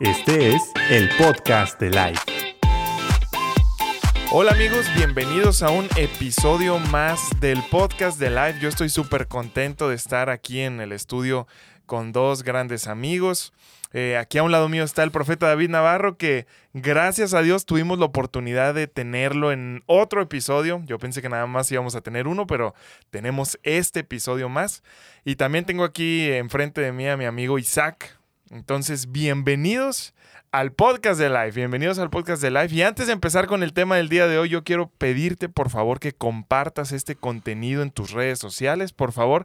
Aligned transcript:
Este 0.00 0.56
es 0.56 0.72
el 0.90 1.08
podcast 1.16 1.80
de 1.80 1.88
Life. 1.88 2.20
Hola 4.32 4.50
amigos, 4.50 4.86
bienvenidos 4.96 5.62
a 5.62 5.70
un 5.70 5.86
episodio 5.96 6.80
más 6.80 7.30
del 7.38 7.62
podcast 7.70 8.18
de 8.18 8.30
Life. 8.30 8.58
Yo 8.60 8.68
estoy 8.68 8.88
súper 8.88 9.28
contento 9.28 9.88
de 9.88 9.94
estar 9.94 10.30
aquí 10.30 10.62
en 10.62 10.80
el 10.80 10.90
estudio 10.90 11.46
con 11.86 12.10
dos 12.10 12.42
grandes 12.42 12.88
amigos. 12.88 13.52
Eh, 13.92 14.16
aquí 14.16 14.38
a 14.38 14.42
un 14.42 14.50
lado 14.50 14.68
mío 14.68 14.82
está 14.82 15.04
el 15.04 15.12
profeta 15.12 15.46
David 15.46 15.70
Navarro, 15.70 16.16
que 16.16 16.48
gracias 16.72 17.32
a 17.32 17.42
Dios 17.42 17.64
tuvimos 17.64 18.00
la 18.00 18.06
oportunidad 18.06 18.74
de 18.74 18.88
tenerlo 18.88 19.52
en 19.52 19.84
otro 19.86 20.20
episodio. 20.20 20.82
Yo 20.86 20.98
pensé 20.98 21.22
que 21.22 21.28
nada 21.28 21.46
más 21.46 21.70
íbamos 21.70 21.94
a 21.94 22.00
tener 22.00 22.26
uno, 22.26 22.48
pero 22.48 22.74
tenemos 23.10 23.60
este 23.62 24.00
episodio 24.00 24.48
más. 24.48 24.82
Y 25.24 25.36
también 25.36 25.64
tengo 25.64 25.84
aquí 25.84 26.32
enfrente 26.32 26.80
de 26.80 26.90
mí 26.90 27.06
a 27.06 27.16
mi 27.16 27.26
amigo 27.26 27.60
Isaac. 27.60 28.18
Entonces, 28.54 29.10
bienvenidos 29.10 30.14
al 30.52 30.72
podcast 30.72 31.18
de 31.18 31.28
Life. 31.28 31.58
Bienvenidos 31.58 31.98
al 31.98 32.08
podcast 32.08 32.40
de 32.40 32.52
Life. 32.52 32.72
Y 32.72 32.82
antes 32.82 33.08
de 33.08 33.12
empezar 33.12 33.48
con 33.48 33.64
el 33.64 33.72
tema 33.72 33.96
del 33.96 34.08
día 34.08 34.28
de 34.28 34.38
hoy, 34.38 34.48
yo 34.48 34.62
quiero 34.62 34.90
pedirte 34.90 35.48
por 35.48 35.70
favor 35.70 35.98
que 35.98 36.12
compartas 36.12 36.92
este 36.92 37.16
contenido 37.16 37.82
en 37.82 37.90
tus 37.90 38.12
redes 38.12 38.38
sociales. 38.38 38.92
Por 38.92 39.10
favor, 39.10 39.44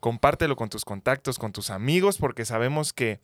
compártelo 0.00 0.56
con 0.56 0.70
tus 0.70 0.84
contactos, 0.84 1.38
con 1.38 1.52
tus 1.52 1.70
amigos, 1.70 2.18
porque 2.18 2.44
sabemos 2.44 2.92
que 2.92 3.20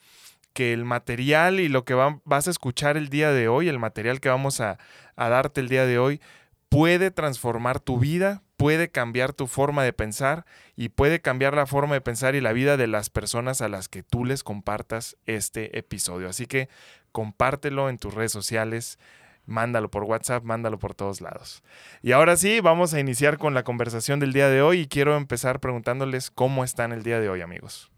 que 0.52 0.72
el 0.72 0.84
material 0.84 1.58
y 1.58 1.68
lo 1.68 1.84
que 1.84 1.94
vas 1.94 2.46
a 2.46 2.50
escuchar 2.50 2.96
el 2.96 3.08
día 3.08 3.32
de 3.32 3.48
hoy, 3.48 3.68
el 3.68 3.80
material 3.80 4.20
que 4.20 4.28
vamos 4.28 4.60
a, 4.60 4.78
a 5.16 5.28
darte 5.28 5.60
el 5.60 5.68
día 5.68 5.84
de 5.84 5.98
hoy, 5.98 6.20
puede 6.68 7.10
transformar 7.10 7.80
tu 7.80 7.98
vida, 7.98 8.44
puede 8.64 8.88
cambiar 8.88 9.34
tu 9.34 9.46
forma 9.46 9.84
de 9.84 9.92
pensar 9.92 10.46
y 10.74 10.88
puede 10.88 11.20
cambiar 11.20 11.52
la 11.52 11.66
forma 11.66 11.92
de 11.92 12.00
pensar 12.00 12.34
y 12.34 12.40
la 12.40 12.54
vida 12.54 12.78
de 12.78 12.86
las 12.86 13.10
personas 13.10 13.60
a 13.60 13.68
las 13.68 13.90
que 13.90 14.02
tú 14.02 14.24
les 14.24 14.42
compartas 14.42 15.18
este 15.26 15.78
episodio. 15.78 16.30
Así 16.30 16.46
que 16.46 16.70
compártelo 17.12 17.90
en 17.90 17.98
tus 17.98 18.14
redes 18.14 18.32
sociales, 18.32 18.98
mándalo 19.44 19.90
por 19.90 20.04
WhatsApp, 20.04 20.44
mándalo 20.44 20.78
por 20.78 20.94
todos 20.94 21.20
lados. 21.20 21.62
Y 22.00 22.12
ahora 22.12 22.38
sí, 22.38 22.60
vamos 22.60 22.94
a 22.94 23.00
iniciar 23.00 23.36
con 23.36 23.52
la 23.52 23.64
conversación 23.64 24.18
del 24.18 24.32
día 24.32 24.48
de 24.48 24.62
hoy 24.62 24.80
y 24.80 24.86
quiero 24.86 25.14
empezar 25.18 25.60
preguntándoles 25.60 26.30
cómo 26.30 26.64
están 26.64 26.92
el 26.92 27.02
día 27.02 27.20
de 27.20 27.28
hoy, 27.28 27.42
amigos. 27.42 27.90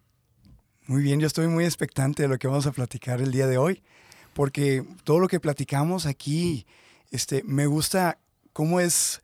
Muy 0.88 1.00
bien, 1.00 1.20
yo 1.20 1.28
estoy 1.28 1.46
muy 1.46 1.64
expectante 1.64 2.24
de 2.24 2.28
lo 2.28 2.38
que 2.38 2.48
vamos 2.48 2.66
a 2.66 2.72
platicar 2.72 3.20
el 3.20 3.30
día 3.30 3.46
de 3.46 3.56
hoy, 3.56 3.84
porque 4.32 4.82
todo 5.04 5.20
lo 5.20 5.28
que 5.28 5.38
platicamos 5.38 6.06
aquí, 6.06 6.66
este, 7.12 7.44
me 7.44 7.66
gusta 7.66 8.18
cómo 8.52 8.80
es 8.80 9.22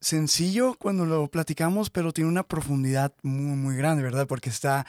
sencillo 0.00 0.74
cuando 0.78 1.04
lo 1.04 1.28
platicamos, 1.28 1.90
pero 1.90 2.12
tiene 2.12 2.30
una 2.30 2.42
profundidad 2.42 3.12
muy, 3.22 3.56
muy 3.56 3.76
grande, 3.76 4.02
¿verdad? 4.02 4.26
Porque 4.26 4.50
está 4.50 4.86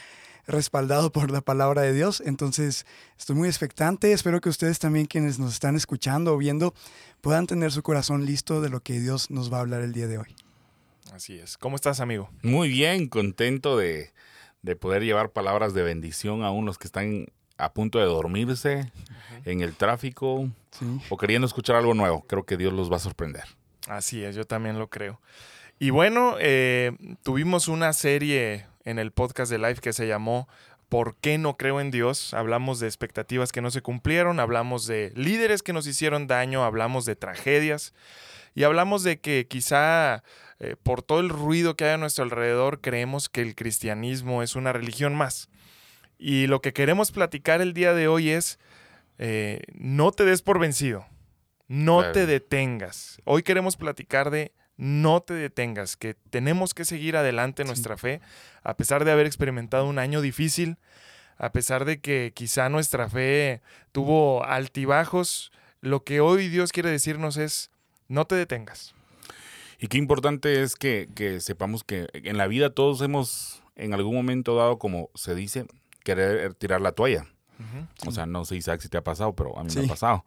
respaldado 0.48 1.12
por 1.12 1.32
la 1.32 1.42
palabra 1.42 1.82
de 1.82 1.94
Dios. 1.94 2.22
Entonces, 2.26 2.86
estoy 3.18 3.36
muy 3.36 3.48
expectante. 3.48 4.12
Espero 4.12 4.42
que 4.42 4.50
ustedes 4.50 4.80
también, 4.80 5.06
quienes 5.06 5.40
nos 5.40 5.54
están 5.54 5.76
escuchando 5.76 6.34
o 6.34 6.38
viendo, 6.38 6.74
puedan 7.22 7.48
tener 7.48 7.72
su 7.72 7.84
corazón 7.84 8.26
listo 8.26 8.62
de 8.62 8.70
lo 8.70 8.82
que 8.82 9.00
Dios 9.00 9.30
nos 9.30 9.52
va 9.52 9.58
a 9.58 9.62
hablar 9.62 9.82
el 9.82 9.94
día 9.94 10.08
de 10.08 10.18
hoy. 10.18 10.36
Así 11.14 11.38
es. 11.38 11.58
¿Cómo 11.58 11.76
estás, 11.76 12.00
amigo? 12.00 12.30
Muy 12.42 12.70
bien, 12.70 13.08
contento 13.08 13.78
de 13.78 14.12
de 14.62 14.76
poder 14.76 15.04
llevar 15.04 15.32
palabras 15.32 15.74
de 15.74 15.84
bendición 15.84 16.44
a 16.44 16.52
unos 16.52 16.78
que 16.78 16.88
están 16.88 17.28
a 17.58 17.74
punto 17.74 18.00
de 18.00 18.06
dormirse 18.06 18.92
en 19.46 19.62
el 19.62 19.76
tráfico 19.76 20.50
o 21.10 21.18
queriendo 21.18 21.48
escuchar 21.48 21.76
algo 21.76 21.94
nuevo. 21.94 22.24
Creo 22.28 22.44
que 22.46 22.58
Dios 22.58 22.74
los 22.74 22.92
va 22.92 22.98
a 22.98 23.00
sorprender. 23.00 23.44
Así 23.88 24.24
es, 24.24 24.36
yo 24.36 24.46
también 24.46 24.80
lo 24.80 24.90
creo. 24.90 25.20
Y 25.80 25.90
bueno, 25.90 26.36
eh, 26.40 26.92
tuvimos 27.24 27.68
una 27.68 27.94
serie 27.94 28.68
en 28.86 29.00
el 29.00 29.12
podcast 29.12 29.52
de 29.52 29.58
Life 29.58 29.82
que 29.82 29.94
se 29.94 30.08
llamó 30.08 30.48
¿Por 30.90 31.16
qué 31.16 31.38
no 31.38 31.56
creo 31.56 31.80
en 31.80 31.90
Dios? 31.90 32.34
Hablamos 32.34 32.82
de 32.82 32.88
expectativas 32.88 33.54
que 33.54 33.62
no 33.62 33.72
se 33.72 33.82
cumplieron, 33.82 34.42
hablamos 34.42 34.88
de 34.88 35.14
líderes 35.16 35.64
que 35.64 35.72
nos 35.72 35.88
hicieron 35.88 36.28
daño, 36.28 36.66
hablamos 36.66 37.06
de 37.06 37.16
tragedias 37.16 37.94
y 38.56 38.64
hablamos 38.64 39.04
de 39.04 39.20
que 39.22 39.48
quizá 39.48 40.22
eh, 40.60 40.76
por 40.84 41.02
todo 41.02 41.22
el 41.22 41.30
ruido 41.30 41.78
que 41.78 41.86
hay 41.86 41.92
a 41.92 41.98
nuestro 41.98 42.26
alrededor, 42.26 42.82
creemos 42.82 43.30
que 43.30 43.42
el 43.42 43.56
cristianismo 43.56 44.44
es 44.44 44.58
una 44.58 44.74
religión 44.74 45.16
más. 45.16 45.50
Y 46.20 46.48
lo 46.48 46.62
que 46.62 46.74
queremos 46.74 47.12
platicar 47.14 47.62
el 47.62 47.74
día 47.74 47.94
de 47.94 48.10
hoy 48.10 48.30
es, 48.30 48.60
eh, 49.18 49.62
no 49.74 50.12
te 50.12 50.26
des 50.26 50.42
por 50.42 50.60
vencido, 50.60 51.08
no 51.72 52.12
te 52.12 52.26
detengas. 52.26 53.22
Hoy 53.24 53.44
queremos 53.44 53.78
platicar 53.78 54.30
de 54.30 54.52
no 54.76 55.22
te 55.22 55.34
detengas, 55.34 55.96
que 55.96 56.16
tenemos 56.30 56.74
que 56.74 56.84
seguir 56.84 57.16
adelante 57.16 57.64
nuestra 57.64 57.96
fe, 57.96 58.20
a 58.62 58.76
pesar 58.76 59.06
de 59.06 59.12
haber 59.14 59.26
experimentado 59.26 59.88
un 59.88 59.98
año 59.98 60.20
difícil, 60.20 60.78
a 61.38 61.54
pesar 61.54 61.86
de 61.86 62.02
que 62.02 62.34
quizá 62.36 62.68
nuestra 62.68 63.08
fe 63.08 63.62
tuvo 63.94 64.44
altibajos, 64.44 65.54
lo 65.80 66.04
que 66.04 66.20
hoy 66.20 66.50
Dios 66.50 66.74
quiere 66.74 66.90
decirnos 66.90 67.38
es, 67.38 67.72
no 68.10 68.26
te 68.26 68.36
detengas. 68.36 68.94
Y 69.80 69.88
qué 69.88 69.98
importante 69.98 70.64
es 70.64 70.76
que, 70.76 71.08
sepamos 71.40 71.86
que 71.86 72.08
en 72.12 72.38
la 72.38 72.48
vida 72.48 72.72
todos 72.72 73.02
hemos 73.02 73.64
en 73.78 73.94
algún 73.94 74.16
momento 74.16 74.58
dado, 74.58 74.78
como 74.78 75.10
se 75.16 75.36
dice, 75.36 75.68
querer 76.04 76.54
tirar 76.54 76.82
la 76.82 76.92
toalla. 76.92 77.28
O 78.06 78.12
sea, 78.12 78.26
no 78.26 78.44
sé, 78.44 78.58
Isaac, 78.58 78.82
si 78.82 78.90
te 78.90 78.98
ha 78.98 79.04
pasado, 79.04 79.34
pero 79.36 79.58
a 79.58 79.64
mí 79.64 79.70
me 79.74 79.86
ha 79.86 79.88
pasado. 79.88 80.26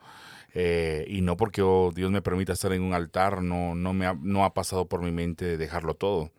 Eh, 0.54 1.04
y 1.08 1.20
no 1.20 1.36
porque 1.36 1.62
oh, 1.62 1.92
Dios 1.94 2.10
me 2.10 2.22
permita 2.22 2.52
estar 2.52 2.72
en 2.72 2.82
un 2.82 2.94
altar, 2.94 3.42
no, 3.42 3.74
no, 3.74 3.92
me 3.92 4.06
ha, 4.06 4.14
no 4.14 4.44
ha 4.44 4.54
pasado 4.54 4.86
por 4.86 5.02
mi 5.02 5.10
mente 5.10 5.56
dejarlo 5.56 5.94
todo. 5.94 6.30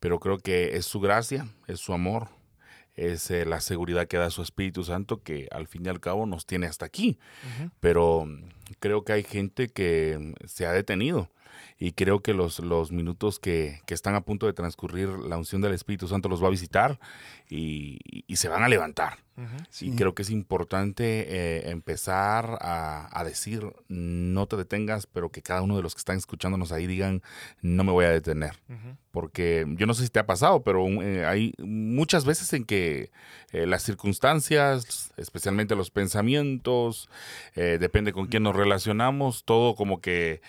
Pero 0.00 0.18
creo 0.18 0.38
que 0.38 0.76
es 0.76 0.86
su 0.86 1.00
gracia, 1.00 1.46
es 1.68 1.78
su 1.78 1.92
amor, 1.92 2.28
es 2.94 3.30
eh, 3.30 3.44
la 3.44 3.60
seguridad 3.60 4.08
que 4.08 4.16
da 4.16 4.30
su 4.30 4.42
Espíritu 4.42 4.84
Santo 4.84 5.22
que 5.22 5.48
al 5.52 5.66
fin 5.66 5.84
y 5.86 5.88
al 5.88 6.00
cabo 6.00 6.26
nos 6.26 6.46
tiene 6.46 6.66
hasta 6.66 6.86
aquí. 6.86 7.18
Pero 7.80 8.26
creo 8.80 9.04
que 9.04 9.12
hay 9.12 9.22
gente 9.22 9.68
que 9.68 10.34
se 10.46 10.66
ha 10.66 10.72
detenido 10.72 11.28
y 11.78 11.92
creo 11.92 12.20
que 12.20 12.34
los, 12.34 12.58
los 12.60 12.92
minutos 12.92 13.38
que, 13.38 13.80
que, 13.86 13.94
están 13.94 14.14
a 14.14 14.22
punto 14.22 14.46
de 14.46 14.52
transcurrir, 14.52 15.08
la 15.08 15.36
unción 15.36 15.62
del 15.62 15.74
Espíritu 15.74 16.08
Santo 16.08 16.28
los 16.28 16.42
va 16.42 16.48
a 16.48 16.50
visitar 16.50 16.98
y, 17.48 17.98
y 18.26 18.36
se 18.36 18.48
van 18.48 18.62
a 18.62 18.68
levantar. 18.68 19.18
Y 19.80 19.96
creo 19.96 20.14
que 20.14 20.22
es 20.22 20.30
importante 20.30 21.04
eh, 21.04 21.70
empezar 21.70 22.58
a, 22.60 23.08
a, 23.18 23.24
decir, 23.24 23.64
no 23.88 24.46
te 24.46 24.56
detengas, 24.56 25.06
pero 25.06 25.30
que 25.30 25.42
cada 25.42 25.62
uno 25.62 25.74
de 25.76 25.82
los 25.82 25.94
que 25.94 26.00
están 26.00 26.18
escuchándonos 26.18 26.70
ahí 26.70 26.86
digan, 26.86 27.22
no 27.62 27.82
me 27.82 27.92
voy 27.92 28.04
a 28.04 28.10
detener. 28.10 28.60
Porque 29.10 29.66
yo 29.76 29.86
no 29.86 29.94
sé 29.94 30.04
si 30.04 30.10
te 30.10 30.18
ha 30.18 30.26
pasado, 30.26 30.62
pero 30.62 30.86
eh, 31.02 31.24
hay 31.24 31.54
muchas 31.58 32.26
veces 32.26 32.52
en 32.52 32.64
que 32.64 33.10
eh, 33.52 33.66
las 33.66 33.82
circunstancias, 33.82 35.12
especialmente 35.16 35.76
los 35.76 35.90
pensamientos, 35.90 37.08
depende 37.54 38.12
con 38.12 38.26
quién 38.26 38.42
nos 38.42 38.56
relacionamos, 38.56 39.44
todo 39.44 39.74
como 39.74 40.00
que 40.00 40.40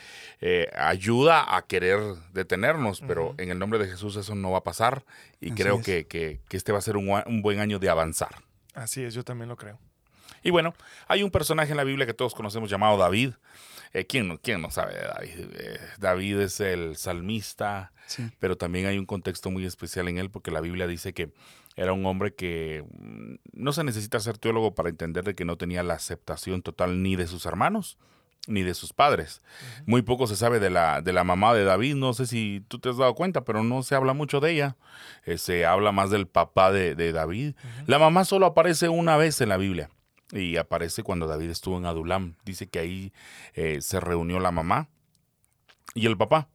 ayuda 0.76 1.56
a 1.56 1.64
querer 1.64 2.00
detenernos, 2.34 3.02
pero 3.02 3.36
en 3.38 3.50
el 3.50 3.60
nombre 3.60 3.80
de 3.80 3.88
Jesús 3.88 4.16
eso 4.16 4.36
no 4.36 4.52
va 4.52 4.60
a 4.60 4.64
pasar 4.64 5.04
y 5.42 5.52
creo 5.52 5.82
que, 5.82 6.06
que, 6.06 6.40
que, 6.48 6.58
este 6.58 6.72
va 6.72 6.80
a 6.80 6.82
ser 6.82 6.98
un, 6.98 7.10
un 7.26 7.42
buen 7.42 7.60
año 7.60 7.80
de 7.80 7.90
avanzar. 7.90 8.36
Así 8.74 9.04
es, 9.04 9.14
yo 9.14 9.24
también 9.24 9.50
lo 9.50 9.58
creo. 9.58 9.80
Y 10.44 10.52
bueno, 10.52 10.74
hay 11.08 11.24
un 11.24 11.32
personaje 11.32 11.72
en 11.72 11.78
la 11.78 11.84
Biblia 11.84 12.06
que 12.06 12.14
todos 12.14 12.36
conocemos 12.36 12.70
llamado 12.70 12.98
David. 12.98 13.34
Eh, 13.94 14.06
¿quién, 14.06 14.28
no, 14.28 14.40
¿quién, 14.40 14.62
no 14.62 14.72
sabe 14.72 14.96
de 14.96 15.02
David? 15.02 15.52
Eh, 15.54 15.80
David 16.00 16.40
es 16.40 16.60
el 16.60 16.96
salmista, 16.96 17.94
pero 18.40 18.58
también 18.58 18.88
hay 18.88 18.98
un 18.98 19.06
contexto 19.06 19.52
muy 19.52 19.66
especial 19.66 20.08
en 20.08 20.18
él 20.18 20.32
porque 20.32 20.50
la 20.50 20.62
Biblia 20.62 20.88
dice 20.88 21.14
que 21.14 21.32
era 21.76 21.94
un 21.94 22.06
hombre 22.06 22.34
que 22.34 22.84
mm, 22.90 23.36
no 23.54 23.72
se 23.72 23.84
necesita 23.84 24.20
ser 24.20 24.40
teólogo 24.40 24.74
para 24.74 24.90
entender 24.90 25.24
de 25.24 25.36
que 25.36 25.46
no 25.46 25.58
tenía 25.58 25.84
la 25.84 25.94
aceptación 25.94 26.64
total 26.64 27.04
ni 27.04 27.16
de 27.16 27.28
sus 27.28 27.46
hermanos, 27.46 28.00
ni 28.48 28.64
de 28.64 28.74
sus 28.74 28.94
padres. 28.94 29.42
Muy 29.86 30.02
poco 30.02 30.26
se 30.26 30.36
sabe 30.36 30.60
de 30.60 30.72
la, 30.72 31.02
de 31.02 31.14
la 31.14 31.24
mamá 31.24 31.54
de 31.54 31.64
David, 31.64 31.94
no 31.94 32.14
sé 32.14 32.26
si 32.26 32.66
tú 32.68 32.80
te 32.80 32.90
has 32.90 32.98
dado 32.98 33.14
cuenta, 33.14 33.46
pero 33.46 33.64
no 33.64 33.84
se 33.84 33.94
habla 33.94 34.14
mucho 34.14 34.40
de 34.40 34.52
ella. 34.52 34.76
Eh, 35.26 35.38
se 35.38 35.66
habla 35.66 35.92
más 35.92 36.10
del 36.10 36.28
papá 36.28 36.72
de, 36.72 37.14
David. 37.14 37.54
La 37.86 38.00
mamá 38.00 38.26
solo 38.26 38.48
aparece 38.48 38.90
una 38.90 39.18
vez 39.18 39.40
en 39.40 39.50
la 39.50 39.58
Biblia 39.58 39.90
y 40.34 40.58
aparece 40.58 41.04
cuando 41.04 41.28
David 41.28 41.50
estuvo 41.50 41.78
en 41.78 41.86
Adulam. 41.86 42.36
Dice 42.44 42.68
que 42.68 42.80
ahí 42.80 43.14
eh, 43.54 43.82
se 43.82 44.00
reunió 44.00 44.40
la 44.40 44.52
mamá 44.52 44.90
y 45.94 46.06
el 46.06 46.18
papá. 46.18 46.50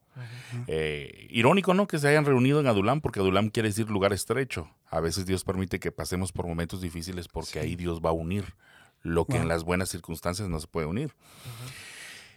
Eh, 0.66 1.28
irónico, 1.30 1.74
¿no? 1.74 1.86
Que 1.86 1.98
se 1.98 2.08
hayan 2.08 2.24
reunido 2.24 2.58
en 2.58 2.66
Adulam, 2.66 3.00
porque 3.00 3.20
Adulam 3.20 3.50
quiere 3.50 3.68
decir 3.68 3.88
lugar 3.88 4.12
estrecho. 4.12 4.68
A 4.90 4.98
veces 4.98 5.26
Dios 5.26 5.44
permite 5.44 5.78
que 5.78 5.92
pasemos 5.92 6.32
por 6.32 6.46
momentos 6.46 6.80
difíciles 6.80 7.28
porque 7.28 7.60
ahí 7.60 7.76
Dios 7.76 8.00
va 8.04 8.10
a 8.10 8.14
unir 8.14 8.54
lo 9.02 9.26
que 9.26 9.36
en 9.36 9.46
las 9.46 9.62
buenas 9.62 9.90
circunstancias 9.90 10.48
no 10.48 10.58
se 10.58 10.66
puede 10.66 10.86
unir. 10.86 11.12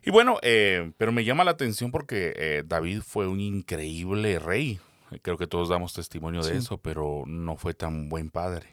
Y 0.04 0.12
bueno, 0.12 0.38
eh, 0.42 0.92
pero 0.98 1.12
me 1.12 1.24
llama 1.24 1.44
la 1.44 1.52
atención 1.52 1.92
porque 1.92 2.34
eh, 2.36 2.64
David 2.66 3.02
fue 3.02 3.28
un 3.28 3.40
increíble 3.40 4.40
rey. 4.40 4.80
Creo 5.22 5.38
que 5.38 5.48
todos 5.48 5.70
damos 5.70 5.94
testimonio 5.94 6.42
de 6.42 6.58
eso, 6.58 6.78
pero 6.78 7.24
no 7.28 7.58
fue 7.58 7.74
tan 7.74 8.10
buen 8.10 8.30
padre. 8.30 8.68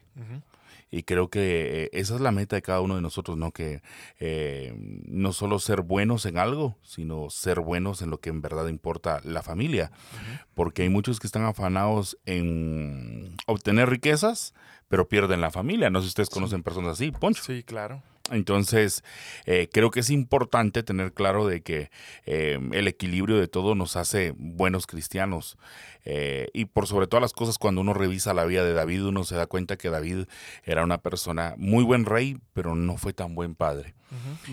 Y 0.90 1.02
creo 1.02 1.29
que 1.29 1.85
eh, 1.85 1.90
esa 1.93 2.14
es 2.14 2.20
la 2.20 2.32
meta 2.32 2.56
de 2.56 2.62
cada 2.62 2.81
uno 2.81 2.96
de 2.96 3.02
nosotros, 3.02 3.37
¿no? 3.37 3.52
Que 3.52 3.82
no 5.06 5.32
solo 5.32 5.58
ser 5.58 5.82
buenos 5.82 6.26
en 6.26 6.38
algo, 6.38 6.76
sino 6.82 7.31
ser 7.31 7.61
buenos 7.61 8.02
en 8.02 8.11
lo 8.11 8.20
que 8.20 8.31
en 8.31 8.40
verdad 8.40 8.69
importa 8.69 9.20
la 9.25 9.43
familia. 9.43 9.90
Porque 10.55 10.82
hay 10.82 10.88
muchos 10.88 11.20
que 11.20 11.26
están 11.26 11.44
afanados 11.44 12.19
en 12.25 13.37
obtener 13.46 13.88
riquezas, 13.90 14.55
pero 14.88 15.08
pierden 15.08 15.40
la 15.40 15.50
familia. 15.50 15.90
No 15.90 16.00
sé 16.00 16.06
si 16.06 16.08
ustedes 16.08 16.31
conocen 16.31 16.62
personas 16.62 16.93
así, 16.93 17.11
Poncho. 17.11 17.43
Sí, 17.43 17.62
claro. 17.62 18.02
Entonces, 18.30 19.04
eh, 19.46 19.69
creo 19.72 19.90
que 19.90 20.00
es 20.00 20.10
importante 20.10 20.82
tener 20.82 21.12
claro 21.12 21.46
de 21.46 21.62
que 21.62 21.90
eh, 22.26 22.58
el 22.72 22.88
equilibrio 22.88 23.38
de 23.38 23.48
todo 23.48 23.75
nos 23.75 23.96
hace 23.96 24.34
buenos 24.36 24.86
cristianos. 24.86 25.56
Eh, 26.04 26.48
y 26.54 26.66
por 26.66 26.86
sobre 26.86 27.06
todas 27.06 27.22
las 27.22 27.32
cosas, 27.32 27.58
cuando 27.58 27.80
uno 27.80 27.94
revisa 27.94 28.34
la 28.34 28.44
vida 28.44 28.64
de 28.64 28.72
David, 28.72 29.04
uno 29.04 29.25
se 29.25 29.36
da 29.36 29.46
cuenta 29.46 29.76
que 29.76 29.90
David 29.90 30.26
era 30.64 30.84
una 30.84 30.98
persona 30.98 31.54
muy 31.58 31.84
buen 31.84 32.04
rey, 32.04 32.38
pero 32.52 32.75
no 32.75 32.96
fue 32.96 33.12
tan 33.12 33.34
buen 33.34 33.54
padre. 33.54 33.94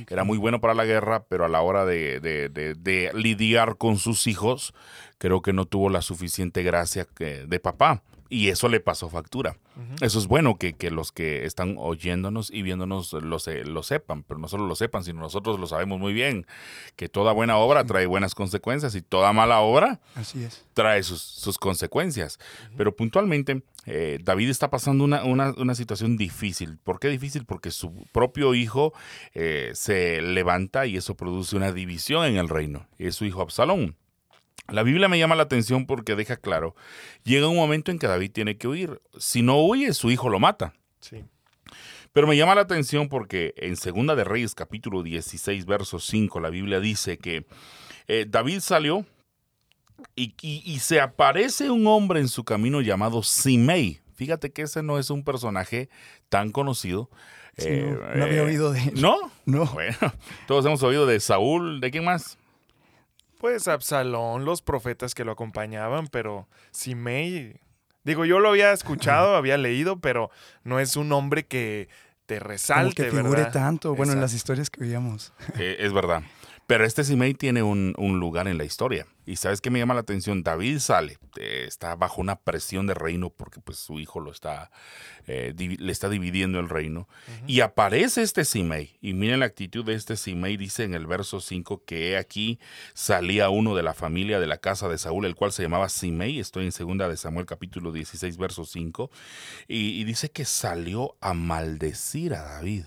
Era 0.10 0.26
muy 0.26 0.38
bueno 0.38 0.60
para 0.60 0.74
la 0.74 0.84
guerra, 0.84 1.24
pero 1.30 1.46
a 1.46 1.48
la 1.48 1.62
hora 1.62 1.86
de, 1.86 2.20
de, 2.20 3.12
lidiar 3.14 3.78
con 3.78 3.98
sus 3.98 4.28
hijos, 4.28 4.74
creo 5.18 5.42
que 5.42 5.54
no 5.54 5.64
tuvo 5.64 5.90
la 5.90 6.02
suficiente 6.02 6.62
gracia 6.62 7.08
de 7.18 7.60
papá 7.62 8.04
y 8.30 8.50
eso 8.50 8.70
le 8.70 8.80
pasó 8.80 9.10
factura. 9.10 9.58
Eso 10.02 10.20
es 10.20 10.28
bueno 10.28 10.58
que, 10.58 10.74
los 10.90 11.12
que 11.12 11.46
están 11.46 11.76
oyéndonos 11.78 12.50
y 12.50 12.62
viéndonos 12.62 13.14
lo, 13.14 13.38
lo, 13.66 13.84
sepan, 13.84 14.24
pero 14.24 14.40
no 14.40 14.48
solo 14.48 14.68
lo 14.68 14.76
sepan, 14.76 15.04
sino 15.04 15.20
nosotros 15.20 15.60
lo 15.60 15.68
sabemos 15.68 16.00
muy 16.00 16.14
bien, 16.14 16.48
que 16.96 17.10
toda 17.10 17.34
buena 17.34 17.58
obra 17.58 17.84
trae 17.86 18.06
buenas 18.06 18.36
consecuencias 18.36 18.96
y 18.96 19.02
toda 19.02 19.34
mala 19.34 19.60
obra 19.60 20.00
Así 20.16 20.44
es. 20.44 20.66
trae 20.74 21.04
sus, 21.04 21.58
consecuencias. 21.60 22.40
Pero 22.78 22.96
puntualmente, 22.96 23.64
eh, 23.86 24.20
David 24.24 24.50
está 24.50 24.70
pasando 24.70 25.04
una, 25.04 25.76
situación 25.76 26.18
difícil. 26.18 26.78
¿Por 26.84 27.00
qué 27.00 27.10
difícil? 27.10 27.46
Porque 27.46 27.70
su 27.70 27.94
propio 28.12 28.56
hijo 28.56 28.94
eh, 29.34 29.72
se 29.74 30.22
levanta 30.22 30.86
y 30.86 30.98
eso 30.98 31.16
produce 31.16 31.56
una 31.56 31.72
división 31.72 32.26
en 32.26 32.38
el 32.38 32.50
reino. 32.50 32.88
Es 32.98 33.16
su 33.16 33.26
hijo 33.26 33.42
Absalón. 33.42 33.98
La 34.68 34.84
Biblia 34.84 35.08
me 35.08 35.20
llama 35.20 35.36
la 35.36 35.44
atención 35.44 35.86
porque 35.86 36.16
deja 36.16 36.38
claro, 36.38 36.76
llega 37.24 37.48
un 37.48 37.56
momento 37.56 37.92
en 37.92 38.00
que 38.00 38.08
David 38.08 38.32
tiene 38.32 38.58
que 38.58 38.68
huir. 38.68 39.02
Si 39.18 39.42
no 39.42 39.60
huye, 39.64 39.94
su 39.94 40.10
hijo 40.10 40.30
lo 40.30 40.40
mata. 40.40 40.74
Sí. 41.00 41.24
Pero 42.14 42.28
me 42.28 42.38
llama 42.38 42.56
la 42.56 42.62
atención 42.62 43.10
porque 43.10 43.54
en 43.58 43.76
Segunda 43.76 44.16
de 44.16 44.24
Reyes 44.24 44.56
capítulo 44.56 45.04
16 45.04 45.66
verso 45.66 46.00
5 46.00 46.40
la 46.40 46.50
Biblia 46.50 46.80
dice 46.80 47.18
que 47.18 47.46
eh, 48.08 48.26
David 48.28 48.62
salió 48.62 49.06
y, 50.16 50.80
se 50.80 51.02
aparece 51.02 51.70
un 51.70 51.88
hombre 51.88 52.20
en 52.20 52.28
su 52.28 52.44
camino 52.44 52.82
llamado 52.82 53.22
Simei. 53.22 54.00
Fíjate 54.16 54.52
que 54.52 54.62
ese 54.62 54.82
no 54.82 54.98
es 54.98 55.10
un 55.10 55.24
personaje 55.24 55.90
tan 56.30 56.52
conocido. 56.52 57.10
no, 57.58 58.24
había 58.24 58.38
eh, 58.38 58.42
oído 58.42 58.72
de 58.72 58.84
él. 58.84 59.02
¿No? 59.02 59.18
No. 59.46 59.66
Bueno, 59.68 59.98
todos 60.48 60.66
hemos 60.66 60.84
oído 60.84 61.06
de 61.06 61.20
Saúl. 61.20 61.82
¿De 61.82 61.92
quién 61.92 62.06
más? 62.06 62.38
Pues 63.40 63.68
Absalón, 63.68 64.46
los 64.46 64.62
profetas 64.62 65.14
que 65.14 65.26
lo 65.26 65.34
acompañaban, 65.34 66.08
pero 66.08 66.48
Simei, 66.72 67.60
digo, 68.04 68.26
yo 68.26 68.40
lo 68.40 68.50
había 68.50 68.72
escuchado, 68.72 69.36
había 69.36 69.58
leído, 69.58 70.00
pero 70.00 70.32
no 70.64 70.80
es 70.80 70.96
un 70.96 71.12
hombre 71.12 71.46
que 71.46 71.90
te 72.26 72.40
resalte, 72.40 73.06
que 73.06 73.12
figure 73.12 73.46
tanto, 73.46 73.96
bueno, 73.96 74.14
en 74.14 74.22
las 74.22 74.34
historias 74.34 74.70
que 74.70 74.82
veíamos. 74.82 75.34
Eh, 75.60 75.78
es 75.80 75.94
verdad. 75.94 76.24
Pero 76.68 76.84
este 76.84 77.04
Simei 77.04 77.36
tiene 77.36 77.62
un, 77.62 77.94
lugar 78.20 78.48
en 78.48 78.58
la 78.58 78.64
historia. 78.64 79.06
Y 79.28 79.36
sabes 79.36 79.62
qué 79.62 79.70
me 79.70 79.80
llama 79.80 79.94
la 79.94 80.02
atención, 80.02 80.44
David 80.44 80.80
sale, 80.80 81.18
eh, 81.38 81.66
está 81.68 81.96
bajo 81.96 82.22
una 82.22 82.36
presión 82.36 82.86
de 82.86 82.94
reino 82.94 83.32
porque 83.32 83.60
pues 83.60 83.80
su 83.80 84.00
hijo 84.00 84.20
lo 84.20 84.32
está, 84.32 84.70
eh, 85.26 85.54
le 85.58 85.92
está 85.92 86.10
dividiendo 86.10 86.60
el 86.60 86.70
reino. 86.70 87.08
Y 87.48 87.62
aparece 87.62 88.22
este 88.22 88.46
Simei. 88.46 88.98
Y 89.02 89.14
miren 89.14 89.40
la 89.40 89.48
actitud 89.48 89.84
de 89.86 89.96
este 89.96 90.16
Simei, 90.16 90.58
dice 90.58 90.84
en 90.84 90.94
el 90.94 91.08
verso 91.08 91.40
5 91.40 91.84
que 91.86 92.18
aquí 92.18 92.60
salía 92.94 93.50
uno 93.50 93.76
de 93.76 93.84
la 93.84 93.94
familia 93.94 94.40
de 94.40 94.48
la 94.48 94.58
casa 94.58 94.88
de 94.88 94.98
Saúl, 94.98 95.26
el 95.26 95.36
cual 95.36 95.52
se 95.52 95.64
llamaba 95.64 95.90
Simei. 95.90 96.40
Estoy 96.40 96.66
en 96.66 96.72
segunda 96.72 97.08
de 97.10 97.18
Samuel 97.18 97.46
capítulo 97.46 97.92
16, 97.92 98.38
verso 98.38 98.66
5. 98.66 99.12
y 99.68 100.04
dice 100.04 100.30
que 100.30 100.46
salió 100.46 101.16
a 101.22 101.34
maldecir 101.34 102.34
a 102.34 102.44
David. 102.44 102.86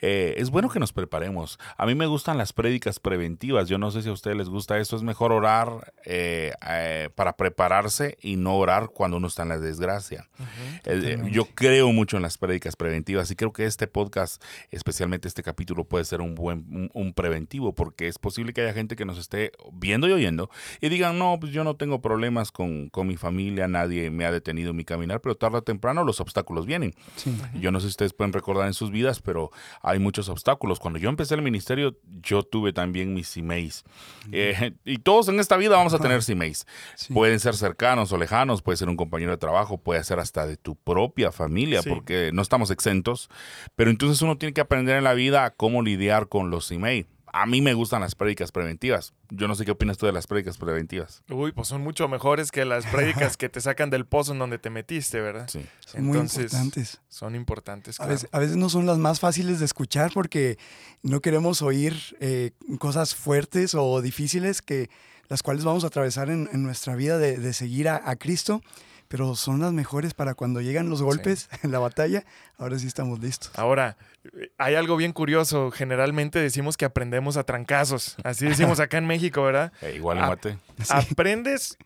Eh, 0.00 0.34
es 0.38 0.50
bueno 0.50 0.68
que 0.68 0.78
nos 0.78 0.92
preparemos. 0.92 1.58
A 1.76 1.86
mí 1.86 1.94
me 1.94 2.06
gustan 2.06 2.38
las 2.38 2.52
prédicas 2.52 2.98
preventivas. 3.00 3.68
Yo 3.68 3.78
no 3.78 3.90
sé 3.90 4.02
si 4.02 4.08
a 4.08 4.12
ustedes 4.12 4.36
les 4.36 4.48
gusta 4.48 4.78
eso. 4.78 4.96
Es 4.96 5.02
mejor 5.02 5.32
orar 5.32 5.92
eh, 6.04 6.52
eh, 6.68 7.10
para 7.14 7.36
prepararse 7.36 8.18
y 8.20 8.36
no 8.36 8.56
orar 8.56 8.88
cuando 8.88 9.16
uno 9.16 9.26
está 9.26 9.42
en 9.42 9.50
la 9.50 9.58
desgracia. 9.58 10.28
yo 11.30 11.46
creo 11.54 11.92
mucho 11.92 12.16
en 12.16 12.22
las 12.22 12.38
prédicas 12.38 12.76
preventivas 12.76 13.30
y 13.30 13.36
creo 13.36 13.52
que 13.52 13.64
este 13.64 13.86
podcast, 13.86 14.42
especialmente 14.70 15.28
este 15.28 15.42
capítulo, 15.42 15.84
puede 15.84 16.04
ser 16.04 16.20
un 16.20 16.34
buen 16.34 16.90
un, 16.94 17.12
preventivo 17.12 17.74
porque 17.74 18.08
es 18.08 18.18
posible 18.18 18.52
que 18.52 18.62
haya 18.62 18.72
gente 18.72 18.96
que 18.96 19.04
nos 19.04 19.18
esté 19.18 19.52
viendo 19.72 20.08
y 20.08 20.12
oyendo 20.12 20.50
y 20.80 20.88
digan, 20.88 21.18
no, 21.18 21.38
pues 21.38 21.52
yo 21.52 21.64
no 21.64 21.76
tengo 21.76 22.00
problemas 22.00 22.50
con, 22.50 22.88
con 22.88 23.06
mi 23.06 23.16
familia, 23.16 23.68
nadie 23.68 24.10
me 24.10 24.24
ha 24.24 24.32
detenido 24.32 24.72
mi 24.72 24.84
caminar, 24.84 25.20
pero 25.20 25.36
tarde 25.36 25.58
o 25.58 25.62
temprano 25.62 26.04
los 26.04 26.20
obstáculos 26.20 26.66
vienen. 26.66 26.94
Yo 27.54 27.70
no 27.70 27.80
sé 27.80 27.86
si 27.86 27.90
ustedes 27.90 28.12
pueden 28.12 28.32
recordar 28.32 28.66
en 28.66 28.74
sus 28.74 28.90
vidas, 28.90 29.20
pero 29.20 29.41
hay 29.82 29.98
muchos 29.98 30.28
obstáculos. 30.28 30.78
Cuando 30.78 30.98
yo 30.98 31.08
empecé 31.08 31.34
el 31.34 31.42
ministerio, 31.42 31.96
yo 32.22 32.42
tuve 32.42 32.72
también 32.72 33.14
mis 33.14 33.32
CMAs. 33.32 33.84
Eh, 34.30 34.72
y 34.84 34.98
todos 34.98 35.28
en 35.28 35.40
esta 35.40 35.56
vida 35.56 35.76
vamos 35.76 35.94
a 35.94 35.98
tener 35.98 36.22
CMAs. 36.22 36.66
Pueden 37.12 37.40
ser 37.40 37.54
cercanos 37.54 38.12
o 38.12 38.18
lejanos, 38.18 38.62
puede 38.62 38.76
ser 38.76 38.88
un 38.88 38.96
compañero 38.96 39.32
de 39.32 39.38
trabajo, 39.38 39.78
puede 39.78 40.02
ser 40.04 40.18
hasta 40.18 40.46
de 40.46 40.56
tu 40.56 40.76
propia 40.76 41.32
familia, 41.32 41.82
porque 41.82 42.30
no 42.32 42.42
estamos 42.42 42.70
exentos. 42.70 43.30
Pero 43.76 43.90
entonces 43.90 44.22
uno 44.22 44.38
tiene 44.38 44.52
que 44.52 44.60
aprender 44.60 44.96
en 44.96 45.04
la 45.04 45.14
vida 45.14 45.50
cómo 45.50 45.82
lidiar 45.82 46.28
con 46.28 46.50
los 46.50 46.68
CMAs. 46.68 47.06
A 47.32 47.46
mí 47.46 47.62
me 47.62 47.72
gustan 47.72 48.02
las 48.02 48.14
prédicas 48.14 48.52
preventivas. 48.52 49.14
Yo 49.30 49.48
no 49.48 49.54
sé 49.54 49.64
qué 49.64 49.70
opinas 49.70 49.96
tú 49.96 50.04
de 50.04 50.12
las 50.12 50.26
prédicas 50.26 50.58
preventivas. 50.58 51.22
Uy, 51.30 51.52
pues 51.52 51.68
son 51.68 51.82
mucho 51.82 52.06
mejores 52.06 52.52
que 52.52 52.66
las 52.66 52.84
prédicas 52.86 53.38
que 53.38 53.48
te 53.48 53.60
sacan 53.62 53.88
del 53.88 54.04
pozo 54.04 54.32
en 54.32 54.38
donde 54.38 54.58
te 54.58 54.68
metiste, 54.68 55.20
¿verdad? 55.20 55.48
Sí. 55.48 55.64
Son 55.80 56.04
muy 56.04 56.18
importantes. 56.18 57.00
Son 57.08 57.34
importantes. 57.34 57.98
A, 58.00 58.06
veces, 58.06 58.56
no 58.56 58.68
son 58.68 58.84
las 58.84 58.98
más 58.98 59.18
fáciles 59.18 59.60
de 59.60 59.64
escuchar 59.64 60.12
porque 60.12 60.58
no 61.02 61.20
queremos 61.20 61.62
oír 61.62 61.96
eh, 62.20 62.50
cosas 62.78 63.14
fuertes 63.14 63.74
o 63.74 64.02
difíciles 64.02 64.60
que 64.60 64.90
las 65.28 65.42
cuales 65.42 65.64
vamos 65.64 65.84
a 65.84 65.86
atravesar 65.86 66.28
en, 66.28 66.48
nuestra 66.62 66.94
vida 66.96 67.16
de, 67.16 67.52
seguir 67.54 67.88
a 67.88 68.16
Cristo 68.16 68.60
pero 69.12 69.36
son 69.36 69.60
las 69.60 69.74
mejores 69.74 70.14
para 70.14 70.34
cuando 70.34 70.62
llegan 70.62 70.88
los 70.88 71.02
golpes 71.02 71.50
en 71.62 71.70
la 71.70 71.78
batalla. 71.78 72.24
Ahora 72.56 72.78
sí 72.78 72.86
estamos 72.86 73.20
listos. 73.20 73.50
Ahora, 73.56 73.98
hay 74.56 74.74
algo 74.74 74.96
bien 74.96 75.12
curioso. 75.12 75.70
Generalmente 75.70 76.38
decimos 76.38 76.78
que 76.78 76.86
aprendemos 76.86 77.36
a 77.36 77.44
trancazos. 77.44 78.16
Así 78.24 78.46
decimos 78.46 78.80
acá 78.80 78.96
en 78.96 79.06
México, 79.06 79.42
¿verdad? 79.42 79.70
Eh, 79.82 79.96
igual 79.96 80.18
mate. 80.18 80.56
Aprendes 80.88 81.76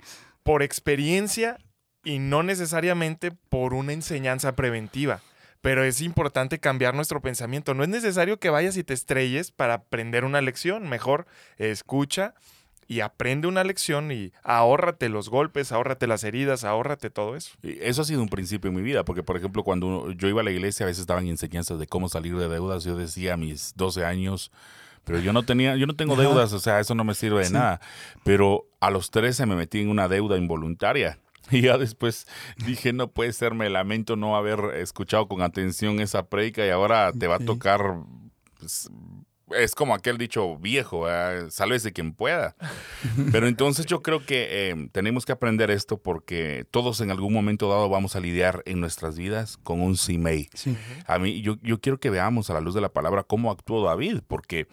por 0.45 0.63
experiencia 0.63 1.59
y 2.05 2.21
no 2.21 2.45
necesariamente 2.45 3.33
por 3.33 3.75
una 3.75 3.93
enseñanza 3.93 4.55
preventiva. 4.55 5.21
Pero 5.61 5.83
es 5.83 6.03
importante 6.03 6.61
cambiar 6.61 6.95
nuestro 6.95 7.21
pensamiento. 7.21 7.75
No 7.75 7.83
es 7.83 7.89
necesario 7.89 8.39
que 8.39 8.51
vayas 8.51 8.77
y 8.77 8.85
te 8.85 8.95
estrelles 8.95 9.51
para 9.51 9.75
aprender 9.75 10.25
una 10.25 10.41
lección. 10.43 10.89
Mejor 10.89 11.27
escucha 11.59 12.35
y 12.89 13.01
aprende 13.01 13.49
una 13.49 13.65
lección 13.65 14.13
y 14.13 14.33
ahórrate 14.43 15.09
los 15.09 15.29
golpes, 15.29 15.73
ahórrate 15.73 16.07
las 16.07 16.25
heridas, 16.25 16.65
ahórrate 16.65 17.11
todo 17.11 17.37
eso. 17.37 17.57
Eso 17.63 18.03
ha 18.03 18.05
sido 18.05 18.23
un 18.23 18.29
principio 18.29 18.69
en 18.69 18.77
mi 18.77 18.83
vida, 18.83 19.05
porque 19.05 19.23
por 19.23 19.37
ejemplo 19.37 19.65
cuando 19.65 20.13
yo 20.13 20.29
iba 20.29 20.41
a 20.41 20.45
la 20.45 20.53
iglesia 20.53 20.85
a 20.85 20.89
veces 20.89 21.07
daban 21.07 21.27
enseñanzas 21.27 21.79
de 21.79 21.87
cómo 21.87 22.09
salir 22.09 22.37
de 22.37 22.49
deudas, 22.49 22.85
yo 22.85 22.97
decía 22.97 23.35
a 23.35 23.37
mis 23.37 23.75
12 23.77 24.05
años, 24.05 24.53
pero 25.05 25.19
yo 25.21 25.33
no 25.33 25.45
tenía, 25.45 25.77
yo 25.77 25.87
no 25.87 25.95
tengo 25.95 26.17
deudas, 26.17 26.53
o 26.53 26.59
sea, 26.59 26.81
eso 26.81 26.95
no 26.95 27.05
me 27.05 27.15
sirve 27.15 27.45
de 27.45 27.51
nada, 27.51 27.81
pero 28.25 28.67
a 28.81 28.91
los 28.91 29.11
13 29.11 29.47
me 29.47 29.57
metí 29.57 29.81
en 29.81 29.89
una 29.89 30.09
deuda 30.09 30.37
involuntaria. 30.37 31.19
Y 31.53 31.61
ya 31.61 31.79
después 31.79 32.27
dije, 32.67 32.93
no 32.93 33.07
puede 33.07 33.33
ser, 33.33 33.55
me 33.55 33.71
lamento 33.71 34.17
no 34.17 34.37
haber 34.37 34.75
escuchado 34.79 35.29
con 35.29 35.43
atención 35.43 36.01
esa 36.01 36.27
predica 36.27 36.67
y 36.67 36.71
ahora 36.71 37.13
te 37.13 37.29
va 37.29 37.37
a 37.37 37.39
tocar 37.39 38.01
pues, 38.59 38.91
es 39.51 39.75
como 39.75 39.95
aquel 39.95 40.19
dicho 40.19 40.57
viejo, 40.59 41.09
¿eh? 41.11 41.51
sálvese 41.51 41.93
quien 41.93 42.13
pueda. 42.13 42.57
Pero 43.33 43.47
entonces 43.47 43.87
yo 43.87 44.03
creo 44.03 44.25
que 44.25 44.69
em, 44.69 44.89
tenemos 44.89 45.25
que 45.25 45.33
aprender 45.33 45.71
esto 45.71 45.99
porque 45.99 46.67
todos 46.71 47.01
en 47.01 47.11
algún 47.11 47.33
momento 47.33 47.69
dado 47.69 47.89
vamos 47.89 48.17
a 48.17 48.21
lidiar 48.21 48.63
en 48.67 48.81
nuestras 48.81 49.17
vidas 49.17 49.57
con 49.57 49.81
un 49.81 49.97
simei. 49.97 50.49
A 51.07 51.19
mí, 51.19 51.43
yo, 51.43 51.57
yo, 51.63 51.81
quiero 51.81 52.01
que 52.01 52.11
veamos 52.11 52.51
a 52.51 52.55
la 52.55 52.61
luz 52.61 52.75
de 52.75 52.81
la 52.81 52.93
palabra 52.93 53.23
cómo 53.23 53.51
actuó 53.51 53.85
David, 53.85 54.21
porque 54.27 54.67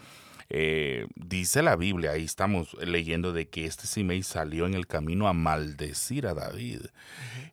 eh, 0.50 1.08
dice 1.16 1.62
la 1.62 1.76
Biblia, 1.76 2.12
ahí 2.12 2.24
estamos 2.24 2.76
leyendo 2.84 3.32
de 3.34 3.48
que 3.50 3.66
este 3.66 3.88
simei 3.88 4.24
salió 4.24 4.66
en 4.66 4.74
el 4.74 4.88
camino 4.88 5.28
a 5.28 5.34
maldecir 5.34 6.28
a 6.28 6.34
David. 6.34 6.82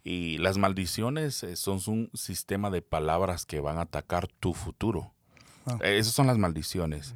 Y 0.04 0.38
las 0.38 0.58
maldiciones 0.58 1.42
eh, 1.42 1.56
son 1.56 1.80
un 1.86 2.10
sistema 2.14 2.70
de 2.70 2.82
palabras 2.82 3.46
que 3.46 3.60
van 3.60 3.78
a 3.78 3.82
atacar 3.82 4.28
tu 4.28 4.54
futuro. 4.54 5.12
Ah. 5.70 5.78
Eh, 5.82 5.98
esas 5.98 6.14
son 6.14 6.26
las 6.26 6.38
maldiciones. 6.38 7.14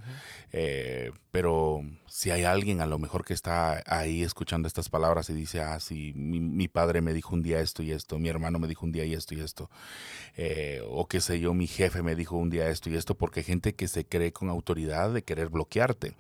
Eh, 0.56 1.10
pero 1.32 1.82
si 2.06 2.30
hay 2.30 2.44
alguien 2.44 2.80
a 2.80 2.86
lo 2.86 3.00
mejor 3.00 3.24
que 3.24 3.34
está 3.34 3.82
ahí 3.88 4.22
escuchando 4.22 4.68
estas 4.68 4.88
palabras 4.88 5.28
y 5.28 5.32
dice, 5.32 5.60
ah, 5.60 5.80
sí, 5.80 6.12
mi, 6.14 6.68
padre 6.68 7.00
me 7.00 7.12
dijo 7.12 7.34
un 7.34 7.42
día 7.42 7.58
esto 7.58 7.82
y 7.82 7.90
esto, 7.90 8.20
mi 8.20 8.28
hermano 8.28 8.60
me 8.60 8.68
dijo 8.68 8.86
un 8.86 8.92
día 8.92 9.04
y 9.04 9.14
esto 9.14 9.34
y 9.34 9.40
esto, 9.40 9.68
eh, 10.36 10.80
o 10.88 11.08
qué 11.08 11.20
sé 11.20 11.40
yo, 11.40 11.54
mi 11.54 11.66
jefe 11.66 12.02
me 12.02 12.14
dijo 12.14 12.36
un 12.36 12.50
día 12.50 12.68
esto 12.68 12.88
y 12.88 12.94
esto, 12.94 13.16
porque 13.16 13.40
hay 13.40 13.44
gente 13.44 13.74
que 13.74 13.88
se 13.88 14.04
cree 14.04 14.32
con 14.32 14.48
autoridad 14.48 15.12
de 15.12 15.24
querer 15.24 15.48
bloquearte. 15.48 16.14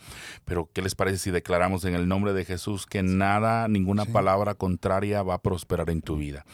Pero, 0.44 0.68
¿qué 0.72 0.82
les 0.82 0.96
parece 0.96 1.18
si 1.18 1.30
declaramos 1.30 1.84
en 1.84 1.94
el 1.94 2.08
nombre 2.08 2.32
de 2.32 2.44
Jesús 2.44 2.86
que 2.86 3.04
nada, 3.04 3.68
ninguna 3.68 4.06
palabra 4.06 4.56
contraria 4.56 5.22
va 5.22 5.34
a 5.34 5.42
prosperar 5.42 5.90
en 5.90 6.02
tu 6.02 6.16
vida? 6.16 6.44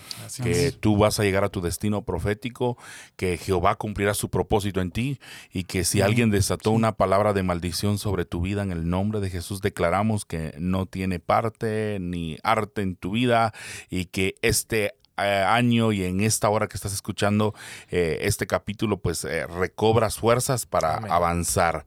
que 0.42 0.72
tú 0.72 0.98
vas 0.98 1.18
a 1.18 1.22
llegar 1.22 1.44
a 1.44 1.48
tu 1.48 1.62
destino 1.62 2.02
profético, 2.02 2.76
que 3.16 3.38
Jehová 3.38 3.76
cumplirá 3.76 4.12
su 4.12 4.28
propósito 4.28 4.82
en 4.82 4.90
ti 4.90 5.18
y 5.50 5.64
que 5.70 5.84
si 5.84 6.00
alguien 6.00 6.30
desató 6.30 6.72
una 6.72 6.96
palabra 6.96 7.32
de 7.32 7.44
maldición 7.44 7.98
sobre 7.98 8.24
tu 8.24 8.40
vida, 8.40 8.62
en 8.62 8.72
el 8.72 8.88
nombre 8.88 9.20
de 9.20 9.30
Jesús 9.30 9.60
declaramos 9.60 10.24
que 10.24 10.52
no 10.58 10.86
tiene 10.86 11.20
parte 11.20 11.98
ni 12.00 12.38
arte 12.42 12.82
en 12.82 12.96
tu 12.96 13.12
vida 13.12 13.54
y 13.88 14.06
que 14.06 14.34
este 14.42 14.94
eh, 15.16 15.44
año 15.46 15.92
y 15.92 16.02
en 16.02 16.22
esta 16.22 16.48
hora 16.48 16.66
que 16.66 16.76
estás 16.76 16.92
escuchando 16.92 17.54
eh, 17.88 18.18
este 18.22 18.48
capítulo, 18.48 18.98
pues 18.98 19.24
eh, 19.24 19.46
recobras 19.46 20.18
fuerzas 20.18 20.66
para 20.66 20.96
avanzar. 20.96 21.86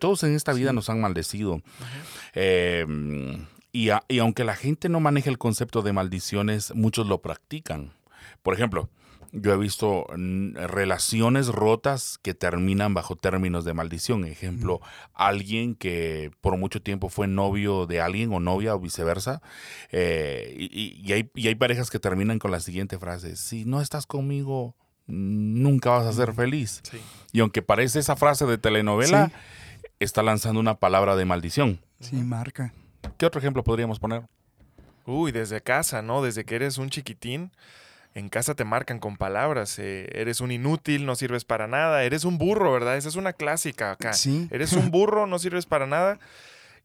todos 0.00 0.24
en 0.24 0.34
esta 0.34 0.52
vida 0.52 0.72
nos 0.72 0.90
han 0.90 1.00
maldecido. 1.00 1.62
y, 2.34 3.90
y 4.08 4.18
aunque 4.18 4.42
la 4.42 4.56
gente 4.56 4.88
no 4.88 4.98
maneja 4.98 5.30
el 5.30 5.38
concepto 5.38 5.82
de 5.82 5.92
maldiciones, 5.92 6.74
muchos 6.74 7.06
lo 7.06 7.22
practican. 7.22 7.92
Por 8.42 8.54
ejemplo, 8.54 8.88
yo 9.36 9.52
he 9.52 9.56
visto 9.56 10.06
relaciones 10.54 11.48
rotas 11.48 12.18
que 12.22 12.34
terminan 12.34 12.94
bajo 12.94 13.16
términos 13.16 13.64
de 13.64 13.74
maldición. 13.74 14.24
Ejemplo, 14.24 14.80
alguien 15.12 15.74
que 15.74 16.30
por 16.40 16.56
mucho 16.56 16.80
tiempo 16.80 17.08
fue 17.08 17.26
novio 17.26 17.86
de 17.86 18.00
alguien 18.00 18.32
o 18.32 18.38
novia 18.38 18.76
o 18.76 18.80
viceversa. 18.80 19.42
Eh, 19.90 20.54
y, 20.56 21.12
hay, 21.12 21.30
y, 21.34 21.48
hay, 21.48 21.54
parejas 21.56 21.90
que 21.90 21.98
terminan 21.98 22.38
con 22.38 22.52
la 22.52 22.60
siguiente 22.60 22.96
frase, 22.96 23.34
si 23.34 23.64
no 23.64 23.80
estás 23.80 24.06
conmigo, 24.06 24.76
nunca 25.08 25.90
vas 25.90 26.06
a 26.06 26.12
ser 26.12 26.32
feliz. 26.32 26.80
Y 27.32 27.40
aunque 27.40 27.60
parece 27.60 27.98
esa 27.98 28.14
frase 28.14 28.46
de 28.46 28.56
telenovela, 28.56 29.32
está 29.98 30.22
lanzando 30.22 30.60
una 30.60 30.76
palabra 30.76 31.16
de 31.16 31.24
maldición. 31.24 31.80
Sí, 31.98 32.16
marca. 32.16 32.72
¿Qué 33.18 33.26
otro 33.26 33.40
ejemplo 33.40 33.64
podríamos 33.64 33.98
poner? 33.98 34.28
Uy, 35.06 35.32
desde 35.32 35.60
casa, 35.60 36.02
¿no? 36.02 36.22
Desde 36.22 36.44
que 36.44 36.54
eres 36.54 36.78
un 36.78 36.88
chiquitín 36.88 37.50
en 38.14 38.28
casa 38.28 38.54
te 38.54 38.64
marcan 38.64 39.00
con 39.00 39.16
palabras. 39.16 39.78
Eh, 39.78 40.08
eres 40.12 40.40
un 40.40 40.52
inútil, 40.52 41.04
no 41.04 41.16
sirves 41.16 41.44
para 41.44 41.66
nada. 41.66 42.04
Eres 42.04 42.24
un 42.24 42.38
burro, 42.38 42.72
¿verdad? 42.72 42.96
Esa 42.96 43.08
es 43.08 43.16
una 43.16 43.32
clásica 43.32 43.90
acá. 43.90 44.12
Sí. 44.12 44.48
Eres 44.50 44.72
un 44.72 44.90
burro, 44.92 45.26
no 45.26 45.38
sirves 45.38 45.66
para 45.66 45.86
nada. 45.86 46.18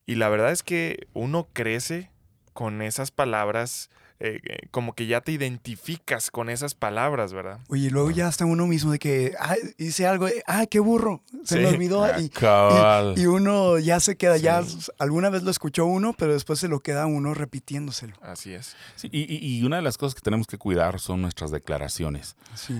Y 0.06 0.16
la 0.16 0.30
verdad 0.30 0.52
es 0.52 0.64
que 0.64 1.08
uno 1.14 1.48
crece 1.54 2.10
con 2.54 2.82
esas 2.82 3.12
palabras 3.12 3.92
eh, 4.22 4.42
eh, 4.44 4.68
como 4.72 4.96
que 4.96 5.08
ya 5.08 5.22
te 5.22 5.32
identificas 5.32 6.30
con 6.30 6.50
esas 6.50 6.76
palabras, 6.76 7.32
¿verdad? 7.32 7.60
Oye, 7.70 7.88
y 7.88 7.90
luego 7.90 8.12
ya 8.12 8.28
hasta 8.28 8.44
uno 8.44 8.68
mismo 8.68 8.92
de 8.92 9.00
que, 9.00 9.34
ah, 9.40 9.56
hice 9.78 10.08
algo, 10.08 10.28
ah, 10.46 10.66
qué 10.70 10.82
burro, 10.82 11.22
se 11.46 11.58
me 11.58 11.68
olvidó. 11.68 12.04
Ah, 12.04 13.14
y, 13.16 13.26
uno 13.28 13.80
ya 13.80 14.02
se 14.02 14.18
queda, 14.18 14.36
ya 14.36 14.62
alguna 14.98 15.30
vez 15.30 15.44
lo 15.44 15.52
escuchó 15.52 15.86
uno, 15.86 16.14
pero 16.18 16.34
después 16.34 16.60
se 16.60 16.68
lo 16.68 16.82
queda 16.82 17.06
uno 17.06 17.34
repitiéndoselo. 17.34 18.14
Así 18.22 18.54
es. 18.54 18.76
y, 19.04 19.64
una 19.64 19.78
de 19.78 19.84
las 19.84 19.98
cosas 19.98 20.16
que 20.16 20.22
tenemos 20.22 20.48
que 20.48 20.58
cuidar 20.58 21.00
son 21.00 21.22
nuestras 21.22 21.50
declaraciones. 21.52 22.36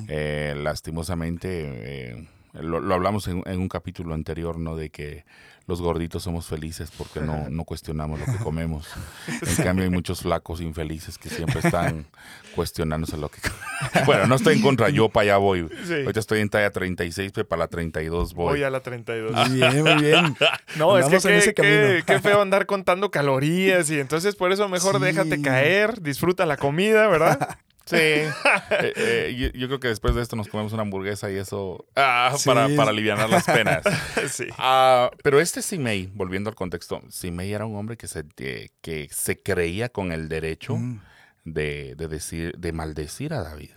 Eh, 0.10 0.56
lastimosamente, 0.58 2.28
lo, 2.52 2.94
hablamos 2.94 3.30
en, 3.30 3.44
en, 3.46 3.62
un 3.62 3.70
capítulo 3.70 4.14
anterior, 4.14 4.60
¿no? 4.60 4.76
De 4.76 4.90
que 4.90 5.24
los 5.70 5.82
gorditos 5.82 6.24
somos 6.24 6.48
felices 6.48 6.92
porque 6.98 7.22
no, 7.22 7.48
no 7.50 7.64
cuestionamos 7.64 8.20
lo 8.20 8.26
que 8.26 8.44
comemos. 8.44 8.88
En 9.28 9.64
cambio 9.64 9.86
hay 9.86 9.92
muchos 9.92 10.22
flacos 10.22 10.60
infelices 10.60 11.18
que 11.18 11.30
siempre 11.30 11.62
están 11.64 12.06
cuestionándose 12.56 13.18
lo 13.18 13.30
que 13.30 13.40
Bueno, 14.06 14.28
no 14.28 14.36
estoy 14.36 14.56
en 14.56 14.62
contra, 14.62 14.90
yo 14.90 15.08
para 15.10 15.24
allá 15.24 15.38
voy. 15.38 15.62
Ahorita 15.62 16.20
estoy 16.20 16.40
en 16.42 16.50
talla 16.50 16.72
36, 16.72 17.32
pero 17.34 17.48
para 17.48 17.62
la 17.62 17.68
32 17.68 18.34
voy. 18.34 18.50
Voy 18.50 18.64
a 18.64 18.70
la 18.70 18.82
32. 18.82 19.32
Muy 19.32 19.58
bien, 19.58 19.84
muy 19.84 20.04
bien. 20.04 20.36
No, 20.76 20.98
es 20.98 21.06
que 21.06 21.54
qué, 21.54 22.04
qué, 22.06 22.20
feo 22.20 22.42
andar 22.42 22.66
contando 22.66 23.12
calorías 23.12 23.90
y 23.92 24.00
entonces 24.00 24.36
por 24.36 24.52
eso 24.52 24.68
mejor 24.68 25.00
déjate 25.00 25.42
caer, 25.42 26.02
disfruta 26.02 26.46
la 26.46 26.58
comida, 26.58 27.08
¿verdad? 27.08 27.60
Sí. 27.90 27.98
Eh, 28.72 28.94
eh, 28.96 29.52
yo, 29.56 29.68
creo 29.68 29.80
que 29.80 29.88
después 29.88 30.14
de 30.14 30.22
esto 30.22 30.36
nos 30.36 30.48
comemos 30.48 30.74
una 30.74 30.84
hamburguesa 30.84 31.32
y 31.32 31.36
eso 31.36 31.88
ah, 31.96 32.36
para, 32.46 32.68
para 32.76 32.92
aliviar 32.92 33.30
las 33.30 33.46
penas. 33.46 33.84
sí. 34.30 34.46
Ah, 34.58 35.10
pero 35.24 35.40
este 35.40 35.62
Simei, 35.62 36.08
volviendo 36.14 36.50
al 36.50 36.56
contexto, 36.56 37.02
Simei 37.10 37.52
era 37.52 37.66
un 37.66 37.76
hombre 37.76 37.98
que 37.98 38.08
se, 38.08 38.26
que 38.36 39.08
se 39.12 39.42
creía 39.42 39.90
con 39.90 40.12
el 40.12 40.30
derecho 40.30 40.76
mm. 40.78 41.02
de, 41.46 41.96
decir, 41.96 42.56
de 42.58 42.72
maldecir 42.72 43.34
a 43.34 43.42
David. 43.42 43.72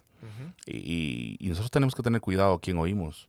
y, 0.67 1.39
nosotros 1.49 1.71
tenemos 1.71 1.95
que 1.95 2.03
tener 2.03 2.21
cuidado 2.21 2.55
a 2.55 2.61
quién 2.61 2.79
oímos, 2.79 3.29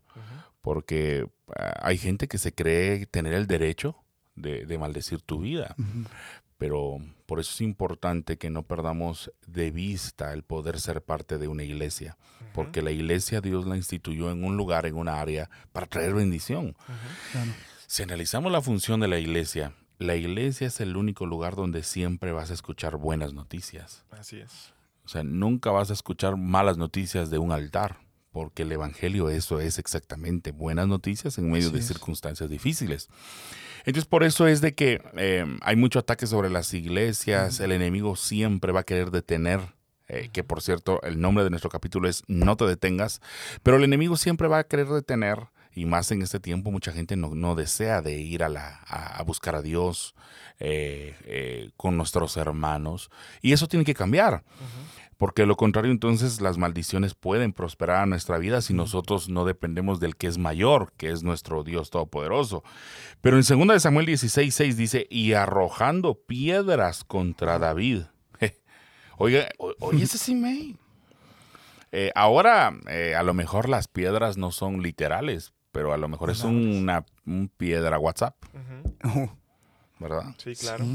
porque 0.61 1.27
ah, 1.55 1.79
hay 1.81 1.97
gente 1.97 2.27
que 2.27 2.37
se 2.37 2.53
cree 2.53 3.05
tener 3.05 3.33
el 3.33 3.47
derecho 3.47 4.03
de, 4.35 4.77
maldecir 4.77 5.21
tu 5.21 5.39
vida. 5.39 5.75
Pero 6.63 7.01
por 7.25 7.41
eso 7.41 7.51
es 7.51 7.59
importante 7.59 8.37
que 8.37 8.49
no 8.49 8.63
perdamos 8.63 9.33
de 9.45 9.69
vista 9.69 10.31
el 10.31 10.43
poder 10.43 10.79
ser 10.79 11.01
parte 11.01 11.37
de 11.37 11.49
una 11.49 11.63
iglesia, 11.63 12.15
porque 12.53 12.81
la 12.81 12.91
iglesia 12.91 13.41
Dios 13.41 13.65
la 13.65 13.75
instituyó 13.75 14.31
en 14.31 14.45
un 14.45 14.55
lugar, 14.55 14.85
en 14.85 14.95
una 14.95 15.19
área, 15.19 15.49
para 15.73 15.87
traer 15.87 16.13
bendición. 16.13 16.73
Si 17.85 18.01
analizamos 18.01 18.49
la 18.49 18.61
función 18.61 19.01
de 19.01 19.09
la 19.09 19.19
iglesia, 19.19 19.73
la 19.99 20.15
iglesia 20.15 20.67
es 20.67 20.79
el 20.79 20.95
único 20.95 21.25
lugar 21.25 21.57
donde 21.57 21.83
siempre 21.83 22.31
vas 22.31 22.49
a 22.49 22.53
escuchar 22.53 22.95
buenas 22.95 23.33
noticias. 23.33 24.05
Así 24.09 24.39
es. 24.39 24.73
O 25.03 25.09
sea, 25.09 25.21
nunca 25.21 25.69
vas 25.69 25.89
a 25.89 25.93
escuchar 25.93 26.37
malas 26.37 26.77
noticias 26.77 27.29
de 27.29 27.39
un 27.39 27.51
altar, 27.51 27.97
porque 28.33 28.63
el 28.63 28.71
Evangelio 28.73 29.29
eso 29.29 29.61
es 29.61 29.79
exactamente 29.79 30.51
buenas 30.51 30.87
noticias 30.87 31.37
en 31.37 31.49
medio 31.49 31.69
de 31.69 31.81
circunstancias 31.81 32.49
difíciles. 32.49 33.07
Entonces, 33.85 34.05
por 34.05 34.23
eso 34.23 34.47
es 34.47 34.59
de 34.59 34.73
que 34.73 35.01
em, 35.13 35.59
hay 35.61 35.75
mucho 35.75 35.99
ataque 35.99 36.27
sobre 36.27 36.49
las 36.49 36.73
iglesias, 36.73 37.59
el 37.61 37.71
enemigo 37.71 38.15
siempre 38.15 38.71
va 38.71 38.81
a 38.81 38.85
querer 38.85 39.11
detener 39.11 39.61
eh, 40.09 40.29
que 40.33 40.43
por 40.43 40.61
cierto, 40.61 41.01
el 41.03 41.19
nombre 41.19 41.43
de 41.43 41.49
nuestro 41.49 41.69
capítulo 41.69 42.09
es 42.09 42.23
No 42.27 42.57
te 42.57 42.65
detengas, 42.65 43.21
pero 43.61 43.77
el 43.77 43.83
enemigo 43.83 44.17
siempre 44.17 44.47
va 44.47 44.59
a 44.59 44.63
querer 44.65 44.87
detener, 44.87 45.47
y 45.73 45.85
más 45.85 46.11
en 46.11 46.21
este 46.21 46.39
tiempo 46.39 46.71
mucha 46.71 46.91
gente 46.91 47.15
no, 47.15 47.55
desea 47.55 48.01
de 48.01 48.19
ir 48.19 48.43
a, 48.43 48.49
la, 48.49 48.75
a, 48.85 49.23
buscar 49.23 49.55
a 49.55 49.61
Dios 49.61 50.13
eh, 50.59 51.15
eh, 51.25 51.71
con 51.77 51.97
nuestros 51.97 52.37
hermanos, 52.37 53.09
y 53.41 53.53
eso 53.53 53.67
tiene 53.67 53.85
que 53.85 53.93
cambiar. 53.93 54.43
Porque 55.17 55.45
lo 55.45 55.55
contrario, 55.55 55.91
entonces 55.91 56.41
las 56.41 56.57
maldiciones 56.57 57.13
pueden 57.13 57.53
prosperar 57.53 58.03
en 58.03 58.09
nuestra 58.09 58.37
vida 58.37 58.61
si 58.61 58.73
nosotros 58.73 59.29
no 59.29 59.45
dependemos 59.45 59.99
del 59.99 60.15
que 60.15 60.27
es 60.27 60.37
mayor, 60.37 60.91
que 60.97 61.09
es 61.09 61.23
nuestro 61.23 61.63
Dios 61.63 61.89
Todopoderoso. 61.89 62.63
Pero 63.21 63.37
en 63.37 63.67
2 63.67 63.81
Samuel 63.81 64.05
16, 64.05 64.53
6 64.53 64.77
dice, 64.77 65.07
y 65.09 65.33
arrojando 65.33 66.15
piedras 66.15 67.03
contra 67.03 67.59
David. 67.59 68.03
Oye, 69.17 69.47
oye, 69.57 70.03
ese 70.03 70.17
sí 70.17 70.35
me... 70.35 70.75
Eh, 71.95 72.11
ahora, 72.15 72.73
eh, 72.89 73.13
a 73.13 73.21
lo 73.21 73.35
mejor 73.35 73.69
las 73.69 73.87
piedras 73.87 74.35
no 74.35 74.49
son 74.49 74.81
literales, 74.81 75.53
pero 75.71 75.93
a 75.93 75.97
lo 75.97 76.07
mejor 76.07 76.31
es 76.31 76.43
una 76.43 77.05
piedra 77.57 77.99
WhatsApp. 77.99 78.35
¿Verdad? 79.99 80.33
Sí, 80.37 80.55
claro. 80.55 80.85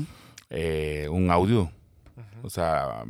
Eh, 0.51 1.07
un 1.09 1.31
audio. 1.31 1.71
O 2.43 2.51
sea, 2.51 3.05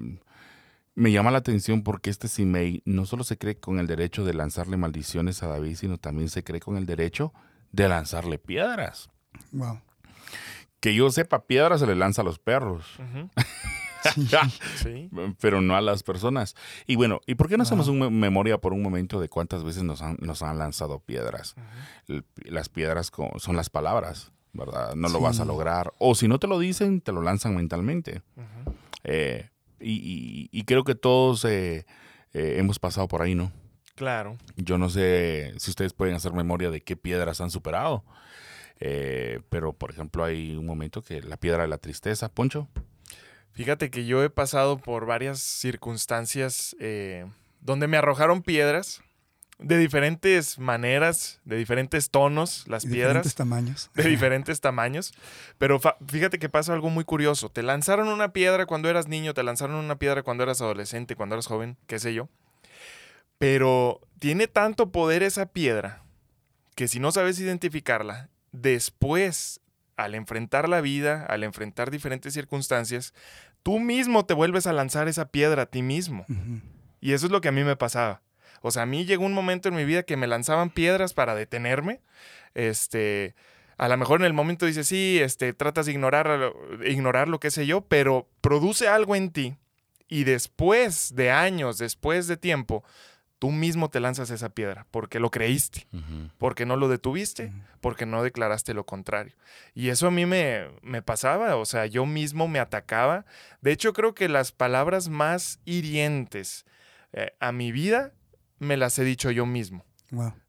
me 0.98 1.12
llama 1.12 1.30
la 1.30 1.38
atención 1.38 1.84
porque 1.84 2.10
este 2.10 2.26
Simei 2.26 2.82
no 2.84 3.06
solo 3.06 3.22
se 3.22 3.38
cree 3.38 3.60
con 3.60 3.78
el 3.78 3.86
derecho 3.86 4.24
de 4.24 4.34
lanzarle 4.34 4.76
maldiciones 4.76 5.44
a 5.44 5.46
David, 5.46 5.76
sino 5.76 5.96
también 5.96 6.28
se 6.28 6.42
cree 6.42 6.58
con 6.58 6.76
el 6.76 6.86
derecho 6.86 7.32
de 7.70 7.88
lanzarle 7.88 8.40
piedras. 8.40 9.08
Wow. 9.52 9.80
Que 10.80 10.96
yo 10.96 11.08
sepa, 11.10 11.46
piedras 11.46 11.78
se 11.78 11.86
le 11.86 11.94
lanza 11.94 12.22
a 12.22 12.24
los 12.24 12.40
perros. 12.40 12.84
sí. 14.82 15.08
Pero 15.40 15.60
no 15.60 15.76
a 15.76 15.80
las 15.80 16.02
personas. 16.02 16.56
Y 16.88 16.96
bueno, 16.96 17.20
¿y 17.26 17.36
por 17.36 17.48
qué 17.48 17.56
no 17.56 17.62
hacemos 17.62 17.86
una 17.86 18.10
memoria 18.10 18.58
por 18.58 18.72
un 18.72 18.82
momento 18.82 19.20
de 19.20 19.28
cuántas 19.28 19.62
veces 19.62 19.84
nos 19.84 20.02
han, 20.02 20.16
nos 20.20 20.42
han 20.42 20.58
lanzado 20.58 20.98
piedras? 20.98 21.54
Las 22.38 22.68
piedras 22.68 23.12
son 23.36 23.54
las 23.54 23.70
palabras, 23.70 24.32
¿verdad? 24.52 24.96
No 24.96 25.08
lo 25.08 25.20
vas 25.20 25.38
a 25.38 25.44
lograr. 25.44 25.92
O 25.98 26.16
si 26.16 26.26
no 26.26 26.40
te 26.40 26.48
lo 26.48 26.58
dicen, 26.58 27.00
te 27.02 27.12
lo 27.12 27.22
lanzan 27.22 27.54
mentalmente. 27.54 28.22
eh, 29.04 29.48
y, 29.80 30.64
creo 30.64 30.84
que 30.84 30.94
todos 30.94 31.44
eh, 31.44 31.86
eh, 32.32 32.56
hemos 32.58 32.78
pasado 32.78 33.08
por 33.08 33.22
ahí, 33.22 33.34
¿no? 33.34 33.52
Claro. 33.94 34.36
Yo 34.56 34.78
no 34.78 34.90
sé 34.90 35.54
si 35.58 35.70
ustedes 35.70 35.92
pueden 35.92 36.14
hacer 36.14 36.32
memoria 36.32 36.70
de 36.70 36.80
qué 36.80 36.96
piedras 36.96 37.40
han 37.40 37.50
superado. 37.50 38.04
Eh, 38.80 39.40
pero, 39.48 39.72
por 39.72 39.90
ejemplo, 39.90 40.24
hay 40.24 40.56
un 40.56 40.66
momento 40.66 41.02
que 41.02 41.20
la 41.20 41.36
piedra 41.36 41.62
de 41.62 41.68
la 41.68 41.78
tristeza, 41.78 42.28
Poncho. 42.28 42.68
Fíjate 43.52 43.90
que 43.90 44.04
yo 44.04 44.22
he 44.22 44.30
pasado 44.30 44.78
por 44.78 45.04
varias 45.06 45.40
circunstancias 45.40 46.76
donde 47.60 47.88
me 47.88 47.96
arrojaron 47.96 48.42
piedras 48.42 49.02
de 49.58 49.76
diferentes 49.76 50.58
maneras, 50.58 51.40
de 51.44 51.56
diferentes 51.56 52.10
tonos, 52.10 52.64
las 52.68 52.86
piedras. 52.86 52.94
De 52.94 53.08
diferentes 53.08 53.34
tamaños. 53.34 53.90
De 53.94 54.04
diferentes 54.04 54.60
tamaños. 54.60 55.14
Pero 55.58 55.80
fíjate 56.06 56.38
que 56.38 56.48
pasa 56.48 56.72
algo 56.72 56.90
muy 56.90 57.04
curioso. 57.04 57.50
Te 57.50 57.62
lanzaron 57.62 58.08
una 58.08 58.32
piedra 58.32 58.66
cuando 58.66 58.88
eras 58.88 59.08
niño, 59.08 59.34
te 59.34 59.42
lanzaron 59.42 59.76
una 59.76 59.98
piedra 59.98 60.22
cuando 60.22 60.44
eras 60.44 60.60
adolescente, 60.60 61.16
cuando 61.16 61.34
eras 61.34 61.46
joven, 61.46 61.76
qué 61.86 61.98
sé 61.98 62.14
yo. 62.14 62.28
Pero 63.38 64.00
tiene 64.18 64.46
tanto 64.46 64.92
poder 64.92 65.22
esa 65.22 65.46
piedra 65.46 66.02
que 66.76 66.86
si 66.86 67.00
no 67.00 67.10
sabes 67.10 67.40
identificarla, 67.40 68.28
después, 68.52 69.60
al 69.96 70.14
enfrentar 70.14 70.68
la 70.68 70.80
vida, 70.80 71.26
al 71.26 71.42
enfrentar 71.42 71.90
diferentes 71.90 72.32
circunstancias, 72.32 73.12
tú 73.64 73.80
mismo 73.80 74.24
te 74.24 74.34
vuelves 74.34 74.68
a 74.68 74.72
lanzar 74.72 75.08
esa 75.08 75.28
piedra 75.28 75.62
a 75.62 75.66
ti 75.66 75.82
mismo. 75.82 76.24
Y 77.00 77.12
eso 77.12 77.26
es 77.26 77.32
lo 77.32 77.40
que 77.40 77.48
a 77.48 77.52
mí 77.52 77.64
me 77.64 77.74
pasaba 77.74 78.22
O 78.62 78.70
sea, 78.70 78.82
a 78.82 78.86
mí 78.86 79.04
llegó 79.04 79.24
un 79.24 79.34
momento 79.34 79.68
en 79.68 79.76
mi 79.76 79.84
vida 79.84 80.02
que 80.02 80.16
me 80.16 80.26
lanzaban 80.26 80.70
piedras 80.70 81.14
para 81.14 81.34
detenerme. 81.34 82.00
Este, 82.54 83.34
a 83.76 83.88
lo 83.88 83.96
mejor 83.96 84.20
en 84.20 84.26
el 84.26 84.32
momento 84.32 84.66
dices, 84.66 84.86
sí, 84.88 85.18
este, 85.20 85.52
tratas 85.52 85.86
de 85.86 85.92
ignorar, 85.92 86.52
ignorar 86.84 87.28
lo 87.28 87.40
que 87.40 87.50
sé 87.50 87.66
yo, 87.66 87.82
pero 87.82 88.28
produce 88.40 88.88
algo 88.88 89.14
en 89.14 89.30
ti 89.30 89.56
y 90.08 90.24
después 90.24 91.14
de 91.14 91.30
años, 91.30 91.78
después 91.78 92.26
de 92.26 92.36
tiempo, 92.36 92.82
tú 93.38 93.50
mismo 93.50 93.88
te 93.88 94.00
lanzas 94.00 94.30
esa 94.30 94.48
piedra 94.48 94.86
porque 94.90 95.20
lo 95.20 95.30
creíste, 95.30 95.86
porque 96.38 96.66
no 96.66 96.76
lo 96.76 96.88
detuviste, 96.88 97.52
porque 97.80 98.06
no 98.06 98.22
declaraste 98.22 98.74
lo 98.74 98.84
contrario. 98.84 99.34
Y 99.74 99.90
eso 99.90 100.08
a 100.08 100.10
mí 100.10 100.26
me, 100.26 100.68
me, 100.82 101.02
pasaba, 101.02 101.56
o 101.56 101.64
sea, 101.64 101.86
yo 101.86 102.06
mismo 102.06 102.48
me 102.48 102.58
atacaba. 102.58 103.26
De 103.60 103.70
hecho, 103.70 103.92
creo 103.92 104.14
que 104.14 104.28
las 104.28 104.50
palabras 104.50 105.08
más 105.08 105.60
hirientes 105.64 106.64
eh, 107.12 107.32
a 107.38 107.52
mi 107.52 107.70
vida 107.70 108.12
me 108.58 108.76
las 108.76 108.98
he 108.98 109.04
dicho 109.04 109.30
yo 109.30 109.46
mismo. 109.46 109.84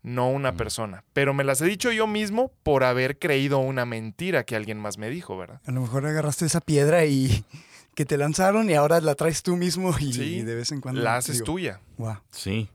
No 0.03 0.29
una 0.29 0.53
persona. 0.53 1.03
Pero 1.13 1.33
me 1.33 1.43
las 1.43 1.61
he 1.61 1.65
dicho 1.65 1.91
yo 1.91 2.07
mismo 2.07 2.51
por 2.63 2.83
haber 2.83 3.19
creído 3.19 3.59
una 3.59 3.85
mentira 3.85 4.45
que 4.45 4.55
alguien 4.55 4.79
más 4.79 4.97
me 4.97 5.09
dijo, 5.09 5.37
¿verdad? 5.37 5.61
A 5.65 5.71
lo 5.71 5.81
mejor 5.81 6.05
agarraste 6.05 6.45
esa 6.45 6.61
piedra 6.61 7.05
y 7.05 7.43
que 7.95 8.05
te 8.05 8.17
lanzaron 8.17 8.69
y 8.69 8.73
ahora 8.73 9.01
la 9.01 9.15
traes 9.15 9.43
tú 9.43 9.57
mismo 9.57 9.93
y, 9.99 10.41
de 10.41 10.55
vez 10.55 10.71
en 10.71 10.79
cuando... 10.79 11.01
La 11.01 11.17
haces 11.17 11.43
tuya. 11.43 11.81
Sí. 12.31 12.69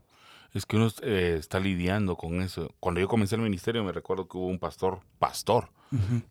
Es 0.53 0.65
que 0.65 0.77
uno 0.77 0.89
eh, 1.01 1.35
está 1.39 1.59
lidiando 1.59 2.15
con 2.15 2.41
eso. 2.41 2.73
Cuando 2.79 3.01
yo 3.01 3.07
comencé 3.07 3.35
el 3.35 3.41
ministerio 3.41 3.83
me 3.83 3.91
recuerdo 3.91 4.27
que 4.27 4.37
hubo 4.37 4.47
un 4.47 4.59
pastor, 4.59 5.01
pastor, 5.19 5.69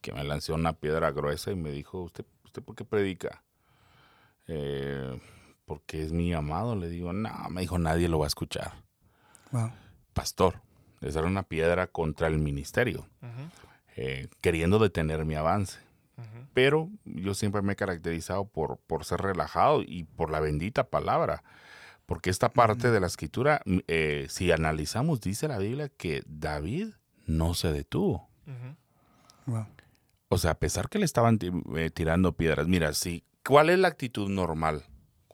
que 0.03 0.13
me 0.13 0.25
lanzó 0.25 0.55
una 0.55 0.75
piedra 0.75 1.11
gruesa 1.11 1.51
y 1.51 1.57
me 1.57 1.71
dijo, 1.71 2.03
¿usted, 2.03 2.25
usted 2.45 2.63
por 2.63 2.75
qué 2.75 2.85
predica? 2.85 3.43
Eh, 4.47 5.19
porque 5.65 6.03
es 6.03 6.13
mi 6.13 6.33
amado. 6.33 6.77
Le 6.77 6.89
digo, 6.89 7.13
no, 7.13 7.31
me 7.51 7.63
dijo, 7.63 7.79
nadie 7.79 8.09
lo 8.09 8.19
va 8.19 8.27
a 8.27 8.29
escuchar. 8.29 8.84
Pastor, 10.13 10.61
esa 11.01 11.21
era 11.21 11.29
una 11.29 11.43
piedra 11.43 11.87
contra 11.87 12.29
el 12.29 12.39
ministerio, 12.39 13.07
eh, 13.97 14.29
queriendo 14.41 14.79
detener 14.79 15.25
mi 15.25 15.35
avance. 15.35 15.79
Pero 16.53 16.89
yo 17.05 17.35
siempre 17.35 17.63
me 17.63 17.73
he 17.73 17.77
caracterizado 17.77 18.45
por, 18.45 18.79
por 18.87 19.05
ser 19.05 19.21
relajado 19.21 19.83
y 19.83 20.05
por 20.05 20.31
la 20.31 20.39
bendita 20.39 20.85
palabra. 20.85 21.43
Porque 22.07 22.31
esta 22.31 22.49
parte 22.49 22.93
de 22.93 23.01
la 23.01 23.09
escritura, 23.09 23.61
mm, 23.65 23.79
eh, 23.89 24.27
si 24.29 24.53
analizamos, 24.53 25.21
dice 25.21 25.49
la 25.49 25.59
Biblia 25.59 25.89
que 25.89 26.23
David 26.27 26.91
no 27.27 27.55
se 27.55 27.73
detuvo. 27.73 28.29
O 30.29 30.39
sea, 30.39 30.53
a 30.53 30.59
pesar 30.59 30.89
que 30.89 31.01
le 31.01 31.05
estaban 31.05 31.39
eh, 31.77 31.91
tirando 31.91 32.37
piedras, 32.37 32.69
mira, 32.69 32.93
sí, 32.93 33.25
¿cuál 33.45 33.71
es 33.71 33.79
la 33.79 33.89
actitud 33.89 34.29
normal 34.29 34.85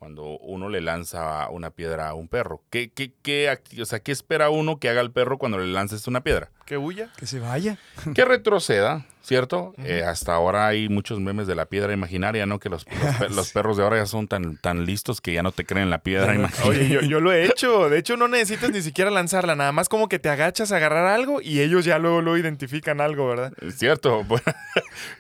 cuando 0.01 0.39
uno 0.39 0.71
le 0.71 0.81
lanza 0.81 1.51
una 1.51 1.73
piedra 1.73 2.09
a 2.09 2.15
un 2.15 2.27
perro? 2.27 2.63
¿Qué, 2.71 2.91
qué, 2.91 3.13
qué, 3.21 3.55
o 3.81 3.85
sea, 3.85 4.01
¿qué 4.01 4.13
espera 4.13 4.49
uno 4.49 4.79
que 4.79 4.89
haga 4.89 5.03
el 5.03 5.13
perro 5.13 5.37
cuando 5.37 5.59
le 5.59 5.67
lances 5.67 6.09
una 6.09 6.23
piedra? 6.23 6.51
Que 6.71 6.79
huya. 6.79 7.09
Que 7.17 7.27
se 7.27 7.41
vaya. 7.41 7.79
Que 8.15 8.25
retroceda, 8.25 9.05
¿cierto? 9.23 9.75
Eh, 9.83 10.05
hasta 10.07 10.35
ahora 10.35 10.69
hay 10.69 10.89
muchos 10.89 11.19
memes 11.19 11.49
de 11.49 11.57
la 11.57 11.67
piedra 11.67 11.93
imaginaria, 11.93 12.47
¿no? 12.47 12.61
Que 12.61 12.69
los, 12.69 12.87
los, 13.29 13.51
perros 13.53 13.77
de 13.77 13.83
ahora 13.83 13.97
ya 13.97 14.07
son 14.07 14.29
tan, 14.29 14.57
tan 14.57 14.87
listos 14.87 15.21
que 15.21 15.33
ya 15.33 15.43
no 15.43 15.51
te 15.51 15.65
creen 15.65 15.91
la 15.91 15.99
piedra 15.99 16.33
imaginaria. 16.37 17.01
Oye, 17.01 17.09
yo, 17.09 17.19
lo 17.19 17.33
he 17.33 17.45
hecho. 17.45 17.91
De 17.91 17.99
hecho, 17.99 18.17
no 18.17 18.29
necesitas 18.29 18.71
ni 18.71 18.83
siquiera 18.83 19.11
lanzarla. 19.11 19.57
Nada 19.57 19.73
más 19.73 19.89
como 19.89 20.09
que 20.09 20.21
te 20.21 20.29
agachas 20.29 20.71
a 20.71 20.77
agarrar 20.77 21.07
algo 21.07 21.41
y 21.43 21.61
ellos 21.61 21.85
ya 21.85 21.99
luego 21.99 22.23
lo 22.23 22.39
identifican 22.39 23.01
algo, 23.01 23.27
¿verdad? 23.27 23.53
Cierto. 23.75 24.25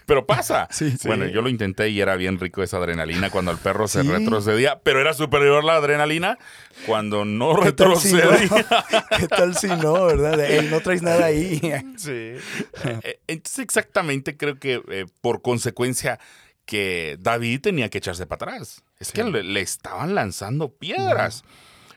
pero 0.07 0.27
pasa. 0.27 0.69
Sí, 0.71 0.95
bueno, 1.05 1.27
yo 1.27 1.43
lo 1.43 1.49
intenté 1.49 1.89
y 1.89 2.01
era 2.01 2.15
bien 2.15 2.39
rico 2.39 2.63
esa 2.63 2.77
adrenalina 2.77 3.31
cuando 3.31 3.51
el 3.51 3.59
perro 3.59 3.89
se 3.89 4.05
retrocedía, 4.05 4.79
pero 4.85 5.01
era 5.01 5.15
superior 5.15 5.65
la 5.65 5.75
adrenalina 5.75 6.39
cuando 6.87 7.25
no 7.25 7.55
retrocedía. 7.57 8.25
¿Qué 9.19 9.29
tal 9.29 9.57
si 9.57 9.69
no, 9.69 10.05
verdad? 10.07 10.41
Él 10.41 10.71
no 10.71 10.81
traes 10.81 11.03
nada 11.03 11.27
ahí. 11.27 11.61
Sí. 11.97 12.11
Eh, 12.13 12.41
eh, 12.85 13.21
entonces 13.27 13.59
exactamente 13.59 14.37
creo 14.37 14.59
que 14.59 14.83
eh, 14.89 15.07
por 15.21 15.43
consecuencia 15.43 16.19
que 16.65 17.19
David 17.21 17.61
tenía 17.61 17.89
que 17.91 17.99
echarse 17.99 18.27
para 18.27 18.53
atrás. 18.53 18.83
Es 18.99 19.13
que 19.13 19.25
le, 19.25 19.61
estaban 19.61 20.15
lanzando 20.15 20.73
piedras. 20.73 21.45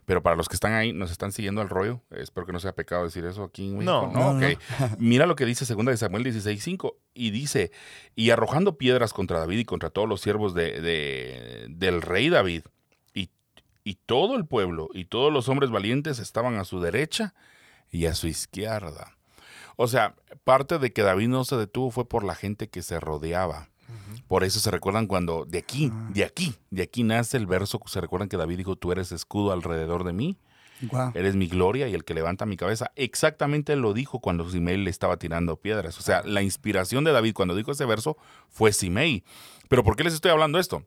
Pero 0.06 0.22
para 0.22 0.36
los 0.36 0.50
que 0.50 0.56
están 0.56 0.74
ahí, 0.74 0.92
nos 0.92 1.12
están 1.12 1.32
siguiendo 1.32 1.62
al 1.62 1.70
rollo. 1.70 2.02
Espero 2.12 2.46
que 2.46 2.52
no 2.52 2.60
sea 2.60 2.74
pecado 2.74 3.06
decir 3.06 3.24
eso 3.24 3.44
aquí 3.44 3.70
en 3.70 3.86
No, 3.86 4.12
no, 4.12 4.38
Mira 4.98 5.26
lo 5.26 5.36
que 5.36 5.46
dice 5.46 5.66
2 5.66 5.86
de 5.86 5.98
Samuel 5.98 6.26
16:5 6.26 6.96
y 7.14 7.32
dice, 7.32 7.72
y 8.16 8.32
arrojando 8.32 8.78
piedras 8.78 9.14
contra 9.14 9.40
David 9.40 9.60
y 9.60 9.66
contra 9.66 9.92
todos 9.92 10.10
los 10.10 10.20
siervos 10.20 10.54
de, 10.54 11.68
del 11.70 12.02
rey 12.02 12.30
David, 12.30 12.64
y, 13.84 13.96
todo 13.96 14.36
el 14.36 14.46
pueblo 14.46 14.90
y 14.94 15.06
todos 15.06 15.32
los 15.32 15.50
hombres 15.50 15.72
valientes 15.72 16.20
estaban 16.20 16.56
a 16.56 16.66
su 16.66 16.80
derecha 16.80 17.34
y 17.92 18.06
a 18.06 18.16
su 18.16 18.28
izquierda. 18.28 19.16
O 19.76 19.88
sea, 19.88 20.16
parte 20.44 20.80
de 20.80 20.94
que 20.94 21.02
David 21.02 21.30
no 21.30 21.44
se 21.46 21.58
detuvo 21.58 21.92
fue 21.92 22.08
por 22.08 22.24
la 22.24 22.36
gente 22.36 22.70
que 22.70 22.82
se 22.82 23.00
rodeaba. 23.00 23.70
Por 24.28 24.44
eso 24.44 24.60
se 24.60 24.72
recuerdan 24.72 25.08
cuando 25.08 25.46
de 25.46 25.60
aquí, 25.60 25.92
ah. 25.94 26.10
de 26.12 26.24
aquí, 26.24 26.56
de 26.72 26.84
aquí 26.84 27.04
nace 27.04 27.38
el 27.38 27.46
verso, 27.46 27.80
se 27.86 28.02
recuerdan 28.02 28.30
que 28.30 28.38
David 28.38 28.58
dijo, 28.58 28.76
tú 28.76 28.92
eres 28.92 29.12
escudo 29.12 29.52
alrededor 29.52 30.04
de 30.04 30.14
mí, 30.14 30.38
eres 31.14 31.36
mi 31.36 31.48
gloria 31.48 31.88
y 31.88 31.94
el 31.94 32.04
que 32.04 32.14
levanta 32.14 32.46
mi 32.46 32.58
cabeza. 32.58 32.92
Exactamente 32.96 33.76
lo 33.76 33.94
dijo 33.94 34.20
cuando 34.20 34.50
Simei 34.50 34.78
le 34.78 34.90
estaba 34.90 35.18
tirando 35.18 35.58
piedras. 35.58 35.98
O 36.00 36.02
sea, 36.02 36.24
la 36.24 36.42
inspiración 36.42 37.04
de 37.04 37.12
David 37.12 37.34
cuando 37.34 37.56
dijo 37.56 37.72
ese 37.72 37.86
verso 37.86 38.18
fue 38.50 38.74
Simei. 38.74 39.24
Pero 39.70 39.84
¿por 39.84 39.96
qué 39.96 40.04
les 40.04 40.14
estoy 40.14 40.32
hablando 40.32 40.60
esto? 40.60 40.86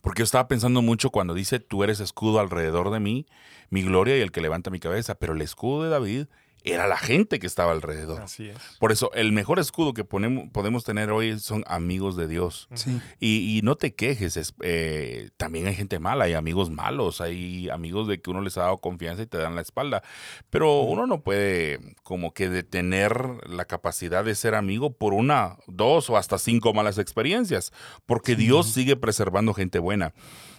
Porque 0.00 0.20
yo 0.20 0.24
estaba 0.24 0.48
pensando 0.48 0.82
mucho 0.82 1.10
cuando 1.10 1.34
dice, 1.34 1.60
tú 1.60 1.84
eres 1.84 2.00
escudo 2.00 2.40
alrededor 2.40 2.90
de 2.90 3.00
mí, 3.00 3.26
mi 3.70 3.82
gloria 3.82 4.16
y 4.16 4.20
el 4.20 4.32
que 4.32 4.40
levanta 4.40 4.70
mi 4.70 4.80
cabeza. 4.80 5.16
Pero 5.16 5.34
el 5.34 5.42
escudo 5.42 5.84
de 5.84 5.90
David 5.90 6.26
era 6.64 6.86
la 6.88 6.96
gente 6.96 7.38
que 7.38 7.46
estaba 7.46 7.72
alrededor. 7.72 8.22
Así 8.22 8.48
es. 8.48 8.56
Por 8.78 8.92
eso, 8.92 9.12
el 9.14 9.32
mejor 9.32 9.58
escudo 9.58 9.94
que 9.94 10.04
ponemos, 10.04 10.48
podemos 10.50 10.84
tener 10.84 11.10
hoy 11.10 11.38
son 11.38 11.64
amigos 11.66 12.16
de 12.16 12.26
Dios. 12.26 12.68
Sí. 12.74 13.00
Y, 13.20 13.60
no 13.62 13.76
te 13.76 13.94
quejes, 13.94 14.54
eh, 14.60 15.30
también 15.36 15.66
hay 15.66 15.74
gente 15.74 15.98
mala, 15.98 16.24
hay 16.24 16.34
amigos 16.34 16.70
malos, 16.70 17.20
hay 17.20 17.68
amigos 17.70 18.08
de 18.08 18.20
que 18.20 18.30
uno 18.30 18.40
les 18.40 18.56
ha 18.58 18.62
dado 18.62 18.78
confianza 18.78 19.22
y 19.22 19.26
te 19.26 19.38
dan 19.38 19.54
la 19.54 19.60
espalda. 19.60 20.02
Pero 20.50 20.80
uno 20.80 21.06
no 21.06 21.22
puede 21.22 21.80
como 22.02 22.32
que 22.32 22.48
detener 22.48 23.48
la 23.48 23.64
capacidad 23.64 24.24
de 24.24 24.34
ser 24.34 24.54
amigo 24.54 24.92
por 24.92 25.14
una, 25.14 25.56
dos 25.66 26.10
o 26.10 26.16
hasta 26.16 26.38
cinco 26.38 26.74
malas 26.74 26.98
experiencias, 26.98 27.72
porque 28.06 28.36
Dios 28.36 28.72
sigue 28.72 28.96
preservando 28.96 29.54
gente 29.54 29.78
buena. 29.78 30.12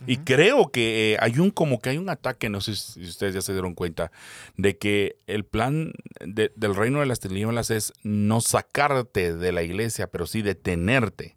Y 0.05 0.17
creo 0.17 0.71
que 0.71 1.13
eh, 1.13 1.17
hay 1.19 1.39
un 1.39 1.49
como 1.49 1.79
que 1.79 1.89
hay 1.89 1.97
un 1.97 2.09
ataque, 2.09 2.49
no 2.49 2.61
sé 2.61 2.75
si 2.75 3.01
ustedes 3.01 3.33
ya 3.33 3.41
se 3.41 3.53
dieron 3.53 3.73
cuenta, 3.73 4.11
de 4.55 4.77
que 4.77 5.17
el 5.25 5.43
plan 5.43 5.93
del 6.19 6.75
reino 6.75 6.99
de 6.99 7.05
las 7.05 7.19
tinieblas 7.19 7.69
es 7.69 7.93
no 8.03 8.41
sacarte 8.41 9.35
de 9.35 9.51
la 9.51 9.63
iglesia, 9.63 10.07
pero 10.07 10.25
sí 10.27 10.41
detenerte. 10.41 11.35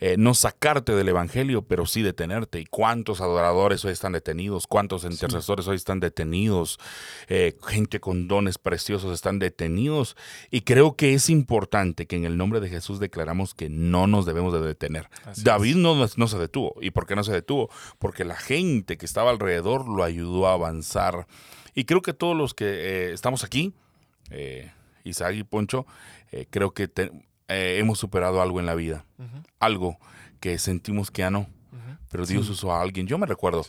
Eh, 0.00 0.16
no 0.18 0.34
sacarte 0.34 0.94
del 0.94 1.08
evangelio, 1.08 1.62
pero 1.62 1.86
sí 1.86 2.02
detenerte. 2.02 2.60
¿Y 2.60 2.66
cuántos 2.66 3.20
adoradores 3.20 3.84
hoy 3.84 3.92
están 3.92 4.12
detenidos? 4.12 4.66
¿Cuántos 4.66 5.04
intercesores 5.04 5.68
hoy 5.68 5.76
están 5.76 6.00
detenidos? 6.00 6.78
Eh, 7.28 7.56
gente 7.66 8.00
con 8.00 8.28
dones 8.28 8.58
preciosos 8.58 9.12
están 9.12 9.38
detenidos. 9.38 10.16
Y 10.50 10.62
creo 10.62 10.96
que 10.96 11.14
es 11.14 11.30
importante 11.30 12.06
que 12.06 12.16
en 12.16 12.24
el 12.24 12.36
nombre 12.36 12.60
de 12.60 12.68
Jesús 12.68 12.98
declaramos 12.98 13.54
que 13.54 13.68
no 13.68 14.06
nos 14.06 14.26
debemos 14.26 14.52
de 14.52 14.60
detener. 14.60 15.08
David 15.36 15.76
no, 15.76 15.94
no 15.94 16.28
se 16.28 16.38
detuvo. 16.38 16.74
¿Y 16.80 16.90
por 16.90 17.06
qué 17.06 17.16
no 17.16 17.24
se 17.24 17.32
detuvo? 17.32 17.70
Porque 17.98 18.24
la 18.24 18.36
gente 18.36 18.96
que 18.96 19.06
estaba 19.06 19.30
alrededor 19.30 19.88
lo 19.88 20.02
ayudó 20.02 20.48
a 20.48 20.54
avanzar. 20.54 21.26
Y 21.74 21.84
creo 21.84 22.02
que 22.02 22.12
todos 22.12 22.36
los 22.36 22.54
que 22.54 22.66
eh, 22.66 23.12
estamos 23.12 23.44
aquí, 23.44 23.74
eh, 24.30 24.70
Isaac 25.04 25.34
y 25.34 25.44
Poncho, 25.44 25.86
eh, 26.32 26.46
creo 26.50 26.72
que 26.72 26.90
eh, 27.48 27.76
hemos 27.78 27.98
superado 27.98 28.42
algo 28.42 28.60
en 28.60 28.66
la 28.66 28.74
vida. 28.74 29.04
Algo 29.58 29.98
que 30.40 30.58
sentimos 30.58 31.10
que 31.10 31.20
ya 31.20 31.30
no. 31.30 31.48
Pero 32.10 32.24
Dios 32.24 32.48
usó 32.48 32.72
a 32.72 32.80
alguien. 32.80 33.06
Yo 33.06 33.18
me 33.18 33.26
recuerdo, 33.26 33.66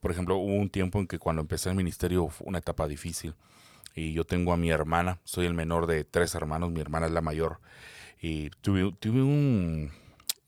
por 0.00 0.10
ejemplo, 0.10 0.36
hubo 0.36 0.54
un 0.54 0.68
tiempo 0.68 0.98
en 0.98 1.06
que 1.06 1.18
cuando 1.18 1.42
empecé 1.42 1.68
el 1.68 1.76
ministerio 1.76 2.28
fue 2.28 2.48
una 2.48 2.58
etapa 2.58 2.88
difícil. 2.88 3.34
Y 3.94 4.12
yo 4.12 4.24
tengo 4.24 4.52
a 4.52 4.56
mi 4.56 4.70
hermana, 4.70 5.20
soy 5.24 5.46
el 5.46 5.54
menor 5.54 5.86
de 5.86 6.04
tres 6.04 6.34
hermanos, 6.34 6.70
mi 6.70 6.80
hermana 6.80 7.06
es 7.06 7.12
la 7.12 7.22
mayor. 7.22 7.60
Y 8.20 8.50
tuve, 8.60 8.92
tuve 8.98 9.22
un, 9.22 9.90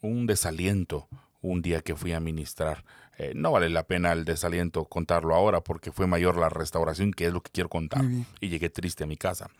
un 0.00 0.26
desaliento 0.26 1.08
un 1.40 1.62
día 1.62 1.80
que 1.80 1.94
fui 1.94 2.12
a 2.12 2.20
ministrar. 2.20 2.84
Eh, 3.16 3.32
no 3.34 3.50
vale 3.50 3.68
la 3.68 3.84
pena 3.84 4.12
el 4.12 4.24
desaliento 4.24 4.84
contarlo 4.84 5.34
ahora 5.34 5.60
porque 5.60 5.90
fue 5.92 6.06
mayor 6.06 6.36
la 6.36 6.48
restauración, 6.48 7.12
que 7.12 7.26
es 7.26 7.32
lo 7.32 7.42
que 7.42 7.50
quiero 7.50 7.68
contar. 7.68 8.04
Y 8.40 8.48
llegué 8.48 8.70
triste 8.70 9.04
a 9.04 9.06
mi 9.06 9.16
casa. 9.16 9.50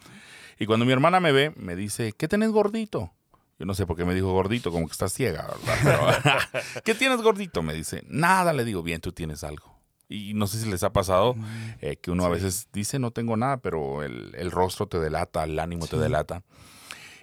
Y 0.59 0.67
cuando 0.67 0.85
mi 0.87 0.93
hermana 0.93 1.21
me 1.21 1.33
ve, 1.33 1.53
me 1.57 1.77
dice, 1.77 2.13
¿qué 2.13 2.29
tenés 2.29 2.51
gordito? 2.51 3.13
Yo 3.59 3.67
no 3.67 3.75
sé 3.75 3.87
por 3.87 3.97
qué 3.97 4.05
me 4.05 4.15
dijo 4.15 4.33
gordito, 4.33 4.71
como 4.71 4.87
que 4.87 4.93
estás 4.93 5.13
ciega, 5.13 5.49
¿verdad? 5.67 6.39
¿Qué 6.85 6.95
tienes 6.95 7.21
gordito? 7.23 7.63
Me 7.63 7.75
dice, 7.75 8.05
nada, 8.07 8.53
le 8.53 8.65
digo, 8.65 8.83
bien, 8.83 9.01
tú 9.01 9.13
tienes 9.13 9.43
algo. 9.43 9.79
Y 10.09 10.33
no 10.35 10.47
sé 10.47 10.59
si 10.59 10.71
les 10.71 10.85
ha 10.85 10.93
pasado 10.93 11.37
eh, 11.81 11.97
que 11.97 12.11
uno 12.11 12.25
a 12.25 12.29
veces 12.29 12.69
dice, 12.73 12.99
no 12.99 13.11
tengo 13.11 13.37
nada, 13.37 13.59
pero 13.59 14.03
el, 14.03 14.51
rostro 14.51 14.87
te 14.87 14.99
delata, 14.99 15.45
el 15.45 15.59
ánimo 15.59 15.87
te 15.87 15.99
delata. 15.99 16.45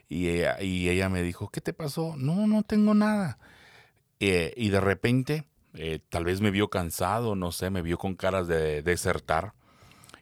Y 0.08 0.28
ella, 0.28 0.62
y 0.62 0.90
ella 0.90 1.10
me 1.10 1.24
dijo, 1.24 1.50
¿qué 1.50 1.62
te 1.62 1.74
pasó? 1.74 2.16
No, 2.18 2.46
no 2.48 2.64
tengo 2.64 2.94
nada. 2.94 3.40
Eh, 4.20 4.54
y 4.56 4.70
de 4.70 4.80
repente, 4.80 5.46
eh, 5.78 6.00
tal 6.10 6.24
vez 6.26 6.42
me 6.42 6.52
vio 6.52 6.70
cansado, 6.70 7.36
no 7.36 7.52
sé, 7.52 7.70
me 7.70 7.82
vio 7.82 7.98
con 7.98 8.16
caras 8.16 8.48
de 8.48 8.82
desertar. 8.82 9.54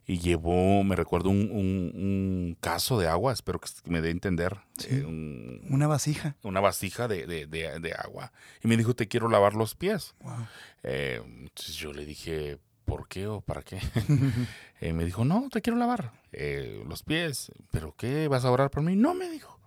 y 0.06 0.20
llevó, 0.20 0.84
me 0.84 0.98
recuerdo, 0.98 1.30
un, 1.30 1.50
un, 1.50 2.58
caso 2.60 3.00
de 3.00 3.08
agua, 3.08 3.32
espero 3.32 3.60
que 3.60 3.70
me 3.86 4.02
dé 4.02 4.10
a 4.10 4.12
entender. 4.12 4.58
Eh, 4.90 5.06
una 5.06 5.88
vasija. 5.88 6.36
Una 6.44 6.60
vasija 6.60 7.08
de, 7.08 7.26
de, 7.26 7.48
de, 7.48 7.94
agua. 7.94 8.34
Y 8.62 8.68
me 8.68 8.76
dijo, 8.76 8.96
te 8.96 9.08
quiero 9.08 9.30
lavar 9.30 9.54
los 9.54 9.76
pies. 9.76 10.14
Eh, 10.84 11.22
entonces 11.24 11.76
yo 11.76 11.94
le 11.94 12.06
dije, 12.06 12.60
¿por 12.84 13.08
qué 13.08 13.28
o 13.28 13.40
para 13.42 13.64
qué? 13.64 13.80
Eh, 14.82 14.92
me 14.92 15.06
dijo, 15.06 15.24
no, 15.24 15.48
te 15.50 15.62
quiero 15.62 15.80
lavar 15.80 16.12
los 16.34 17.04
pies. 17.04 17.54
¿Pero 17.72 17.96
qué? 17.96 18.28
¿Vas 18.28 18.44
a 18.44 18.52
orar 18.52 18.70
por 18.70 18.84
mí? 18.84 18.98
No, 18.98 19.14
me 19.14 19.30
dijo. 19.30 19.58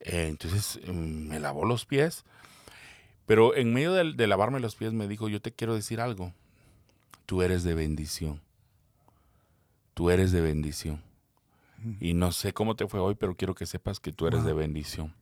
entonces 0.00 0.80
mm, 0.84 1.28
me 1.28 1.38
lavó 1.38 1.64
los 1.64 1.86
pies. 1.86 2.24
Pero 3.28 3.54
en 3.54 3.72
medio 3.72 3.92
de, 3.92 4.12
de 4.12 4.26
lavarme 4.26 4.58
los 4.58 4.74
pies 4.74 4.92
me 4.92 5.06
dijo, 5.06 5.28
yo 5.28 5.40
te 5.40 5.52
quiero 5.52 5.76
decir 5.76 6.00
algo. 6.00 6.32
Tú 7.26 7.42
eres 7.42 7.62
de 7.62 7.74
bendición 7.74 8.40
tú 9.98 10.10
eres 10.10 10.30
de 10.30 10.40
bendición. 10.40 11.02
Y 11.98 12.14
no 12.14 12.30
sé 12.30 12.52
cómo 12.52 12.76
te 12.76 12.86
fue 12.86 13.00
hoy, 13.00 13.16
pero 13.16 13.34
quiero 13.34 13.56
que 13.56 13.66
sepas 13.66 13.98
que 13.98 14.12
tú 14.12 14.28
eres 14.28 14.44
de 14.44 14.52
bendición. 14.52 15.12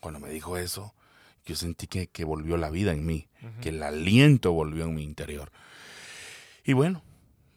Cuando 0.00 0.18
me 0.18 0.30
dijo 0.30 0.56
eso, 0.56 0.94
yo 1.46 1.54
sentí 1.54 1.86
que, 1.86 2.24
volvió 2.24 2.56
la 2.56 2.70
vida 2.70 2.90
en 2.90 3.06
mí, 3.06 3.28
que 3.60 3.68
el 3.68 3.80
aliento 3.84 4.50
volvió 4.50 4.86
en 4.86 4.96
mi 4.96 5.04
interior. 5.04 5.52
Y 6.64 6.72
bueno, 6.72 7.04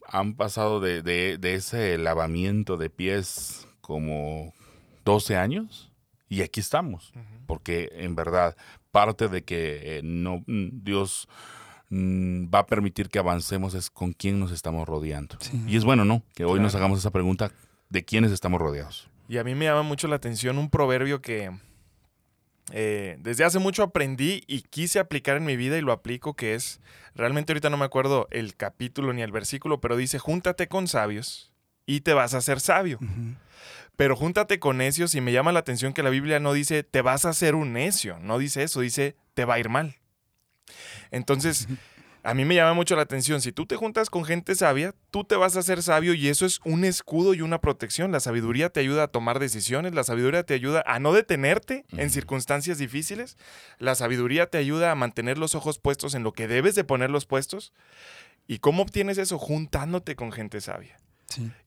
han 0.05 0.35
pasado 0.35 0.79
de, 0.79 1.39
ese 1.41 1.97
lavamiento 1.97 2.77
de 2.77 2.91
pies 2.91 3.67
como 3.81 4.53
12 5.03 5.37
años 5.37 5.91
y 6.29 6.43
aquí 6.43 6.59
estamos, 6.59 7.13
porque 7.47 7.89
en 7.93 8.13
verdad 8.13 8.55
parte 8.91 9.27
de 9.27 9.43
que 9.43 9.97
eh, 9.97 10.01
no 10.03 10.43
Dios 10.47 11.27
Mm, 11.93 12.45
va 12.47 12.59
a 12.59 12.67
permitir 12.67 13.09
que 13.09 13.19
avancemos 13.19 13.73
es 13.73 13.89
con 13.89 14.13
quién 14.13 14.39
nos 14.39 14.53
estamos 14.53 14.87
rodeando. 14.87 15.37
Y 15.67 15.75
es 15.75 15.83
bueno, 15.83 16.05
¿no? 16.05 16.23
Que 16.33 16.45
hoy 16.45 16.61
nos 16.61 16.73
hagamos 16.73 16.99
esa 16.99 17.11
pregunta 17.11 17.51
de 17.89 18.05
quiénes 18.05 18.31
estamos 18.31 18.61
rodeados. 18.61 19.09
Y 19.27 19.37
a 19.37 19.43
mí 19.43 19.55
me 19.55 19.65
llama 19.65 19.83
mucho 19.83 20.07
la 20.07 20.15
atención 20.15 20.57
un 20.57 20.69
proverbio 20.69 21.21
que 21.21 21.51
eh, 22.71 23.17
desde 23.19 23.43
hace 23.43 23.59
mucho 23.59 23.83
aprendí 23.83 24.41
y 24.47 24.61
quise 24.61 24.99
aplicar 24.99 25.35
en 25.35 25.43
mi 25.43 25.57
vida 25.57 25.77
y 25.77 25.81
lo 25.81 25.91
aplico, 25.91 26.33
que 26.33 26.55
es, 26.55 26.79
realmente 27.13 27.51
ahorita 27.51 27.69
no 27.69 27.75
me 27.75 27.83
acuerdo 27.83 28.29
el 28.31 28.55
capítulo 28.55 29.11
ni 29.11 29.21
el 29.21 29.33
versículo, 29.33 29.81
pero 29.81 29.97
dice, 29.97 30.17
júntate 30.17 30.69
con 30.69 30.87
sabios 30.87 31.51
y 31.85 32.01
te 32.01 32.13
vas 32.13 32.33
a 32.33 32.37
hacer 32.37 32.61
sabio. 32.61 32.99
Pero 34.01 34.15
júntate 34.15 34.57
con 34.57 34.77
necios 34.77 35.13
y 35.13 35.21
me 35.21 35.31
llama 35.31 35.51
la 35.51 35.59
atención 35.59 35.93
que 35.93 36.01
la 36.01 36.09
Biblia 36.09 36.39
no 36.39 36.53
dice, 36.53 36.81
te 36.81 37.03
vas 37.03 37.23
a 37.23 37.29
hacer 37.29 37.53
un 37.53 37.73
necio, 37.73 38.17
no 38.17 38.39
dice 38.39 38.63
eso, 38.63 38.81
dice, 38.81 39.15
te 39.35 39.45
va 39.45 39.53
a 39.53 39.59
ir 39.59 39.69
mal. 39.69 39.95
Entonces, 41.11 41.67
a 42.23 42.33
mí 42.33 42.43
me 42.43 42.55
llama 42.55 42.73
mucho 42.73 42.95
la 42.95 43.03
atención, 43.03 43.41
si 43.41 43.51
tú 43.51 43.67
te 43.67 43.75
juntas 43.75 44.09
con 44.09 44.25
gente 44.25 44.55
sabia, 44.55 44.95
tú 45.11 45.23
te 45.23 45.35
vas 45.35 45.55
a 45.55 45.59
hacer 45.59 45.83
sabio 45.83 46.15
y 46.15 46.29
eso 46.29 46.47
es 46.47 46.61
un 46.65 46.83
escudo 46.83 47.35
y 47.35 47.41
una 47.41 47.61
protección. 47.61 48.11
La 48.11 48.19
sabiduría 48.19 48.71
te 48.71 48.79
ayuda 48.79 49.03
a 49.03 49.07
tomar 49.07 49.37
decisiones, 49.37 49.93
la 49.93 50.03
sabiduría 50.03 50.41
te 50.47 50.55
ayuda 50.55 50.83
a 50.87 50.97
no 50.97 51.13
detenerte 51.13 51.85
en 51.91 52.09
circunstancias 52.09 52.79
difíciles, 52.79 53.37
la 53.77 53.93
sabiduría 53.93 54.47
te 54.47 54.57
ayuda 54.57 54.91
a 54.91 54.95
mantener 54.95 55.37
los 55.37 55.53
ojos 55.53 55.77
puestos 55.77 56.15
en 56.15 56.23
lo 56.23 56.33
que 56.33 56.47
debes 56.47 56.73
de 56.73 56.83
ponerlos 56.83 57.27
puestos. 57.27 57.71
¿Y 58.47 58.57
cómo 58.57 58.81
obtienes 58.81 59.19
eso? 59.19 59.37
Juntándote 59.37 60.15
con 60.15 60.31
gente 60.31 60.59
sabia. 60.59 60.97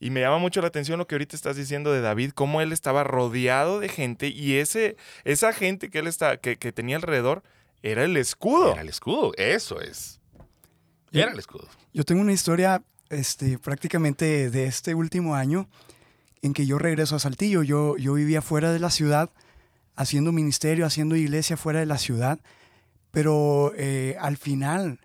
Y 0.01 0.11
me 0.11 0.21
llama 0.21 0.39
mucho 0.39 0.61
la 0.61 0.69
atención 0.69 0.99
lo 0.99 1.07
que 1.07 1.15
ahorita 1.15 1.37
estás 1.37 1.57
diciendo 1.57 1.93
de 1.93 2.01
David, 2.01 2.33
cómo 2.35 2.61
él 2.61 2.73
estaba 2.73 3.05
rodeado 3.05 3.81
de 3.81 3.89
gente 3.89 4.29
y 4.29 4.55
ese, 4.57 4.97
esa 5.25 5.53
gente 5.53 5.91
que 5.91 5.99
él 5.99 6.07
está, 6.07 6.37
que 6.39 6.57
tenía 6.57 6.97
alrededor 6.97 7.43
era 7.85 8.05
el 8.05 8.17
escudo. 8.17 8.73
Era 8.73 8.81
el 8.81 8.89
escudo, 8.89 9.33
eso 9.37 9.79
es. 9.81 10.19
Era 11.13 11.33
el 11.33 11.39
escudo. 11.39 11.69
Yo 11.93 12.03
tengo 12.05 12.23
una 12.23 12.33
historia 12.33 12.83
este, 13.11 13.59
prácticamente 13.59 14.51
de 14.51 14.65
este 14.65 14.95
último 14.95 15.35
año 15.35 15.69
en 16.41 16.55
que 16.55 16.65
yo 16.65 16.79
regreso 16.79 17.17
a 17.17 17.19
Saltillo. 17.19 17.63
Yo, 17.63 17.99
yo 17.99 18.15
vivía 18.15 18.41
fuera 18.41 18.73
de 18.73 18.79
la 18.79 18.91
ciudad, 18.91 19.31
haciendo 19.97 20.33
ministerio, 20.33 20.87
haciendo 20.87 21.15
iglesia 21.15 21.59
fuera 21.59 21.81
de 21.81 21.87
la 21.87 21.99
ciudad, 21.99 22.41
pero 23.11 23.73
eh, 23.77 24.17
al 24.19 24.39
final, 24.39 25.01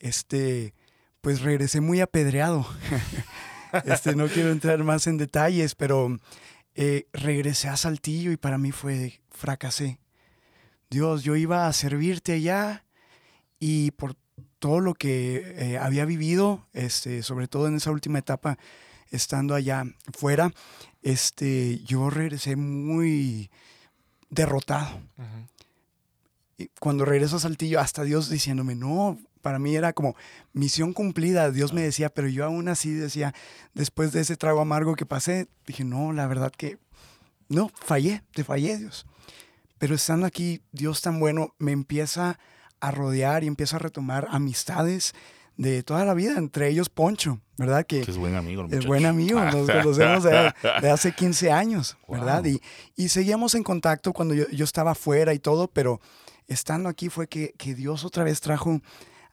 este, 0.00 0.74
pues 1.20 1.42
regresé 1.42 1.80
muy 1.80 2.00
apedreado. 2.00 2.66
este, 3.84 4.14
no 4.14 4.28
quiero 4.28 4.50
entrar 4.50 4.82
más 4.84 5.06
en 5.06 5.18
detalles, 5.18 5.74
pero 5.74 6.18
eh, 6.74 7.06
regresé 7.12 7.68
a 7.68 7.76
Saltillo 7.76 8.32
y 8.32 8.36
para 8.36 8.58
mí 8.58 8.72
fue, 8.72 9.20
fracasé. 9.30 9.98
Dios, 10.90 11.24
yo 11.24 11.36
iba 11.36 11.66
a 11.66 11.72
servirte 11.72 12.32
allá 12.32 12.84
y 13.58 13.90
por 13.92 14.14
todo 14.58 14.80
lo 14.80 14.94
que 14.94 15.54
eh, 15.56 15.78
había 15.78 16.04
vivido, 16.04 16.66
este, 16.72 17.22
sobre 17.22 17.48
todo 17.48 17.66
en 17.68 17.76
esa 17.76 17.90
última 17.90 18.18
etapa, 18.18 18.58
estando 19.10 19.54
allá 19.54 19.84
fuera, 20.12 20.52
este, 21.02 21.80
yo 21.84 22.10
regresé 22.10 22.56
muy 22.56 23.50
derrotado. 24.28 25.00
Y 26.58 26.68
cuando 26.80 27.04
regreso 27.04 27.36
a 27.36 27.40
Saltillo, 27.40 27.80
hasta 27.80 28.02
Dios 28.02 28.28
diciéndome, 28.28 28.74
no, 28.74 29.18
para 29.46 29.60
mí 29.60 29.76
era 29.76 29.92
como 29.92 30.16
misión 30.54 30.92
cumplida. 30.92 31.52
Dios 31.52 31.72
me 31.72 31.80
decía, 31.80 32.08
pero 32.08 32.26
yo 32.26 32.44
aún 32.44 32.66
así 32.66 32.92
decía, 32.92 33.32
después 33.74 34.10
de 34.10 34.22
ese 34.22 34.36
trago 34.36 34.60
amargo 34.60 34.96
que 34.96 35.06
pasé, 35.06 35.46
dije, 35.68 35.84
no, 35.84 36.12
la 36.12 36.26
verdad 36.26 36.50
que 36.50 36.78
no, 37.48 37.70
fallé, 37.76 38.24
te 38.34 38.42
fallé, 38.42 38.76
Dios. 38.76 39.06
Pero 39.78 39.94
estando 39.94 40.26
aquí, 40.26 40.62
Dios 40.72 41.00
tan 41.00 41.20
bueno 41.20 41.54
me 41.60 41.70
empieza 41.70 42.40
a 42.80 42.90
rodear 42.90 43.44
y 43.44 43.46
empieza 43.46 43.76
a 43.76 43.78
retomar 43.78 44.26
amistades 44.32 45.14
de 45.56 45.84
toda 45.84 46.04
la 46.04 46.14
vida, 46.14 46.38
entre 46.38 46.68
ellos 46.68 46.88
Poncho, 46.88 47.38
¿verdad? 47.56 47.86
Que, 47.86 48.00
es 48.00 48.16
buen 48.16 48.34
amigo. 48.34 48.66
es 48.68 48.84
buen 48.84 49.06
amigo, 49.06 49.44
nos 49.44 49.70
conocemos 49.70 50.24
de, 50.24 50.90
hace 50.90 51.12
15 51.12 51.52
años, 51.52 51.96
¿verdad? 52.08 52.44
Y, 52.46 52.60
y, 52.96 53.10
seguíamos 53.10 53.54
en 53.54 53.62
contacto 53.62 54.12
cuando 54.12 54.34
yo, 54.34 54.48
yo, 54.48 54.64
estaba 54.64 54.90
afuera 54.90 55.34
y 55.34 55.38
todo, 55.38 55.68
pero 55.68 56.00
estando 56.48 56.88
aquí 56.88 57.10
fue 57.10 57.28
que, 57.28 57.54
que, 57.56 57.76
Dios 57.76 58.04
otra 58.04 58.24
vez 58.24 58.40
trajo 58.40 58.80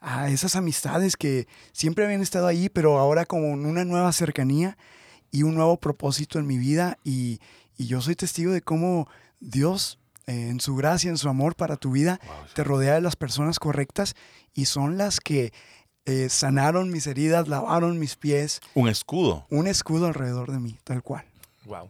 a 0.03 0.29
esas 0.29 0.55
amistades 0.55 1.15
que 1.15 1.47
siempre 1.71 2.03
habían 2.03 2.21
estado 2.21 2.45
ahí, 2.45 2.69
pero 2.69 2.99
ahora 2.99 3.25
con 3.25 3.43
una 3.43 3.85
nueva 3.85 4.11
cercanía 4.11 4.77
y 5.31 5.43
un 5.43 5.55
nuevo 5.55 5.77
propósito 5.77 6.37
en 6.39 6.45
mi 6.45 6.57
vida. 6.57 6.97
Y, 7.03 7.39
y 7.77 7.87
yo 7.87 8.01
soy 8.01 8.15
testigo 8.15 8.51
de 8.51 8.61
cómo 8.61 9.07
Dios 9.39 9.97
en 10.27 10.59
su 10.59 10.75
gracia, 10.75 11.09
en 11.09 11.17
su 11.17 11.29
amor 11.29 11.55
para 11.55 11.77
tu 11.77 11.91
vida, 11.91 12.19
te 12.53 12.63
rodea 12.63 12.95
de 12.95 13.01
las 13.01 13.15
personas 13.15 13.59
correctas 13.59 14.15
y 14.53 14.65
son 14.65 14.97
las 14.97 15.19
que 15.19 15.53
eh, 16.05 16.27
sanaron 16.29 16.91
mis 16.91 17.07
heridas, 17.07 17.47
lavaron 17.47 17.97
mis 17.97 18.15
pies. 18.15 18.59
Un 18.73 18.89
escudo. 18.89 19.45
Un 19.49 19.67
escudo 19.67 20.07
alrededor 20.07 20.51
de 20.51 20.59
mí, 20.59 20.77
tal 20.83 21.01
cual. 21.01 21.25
Wow. 21.65 21.89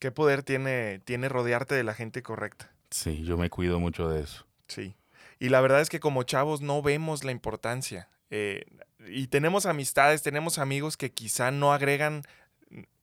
¿Qué 0.00 0.10
poder 0.10 0.42
tiene, 0.42 1.00
tiene 1.04 1.28
rodearte 1.28 1.74
de 1.74 1.84
la 1.84 1.94
gente 1.94 2.22
correcta? 2.22 2.72
Sí, 2.90 3.22
yo 3.22 3.36
me 3.36 3.50
cuido 3.50 3.78
mucho 3.78 4.08
de 4.08 4.22
eso. 4.22 4.46
Sí. 4.66 4.94
Y 5.40 5.48
la 5.48 5.60
verdad 5.60 5.80
es 5.80 5.88
que 5.88 5.98
como 5.98 6.22
chavos 6.22 6.60
no 6.60 6.82
vemos 6.82 7.24
la 7.24 7.32
importancia. 7.32 8.08
Eh, 8.30 8.66
y 9.08 9.26
tenemos 9.26 9.66
amistades, 9.66 10.22
tenemos 10.22 10.58
amigos 10.58 10.96
que 10.96 11.10
quizá 11.10 11.50
no 11.50 11.72
agregan, 11.72 12.22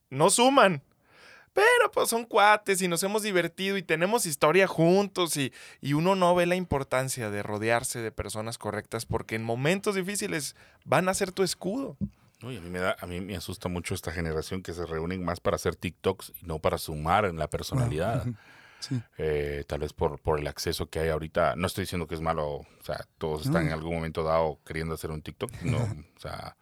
no 0.10 0.30
suman, 0.30 0.84
pero 1.58 1.92
pues 1.92 2.10
son 2.10 2.26
cuates 2.26 2.84
y 2.84 2.88
nos 2.88 3.02
hemos 3.02 3.24
divertido 3.24 3.78
y 3.78 3.82
tenemos 3.82 4.28
historia 4.28 4.68
juntos 4.68 5.36
y, 5.38 5.52
uno 5.92 6.16
no 6.16 6.36
ve 6.36 6.46
la 6.46 6.56
importancia 6.56 7.32
de 7.32 7.42
rodearse 7.42 8.00
de 8.00 8.12
personas 8.12 8.60
correctas 8.60 9.08
porque 9.08 9.34
en 9.34 9.44
momentos 9.44 9.96
difíciles 9.96 10.56
van 10.86 11.10
a 11.10 11.16
ser 11.16 11.32
tu 11.32 11.42
escudo. 11.42 11.98
a, 12.44 12.46
mí 12.46 12.60
me 12.70 12.78
da, 12.78 12.96
a 13.00 13.08
mí 13.08 13.20
me 13.20 13.36
asusta 13.36 13.68
mucho 13.68 13.96
esta 13.96 14.12
generación 14.12 14.62
que 14.62 14.74
se 14.74 14.86
reúnen 14.86 15.26
más 15.26 15.40
para 15.40 15.56
hacer 15.56 15.76
TikToks 15.76 16.34
y 16.44 16.46
no 16.46 16.60
para 16.60 16.78
sumar 16.78 17.26
en 17.26 17.40
la 17.40 17.48
personalidad. 17.48 18.28
Eh, 19.18 19.64
tal 19.68 19.80
vez 19.80 19.94
por, 19.94 20.20
por 20.20 20.40
el 20.40 20.48
acceso 20.48 20.90
que 20.90 21.00
hay 21.00 21.10
ahorita. 21.10 21.56
No 21.56 21.68
estoy 21.68 21.84
diciendo 21.84 22.08
que 22.08 22.16
es 22.16 22.22
malo, 22.22 22.48
o 22.48 22.66
sea, 22.84 23.06
todos 23.18 23.46
están 23.46 23.68
en 23.68 23.74
algún 23.74 23.96
momento 23.96 24.24
dado 24.24 24.60
queriendo 24.66 24.94
hacer 24.94 25.12
un 25.12 25.22
TikTok. 25.22 25.52
No, 25.64 25.78
o 25.78 26.20
sea, 26.20 26.58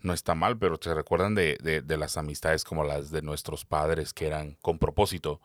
no 0.00 0.12
está 0.12 0.34
mal, 0.34 0.58
pero 0.58 0.78
se 0.80 0.94
recuerdan 0.94 1.34
de, 1.34 1.56
de, 1.84 1.96
las 1.96 2.16
amistades 2.16 2.64
como 2.64 2.84
las 2.84 3.10
de 3.10 3.22
nuestros 3.22 3.64
padres 3.64 4.12
que 4.12 4.26
eran 4.26 4.56
con 4.60 4.78
propósito. 4.78 5.40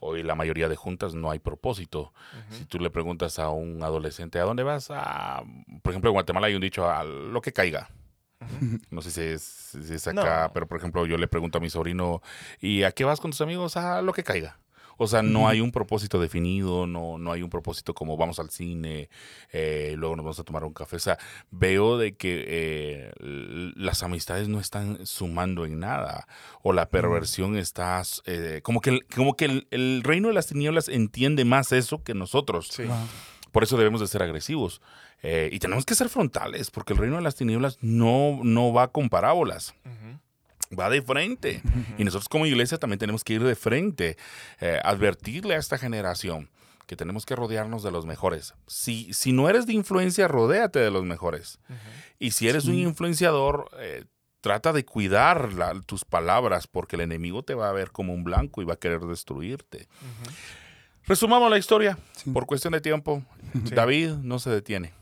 Hoy 0.00 0.22
la 0.22 0.34
mayoría 0.34 0.68
de 0.68 0.76
juntas 0.76 1.14
no 1.14 1.30
hay 1.30 1.38
propósito. 1.38 2.12
Si 2.50 2.66
tú 2.66 2.78
le 2.78 2.90
preguntas 2.90 3.38
a 3.38 3.48
un 3.48 3.82
adolescente, 3.82 4.38
¿a 4.38 4.42
dónde 4.42 4.64
vas? 4.64 4.90
A, 4.90 5.42
por 5.82 5.92
ejemplo, 5.92 6.10
en 6.10 6.14
Guatemala 6.14 6.48
hay 6.48 6.54
un 6.54 6.60
dicho, 6.60 6.90
a 6.90 7.04
lo 7.04 7.40
que 7.40 7.52
caiga. 7.52 7.88
No 8.90 9.00
sé 9.02 9.10
si 9.10 9.94
es, 9.94 10.08
acá, 10.08 10.50
pero 10.52 10.66
por 10.66 10.78
ejemplo 10.78 11.06
yo 11.06 11.16
le 11.16 11.28
pregunto 11.28 11.58
a 11.58 11.60
mi 11.60 11.70
sobrino, 11.70 12.22
¿y 12.60 12.82
a 12.82 12.92
qué 12.92 13.04
vas 13.04 13.20
con 13.20 13.30
tus 13.30 13.40
amigos? 13.40 13.76
A 13.76 14.02
lo 14.02 14.12
que 14.12 14.24
caiga. 14.24 14.58
O 14.96 15.06
sea, 15.06 15.22
no 15.22 15.48
hay 15.48 15.60
un 15.60 15.72
propósito 15.72 16.20
definido, 16.20 16.86
no, 16.86 17.18
no 17.18 17.32
hay 17.32 17.42
un 17.42 17.50
propósito 17.50 17.94
como 17.94 18.16
vamos 18.16 18.38
al 18.38 18.50
cine, 18.50 19.08
eh, 19.52 19.94
luego 19.96 20.16
nos 20.16 20.24
vamos 20.24 20.38
a 20.40 20.44
tomar 20.44 20.64
un 20.64 20.72
café. 20.72 20.96
O 20.96 21.00
sea, 21.00 21.18
veo 21.50 21.98
de 21.98 22.14
que 22.16 22.44
eh, 22.46 23.12
las 23.76 24.02
amistades 24.02 24.48
no 24.48 24.60
están 24.60 25.04
sumando 25.06 25.64
en 25.66 25.80
nada 25.80 26.26
o 26.62 26.72
la 26.72 26.88
perversión 26.88 27.56
está... 27.56 28.02
Eh, 28.26 28.60
como 28.62 28.80
que, 28.80 29.00
como 29.14 29.36
que 29.36 29.66
el, 29.70 30.02
reino 30.02 30.28
de 30.28 30.34
las 30.34 30.46
tinieblas 30.46 30.88
entiende 30.88 31.44
más 31.44 31.72
eso 31.72 32.02
que 32.02 32.14
nosotros. 32.14 32.70
Por 33.52 33.62
eso 33.62 33.76
debemos 33.76 34.00
de 34.00 34.06
ser 34.08 34.22
agresivos. 34.22 34.80
Eh, 35.22 35.50
y 35.52 35.60
tenemos 35.60 35.86
que 35.86 35.94
ser 35.94 36.08
frontales, 36.08 36.70
porque 36.70 36.94
el 36.94 36.98
reino 36.98 37.16
de 37.16 37.22
las 37.22 37.36
tinieblas 37.36 37.78
no, 37.80 38.40
no 38.42 38.72
va 38.72 38.88
con 38.88 39.08
parábolas. 39.08 39.74
Va 40.78 40.90
de 40.90 41.02
frente. 41.02 41.62
Y 41.98 42.04
nosotros 42.04 42.28
como 42.28 42.46
iglesia 42.46 42.78
también 42.78 42.98
tenemos 42.98 43.24
que 43.24 43.34
ir 43.34 43.44
de 43.44 43.54
frente, 43.54 44.16
eh, 44.60 44.80
advertirle 44.82 45.54
a 45.54 45.58
esta 45.58 45.78
generación 45.78 46.50
que 46.86 46.96
tenemos 46.96 47.24
que 47.24 47.36
rodearnos 47.36 47.82
de 47.82 47.90
los 47.90 48.06
mejores. 48.06 48.54
Si, 48.66 49.12
si 49.12 49.32
no 49.32 49.48
eres 49.48 49.66
de 49.66 49.72
influencia, 49.72 50.28
rodéate 50.28 50.78
de 50.78 50.90
los 50.90 51.04
mejores. 51.04 51.58
Y 52.18 52.32
si 52.32 52.48
eres 52.48 52.66
un 52.66 52.74
influenciador, 52.74 53.70
eh, 53.78 54.04
trata 54.40 54.72
de 54.72 54.84
cuidar 54.84 55.50
tus 55.86 56.04
palabras, 56.04 56.66
porque 56.66 56.96
el 56.96 57.02
enemigo 57.02 57.42
te 57.42 57.54
va 57.54 57.68
a 57.68 57.72
ver 57.72 57.92
como 57.92 58.12
un 58.12 58.24
blanco 58.24 58.60
y 58.60 58.64
va 58.64 58.74
a 58.74 58.78
querer 58.78 59.00
destruirte. 59.00 59.88
Resumamos 61.04 61.50
la 61.50 61.58
historia. 61.58 61.98
Por 62.32 62.46
cuestión 62.46 62.72
de 62.72 62.80
tiempo, 62.80 63.22
David 63.54 64.10
no 64.22 64.38
se 64.38 64.50
detiene. 64.50 64.92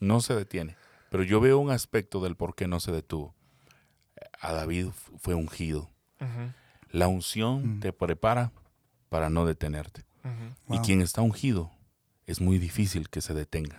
No 0.00 0.20
se 0.20 0.34
detiene. 0.34 0.76
Pero 1.10 1.22
yo 1.22 1.40
veo 1.40 1.58
un 1.58 1.70
aspecto 1.70 2.20
del 2.20 2.36
por 2.36 2.54
qué 2.54 2.66
no 2.66 2.80
se 2.80 2.92
detuvo. 2.92 3.34
A 4.40 4.52
David 4.52 4.88
fue 5.18 5.34
ungido. 5.34 5.90
La 6.90 7.08
unción 7.08 7.80
te 7.80 7.92
prepara 7.92 8.52
para 9.08 9.30
no 9.30 9.46
detenerte. 9.46 10.04
Y 10.68 10.78
quien 10.78 11.00
está 11.00 11.22
ungido 11.22 11.70
es 12.26 12.40
muy 12.40 12.58
difícil 12.58 13.08
que 13.08 13.20
se 13.20 13.34
detenga. 13.34 13.78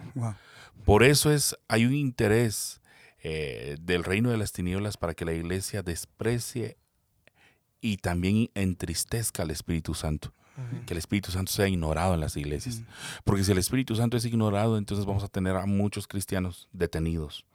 Por 0.86 1.04
eso 1.04 1.32
es, 1.32 1.56
hay 1.67 1.86
un 1.86 1.93
interés 1.93 2.82
eh, 3.22 3.78
del 3.82 4.04
reino 4.04 4.30
de 4.30 4.38
las 4.38 4.52
tinieblas 4.52 4.98
para 4.98 5.13
que 5.13 5.26
la 5.26 5.34
iglesia 5.34 5.84
desprecie 5.84 6.78
y 7.82 7.98
también 7.98 8.50
entristezca 8.56 9.43
al 9.43 9.52
Espíritu 9.52 9.93
Santo 9.93 10.34
que 10.86 10.93
el 10.93 10.98
Espíritu 10.98 11.32
Santo 11.32 11.52
sea 11.52 11.67
ignorado 11.67 12.13
en 12.13 12.19
las 12.19 12.36
iglesias. 12.38 12.82
Porque 13.24 13.43
si 13.43 13.52
el 13.52 13.58
Espíritu 13.58 13.95
Santo 13.95 14.17
es 14.17 14.26
ignorado, 14.26 14.78
entonces 14.78 15.06
vamos 15.06 15.24
a 15.24 15.28
tener 15.28 15.56
a 15.56 15.65
muchos 15.65 16.08
cristianos 16.08 16.67
detenidos. 16.74 17.45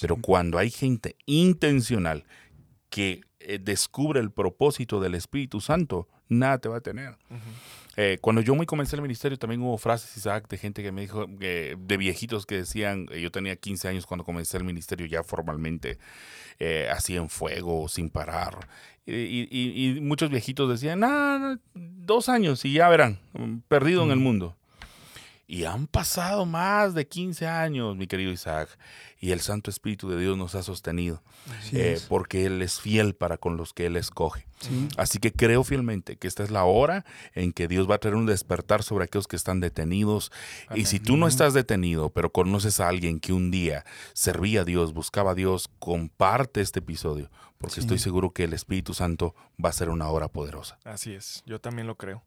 Pero 0.00 0.16
cuando 0.16 0.58
hay 0.58 0.70
gente 0.70 1.16
intencional 1.26 2.24
que 2.90 3.22
eh, 3.40 3.58
descubre 3.60 4.20
el 4.20 4.30
propósito 4.30 5.00
del 5.00 5.14
Espíritu 5.14 5.60
Santo, 5.60 6.08
nada 6.28 6.58
te 6.58 6.68
va 6.68 6.78
a 6.78 6.80
tener. 6.80 7.16
Eh, 7.96 8.18
cuando 8.20 8.42
yo 8.42 8.54
muy 8.54 8.66
comencé 8.66 8.96
el 8.96 9.02
ministerio, 9.02 9.38
también 9.38 9.62
hubo 9.62 9.78
frases, 9.78 10.16
Isaac, 10.16 10.48
de 10.48 10.58
gente 10.58 10.82
que 10.82 10.92
me 10.92 11.02
dijo, 11.02 11.26
de 11.26 11.96
viejitos 11.98 12.46
que 12.46 12.56
decían, 12.56 13.06
eh, 13.10 13.20
yo 13.20 13.30
tenía 13.30 13.56
15 13.56 13.88
años 13.88 14.06
cuando 14.06 14.24
comencé 14.24 14.56
el 14.56 14.64
ministerio 14.64 15.06
ya 15.06 15.22
formalmente, 15.22 15.98
así 16.90 17.16
en 17.16 17.28
fuego, 17.28 17.88
sin 17.88 18.10
parar. 18.10 18.68
Y, 19.06 19.98
muchos 20.02 20.30
viejitos 20.30 20.68
decían, 20.68 21.02
ah, 21.04 21.58
dos 21.74 22.28
años 22.28 22.64
y 22.64 22.74
ya 22.74 22.88
verán, 22.88 23.18
perdido 23.68 24.02
en 24.04 24.10
el 24.10 24.18
mundo. 24.18 24.56
Y 25.50 25.64
han 25.64 25.86
pasado 25.86 26.44
más 26.44 26.92
de 26.92 27.08
15 27.08 27.46
años, 27.46 27.96
mi 27.96 28.06
querido 28.06 28.30
Isaac, 28.30 28.68
y 29.18 29.30
el 29.30 29.40
Santo 29.40 29.70
Espíritu 29.70 30.10
de 30.10 30.20
Dios 30.20 30.36
nos 30.36 30.54
ha 30.54 30.62
sostenido, 30.62 31.22
eh, 31.72 31.98
porque 32.06 32.44
Él 32.44 32.60
es 32.60 32.78
fiel 32.78 33.14
para 33.14 33.38
con 33.38 33.56
los 33.56 33.72
que 33.72 33.86
Él 33.86 33.96
escoge. 33.96 34.46
Así 34.98 35.18
que 35.18 35.32
creo 35.32 35.64
fielmente 35.64 36.16
que 36.16 36.28
esta 36.28 36.42
es 36.44 36.50
la 36.50 36.64
hora 36.64 37.06
en 37.32 37.54
que 37.54 37.66
Dios 37.66 37.88
va 37.90 37.94
a 37.94 37.98
traer 37.98 38.16
un 38.16 38.26
despertar 38.26 38.82
sobre 38.82 39.06
aquellos 39.06 39.26
que 39.26 39.36
están 39.36 39.60
detenidos. 39.60 40.32
Y 40.74 40.84
si 40.84 41.00
tú 41.00 41.16
no 41.16 41.26
estás 41.26 41.54
detenido, 41.54 42.10
pero 42.10 42.30
conoces 42.30 42.78
a 42.80 42.88
alguien 42.88 43.18
que 43.18 43.32
un 43.32 43.50
día 43.50 43.86
servía 44.12 44.60
a 44.60 44.64
Dios, 44.64 44.92
buscaba 44.92 45.30
a 45.30 45.34
Dios, 45.34 45.70
comparte 45.78 46.60
este 46.60 46.80
episodio, 46.80 47.30
porque 47.56 47.80
estoy 47.80 47.98
seguro 47.98 48.32
que 48.32 48.44
el 48.44 48.52
Espíritu 48.52 48.92
Santo 48.92 49.34
va 49.64 49.70
a 49.70 49.72
ser 49.72 49.88
una 49.88 50.08
obra 50.08 50.28
poderosa. 50.28 50.78
Así 50.84 51.14
es, 51.14 51.42
yo 51.46 51.58
también 51.58 51.86
lo 51.86 51.96
creo. 51.96 52.22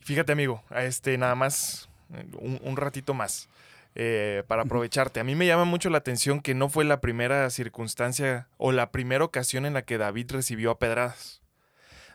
Fíjate, 0.00 0.32
amigo, 0.32 0.62
este 0.70 1.16
nada 1.18 1.34
más 1.34 1.89
un, 2.38 2.76
ratito 2.76 3.14
más. 3.14 3.48
Eh, 3.96 4.44
para 4.46 4.62
aprovecharte. 4.62 5.18
A 5.18 5.24
mí 5.24 5.34
me 5.34 5.48
llama 5.48 5.64
mucho 5.64 5.90
la 5.90 5.98
atención 5.98 6.40
que 6.40 6.54
no 6.54 6.68
fue 6.68 6.84
la 6.84 7.00
primera 7.00 7.50
circunstancia 7.50 8.46
o 8.56 8.70
la 8.70 8.92
primera 8.92 9.24
ocasión 9.24 9.66
en 9.66 9.74
la 9.74 9.82
que 9.82 9.98
David 9.98 10.30
recibió 10.30 10.70
a 10.70 10.78
pedradas. 10.78 11.42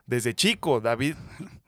Desde 0.05 0.33
chico, 0.33 0.79
David 0.79 1.15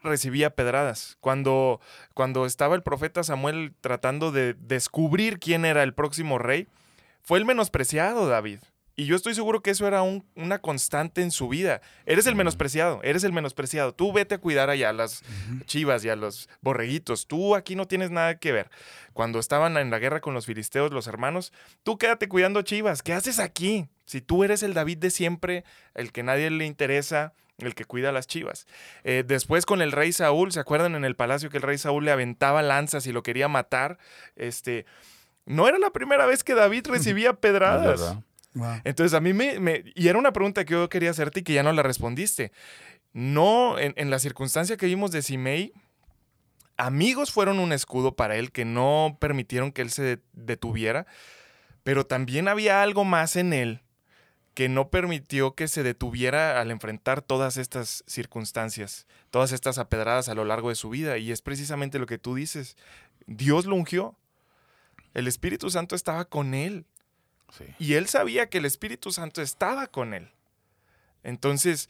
recibía 0.04 0.52
pedradas. 0.52 1.18
Cuando, 1.20 1.82
cuando 2.14 2.46
estaba 2.46 2.76
el 2.76 2.84
profeta 2.84 3.24
Samuel 3.24 3.74
tratando 3.82 4.32
de 4.32 4.54
descubrir 4.54 5.40
quién 5.40 5.66
era 5.66 5.84
el 5.84 5.94
próximo 5.94 6.38
rey, 6.38 6.68
fue 7.22 7.40
el 7.40 7.46
menospreciado 7.46 8.28
David. 8.28 8.60
Y 9.00 9.06
yo 9.06 9.16
estoy 9.16 9.36
seguro 9.36 9.62
que 9.62 9.70
eso 9.70 9.88
era 9.88 10.02
una 10.02 10.60
constante 10.60 11.22
en 11.22 11.30
su 11.30 11.48
vida. 11.48 11.82
Eres 12.08 12.26
el 12.26 12.34
menospreciado, 12.34 13.00
eres 13.04 13.24
el 13.24 13.32
menospreciado. 13.32 13.94
Tú 13.94 14.12
vete 14.12 14.36
a 14.36 14.38
cuidar 14.40 14.72
allá 14.72 14.90
a 14.90 14.94
las 14.94 15.22
chivas 15.66 16.04
y 16.04 16.10
a 16.10 16.16
los 16.16 16.50
borreguitos. 16.62 17.28
Tú 17.28 17.56
aquí 17.56 17.76
no 17.76 17.86
tienes 17.86 18.10
nada 18.10 18.40
que 18.40 18.52
ver. 18.52 18.72
Cuando 19.14 19.38
estaban 19.38 19.78
en 19.78 19.92
la 19.92 20.00
guerra 20.00 20.20
con 20.20 20.34
los 20.34 20.48
filisteos, 20.48 20.92
los 20.92 21.06
hermanos, 21.06 21.54
tú 21.84 22.00
quédate 22.00 22.28
cuidando 22.28 22.64
chivas. 22.64 23.04
¿Qué 23.04 23.14
haces 23.14 23.38
aquí? 23.38 23.88
Si 24.06 24.20
tú 24.20 24.44
eres 24.44 24.64
el 24.64 24.74
David 24.74 24.98
de 24.98 25.12
siempre, 25.12 25.64
el 25.94 26.12
que 26.12 26.24
nadie 26.24 26.50
le 26.50 26.66
interesa, 26.66 27.34
el 27.60 27.76
que 27.76 27.86
cuida 27.86 28.10
a 28.10 28.14
las 28.14 28.26
chivas. 28.26 28.66
Eh, 29.04 29.24
después 29.26 29.68
con 29.68 29.84
el 29.84 29.92
rey 29.92 30.12
Saúl, 30.12 30.52
¿se 30.52 30.60
acuerdan 30.60 30.96
en 30.96 31.06
el 31.06 31.16
palacio 31.16 31.52
que 31.52 31.58
el 31.58 31.64
rey 31.64 31.78
Saúl 31.78 32.04
le 32.04 32.12
aventaba 32.12 32.64
lanzas 32.64 33.06
y 33.06 33.12
lo 33.12 33.22
quería 33.22 33.48
matar? 33.48 34.00
Este, 34.36 34.88
no 35.46 35.68
era 35.68 35.78
la 35.78 35.92
primera 35.92 36.26
vez 36.26 36.44
que 36.44 36.56
David 36.56 36.88
recibía 36.90 37.34
pedradas. 37.34 38.18
Entonces 38.84 39.14
a 39.14 39.20
mí 39.20 39.34
me, 39.34 39.84
Y 39.96 40.08
era 40.08 40.20
una 40.20 40.34
pregunta 40.34 40.66
que 40.66 40.74
yo 40.74 40.90
quería 40.90 41.12
hacerte 41.12 41.42
y 41.42 41.44
que 41.44 41.54
ya 41.54 41.64
no 41.64 41.72
la 41.72 41.84
respondiste. 41.84 42.52
No, 43.14 43.80
en, 43.80 44.10
la 44.10 44.20
circunstancia 44.20 44.78
que 44.78 44.86
vimos 44.86 45.12
de 45.12 45.22
Simei, 45.22 45.74
amigos 46.78 47.32
fueron 47.32 47.60
un 47.60 47.74
escudo 47.74 48.16
para 48.16 48.36
él 48.36 48.52
que 48.52 48.66
no 48.66 49.18
permitieron 49.20 49.72
que 49.72 49.82
él 49.82 49.90
se 49.90 50.20
detuviera, 50.34 51.08
pero 51.84 52.06
también 52.06 52.48
había 52.48 52.84
algo 52.84 53.06
más 53.06 53.36
en 53.36 53.54
él 53.54 53.82
que 54.58 54.70
no 54.70 54.90
permitió 54.90 55.54
que 55.54 55.68
se 55.68 55.84
detuviera 55.84 56.60
al 56.60 56.72
enfrentar 56.72 57.22
todas 57.22 57.58
estas 57.58 58.04
circunstancias, 58.08 59.06
todas 59.30 59.52
estas 59.52 59.78
apedradas 59.78 60.30
a 60.30 60.34
lo 60.34 60.46
largo 60.46 60.70
de 60.70 60.76
su 60.76 60.90
vida. 60.90 61.20
Y 61.20 61.32
es 61.32 61.44
precisamente 61.44 62.00
lo 62.00 62.08
que 62.08 62.18
tú 62.18 62.34
dices. 62.34 62.76
Dios 63.28 63.68
lo 63.68 63.76
ungió. 63.76 64.16
El 65.14 65.28
Espíritu 65.28 65.70
Santo 65.70 65.96
estaba 65.96 66.26
con 66.26 66.56
él. 66.56 66.86
Y 67.80 67.94
él 67.94 68.08
sabía 68.08 68.50
que 68.50 68.58
el 68.58 68.66
Espíritu 68.66 69.12
Santo 69.12 69.42
estaba 69.42 69.88
con 69.88 70.14
él. 70.14 70.30
Entonces, 71.24 71.90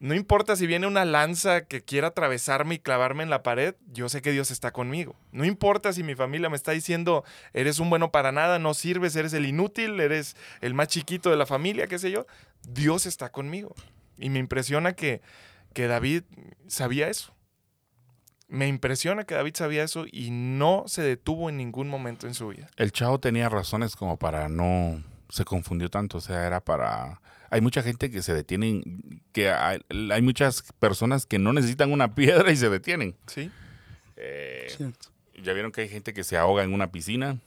no 0.00 0.14
importa 0.14 0.54
si 0.54 0.66
viene 0.66 0.86
una 0.86 1.04
lanza 1.04 1.62
que 1.62 1.82
quiera 1.82 2.08
atravesarme 2.08 2.76
y 2.76 2.78
clavarme 2.78 3.24
en 3.24 3.30
la 3.30 3.42
pared, 3.42 3.74
yo 3.92 4.08
sé 4.08 4.22
que 4.22 4.30
Dios 4.30 4.50
está 4.52 4.70
conmigo. 4.70 5.16
No 5.32 5.44
importa 5.44 5.92
si 5.92 6.04
mi 6.04 6.14
familia 6.14 6.48
me 6.48 6.56
está 6.56 6.70
diciendo, 6.70 7.24
eres 7.52 7.80
un 7.80 7.90
bueno 7.90 8.12
para 8.12 8.30
nada, 8.30 8.60
no 8.60 8.74
sirves, 8.74 9.16
eres 9.16 9.32
el 9.32 9.46
inútil, 9.46 9.98
eres 9.98 10.36
el 10.60 10.74
más 10.74 10.88
chiquito 10.88 11.30
de 11.30 11.36
la 11.36 11.46
familia, 11.46 11.88
qué 11.88 11.98
sé 11.98 12.12
yo, 12.12 12.26
Dios 12.62 13.06
está 13.06 13.30
conmigo. 13.30 13.74
Y 14.18 14.30
me 14.30 14.38
impresiona 14.38 14.92
que, 14.92 15.20
que 15.74 15.88
David 15.88 16.22
sabía 16.68 17.08
eso. 17.08 17.34
Me 18.48 18.66
impresiona 18.66 19.24
que 19.24 19.34
David 19.34 19.54
sabía 19.56 19.84
eso 19.84 20.06
y 20.10 20.30
no 20.30 20.84
se 20.86 21.02
detuvo 21.02 21.50
en 21.50 21.58
ningún 21.58 21.88
momento 21.88 22.26
en 22.26 22.34
su 22.34 22.48
vida. 22.48 22.68
El 22.76 22.92
chavo 22.92 23.20
tenía 23.20 23.48
razones 23.48 23.94
como 23.94 24.16
para 24.16 24.48
no 24.48 25.02
se 25.28 25.44
confundió 25.44 25.90
tanto, 25.90 26.18
o 26.18 26.20
sea, 26.20 26.46
era 26.46 26.60
para 26.60 27.20
hay 27.50 27.60
mucha 27.60 27.82
gente 27.82 28.10
que 28.10 28.22
se 28.22 28.34
detiene, 28.34 28.82
que 29.32 29.50
hay, 29.50 30.22
muchas 30.22 30.64
personas 30.78 31.26
que 31.26 31.38
no 31.38 31.52
necesitan 31.52 31.92
una 31.92 32.14
piedra 32.14 32.50
y 32.52 32.56
se 32.56 32.68
detienen. 32.68 33.16
Sí. 33.26 33.50
Eh, 34.16 34.66
ya 35.42 35.52
vieron 35.52 35.72
que 35.72 35.82
hay 35.82 35.88
gente 35.88 36.12
que 36.12 36.24
se 36.24 36.36
ahoga 36.36 36.64
en 36.64 36.72
una 36.72 36.90
piscina, 36.90 37.38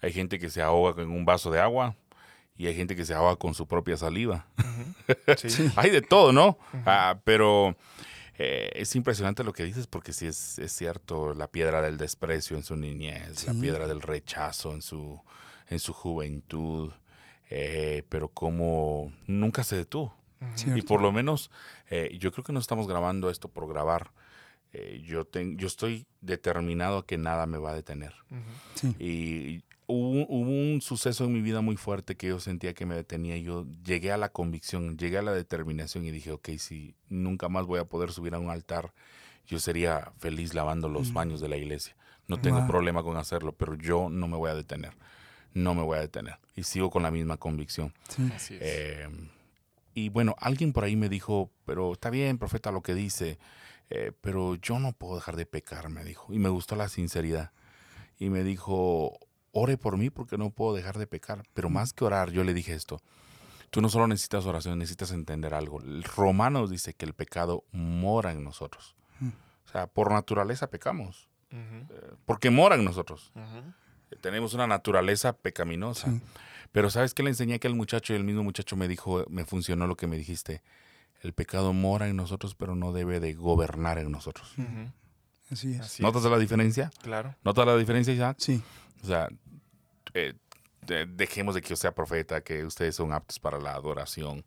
hay 0.00 0.12
gente 0.12 0.38
que 0.38 0.48
se 0.48 0.62
ahoga 0.62 1.02
en 1.02 1.10
un 1.10 1.24
vaso 1.24 1.50
de 1.50 1.60
agua 1.60 1.96
y 2.56 2.66
hay 2.66 2.74
gente 2.74 2.94
que 2.94 3.04
se 3.04 3.14
ahoga 3.14 3.36
con 3.36 3.54
su 3.54 3.66
propia 3.66 3.96
saliva. 3.96 4.46
sí. 5.36 5.70
hay 5.76 5.90
de 5.90 6.02
todo, 6.02 6.32
¿no? 6.32 6.58
Ah, 6.86 7.18
pero 7.24 7.76
eh, 8.42 8.70
es 8.74 8.96
impresionante 8.96 9.44
lo 9.44 9.52
que 9.52 9.64
dices 9.64 9.86
porque 9.86 10.14
sí 10.14 10.26
es, 10.26 10.58
cierto, 10.68 11.34
la 11.34 11.46
piedra 11.46 11.82
del 11.82 11.98
desprecio 11.98 12.56
en 12.56 12.62
su 12.62 12.74
niñez, 12.74 13.46
la 13.46 13.52
piedra 13.52 13.86
del 13.86 14.00
rechazo 14.00 14.72
en 14.72 14.80
su, 14.80 15.20
en 15.68 15.78
su 15.78 15.92
juventud, 15.92 16.90
eh, 17.50 18.02
pero 18.08 18.28
como 18.28 19.12
nunca 19.26 19.62
se 19.62 19.76
detuvo. 19.76 20.16
Y 20.74 20.80
por 20.80 21.02
lo 21.02 21.12
menos, 21.12 21.50
eh, 21.90 22.16
yo 22.18 22.32
creo 22.32 22.42
que 22.42 22.54
no 22.54 22.60
estamos 22.60 22.88
grabando 22.88 23.28
esto 23.28 23.48
por 23.48 23.68
grabar. 23.68 24.10
yo, 25.02 25.26
yo 25.30 25.66
estoy 25.66 26.06
determinado 26.22 26.96
a 26.96 27.06
que 27.06 27.18
nada 27.18 27.44
me 27.44 27.58
va 27.58 27.72
a 27.72 27.74
detener. 27.74 28.14
Y 28.98 29.64
hubo, 29.90 30.26
un 30.26 30.80
suceso 30.80 31.24
en 31.24 31.32
mi 31.32 31.42
vida 31.42 31.60
muy 31.60 31.76
fuerte 31.76 32.16
que 32.16 32.28
yo 32.28 32.40
sentía 32.40 32.74
que 32.74 32.86
me 32.86 32.94
detenía. 32.94 33.36
Yo 33.38 33.66
llegué 33.84 34.12
a 34.12 34.16
la 34.16 34.30
convicción, 34.30 34.96
llegué 34.96 35.18
a 35.18 35.22
la 35.22 35.32
determinación 35.32 36.04
y 36.04 36.10
dije, 36.10 36.32
ok, 36.32 36.50
si 36.58 36.94
nunca 37.08 37.48
más 37.48 37.66
voy 37.66 37.80
a 37.80 37.84
poder 37.84 38.12
subir 38.12 38.34
a 38.34 38.38
un 38.38 38.50
altar, 38.50 38.92
yo 39.46 39.58
sería 39.58 40.12
feliz 40.18 40.54
lavando 40.54 40.88
los 40.88 41.12
baños 41.12 41.40
de 41.40 41.48
la 41.48 41.56
iglesia. 41.56 41.96
No 42.28 42.40
tengo 42.40 42.64
problema 42.66 43.02
con 43.02 43.16
hacerlo, 43.16 43.52
pero 43.52 43.74
yo 43.74 44.08
no 44.08 44.28
me 44.28 44.36
voy 44.36 44.50
a 44.50 44.54
detener. 44.54 44.92
No 45.52 45.74
me 45.74 45.82
voy 45.82 45.98
a 45.98 46.00
detener. 46.00 46.38
Y 46.54 46.62
sigo 46.62 46.90
con 46.90 47.02
la 47.02 47.10
misma 47.10 47.36
convicción. 47.36 47.92
Eh, 48.50 49.08
y 49.94 50.08
bueno, 50.10 50.36
alguien 50.38 50.72
por 50.72 50.84
ahí 50.84 50.94
me 50.94 51.08
dijo, 51.08 51.50
pero 51.64 51.92
está 51.92 52.08
bien, 52.08 52.38
profeta, 52.38 52.70
lo 52.70 52.82
que 52.82 52.94
dice, 52.94 53.38
eh, 53.90 54.12
pero 54.20 54.54
yo 54.54 54.78
no 54.78 54.92
puedo 54.92 55.16
dejar 55.16 55.34
de 55.34 55.46
pecar, 55.46 55.88
me 55.88 56.04
dijo. 56.04 56.32
Y 56.32 56.38
me 56.38 56.48
gustó 56.48 56.76
la 56.76 56.88
sinceridad. 56.88 57.50
y 58.16 58.28
me 58.28 58.44
dijo, 58.44 59.18
ore 59.52 59.76
por 59.76 59.96
mí 59.96 60.10
porque 60.10 60.38
no 60.38 60.50
puedo 60.50 60.74
dejar 60.74 60.98
de 60.98 61.06
pecar. 61.06 61.42
Pero 61.54 61.70
más 61.70 61.92
que 61.92 62.04
orar, 62.04 62.30
yo 62.30 62.44
le 62.44 62.54
dije 62.54 62.74
esto, 62.74 63.00
tú 63.70 63.80
no 63.80 63.88
solo 63.88 64.06
necesitas 64.06 64.46
oración, 64.46 64.78
necesitas 64.78 65.12
entender 65.12 65.54
algo. 65.54 65.80
El 65.80 66.04
Romanos 66.04 66.70
dice 66.70 66.94
que 66.94 67.06
el 67.06 67.14
pecado 67.14 67.64
mora 67.72 68.32
en 68.32 68.44
nosotros. 68.44 68.96
O 69.66 69.72
sea, 69.72 69.86
por 69.86 70.10
naturaleza 70.10 70.68
pecamos. 70.68 71.28
Eh, 71.52 72.12
porque 72.26 72.50
mora 72.50 72.74
en 72.74 72.84
nosotros. 72.84 73.32
Tenemos 74.20 74.54
una 74.54 74.66
naturaleza 74.66 75.32
pecaminosa. 75.32 76.12
Pero 76.72 76.90
¿sabes 76.90 77.14
qué 77.14 77.22
le 77.22 77.30
enseñé 77.30 77.58
que 77.58 77.68
el 77.68 77.74
muchacho 77.74 78.12
y 78.12 78.16
el 78.16 78.24
mismo 78.24 78.42
muchacho 78.42 78.76
me 78.76 78.88
dijo, 78.88 79.24
me 79.28 79.44
funcionó 79.44 79.86
lo 79.86 79.96
que 79.96 80.06
me 80.06 80.16
dijiste? 80.16 80.62
El 81.20 81.32
pecado 81.32 81.72
mora 81.72 82.08
en 82.08 82.16
nosotros, 82.16 82.54
pero 82.54 82.74
no 82.74 82.92
debe 82.92 83.20
de 83.20 83.34
gobernar 83.34 83.98
en 83.98 84.10
nosotros. 84.10 84.54
Así 85.50 85.74
es. 85.74 86.00
¿Notas 86.00 86.24
la 86.24 86.38
diferencia? 86.38 86.90
Claro. 87.02 87.34
¿Notas 87.42 87.66
la 87.66 87.76
diferencia, 87.76 88.14
Isaac? 88.14 88.36
Sí. 88.38 88.62
O 89.02 89.06
sea, 89.06 89.28
eh, 90.14 90.34
dejemos 91.08 91.54
de 91.54 91.60
que 91.60 91.68
yo 91.70 91.76
sea 91.76 91.94
profeta, 91.94 92.42
que 92.42 92.64
ustedes 92.64 92.96
son 92.96 93.12
aptos 93.12 93.38
para 93.38 93.58
la 93.58 93.74
adoración. 93.74 94.44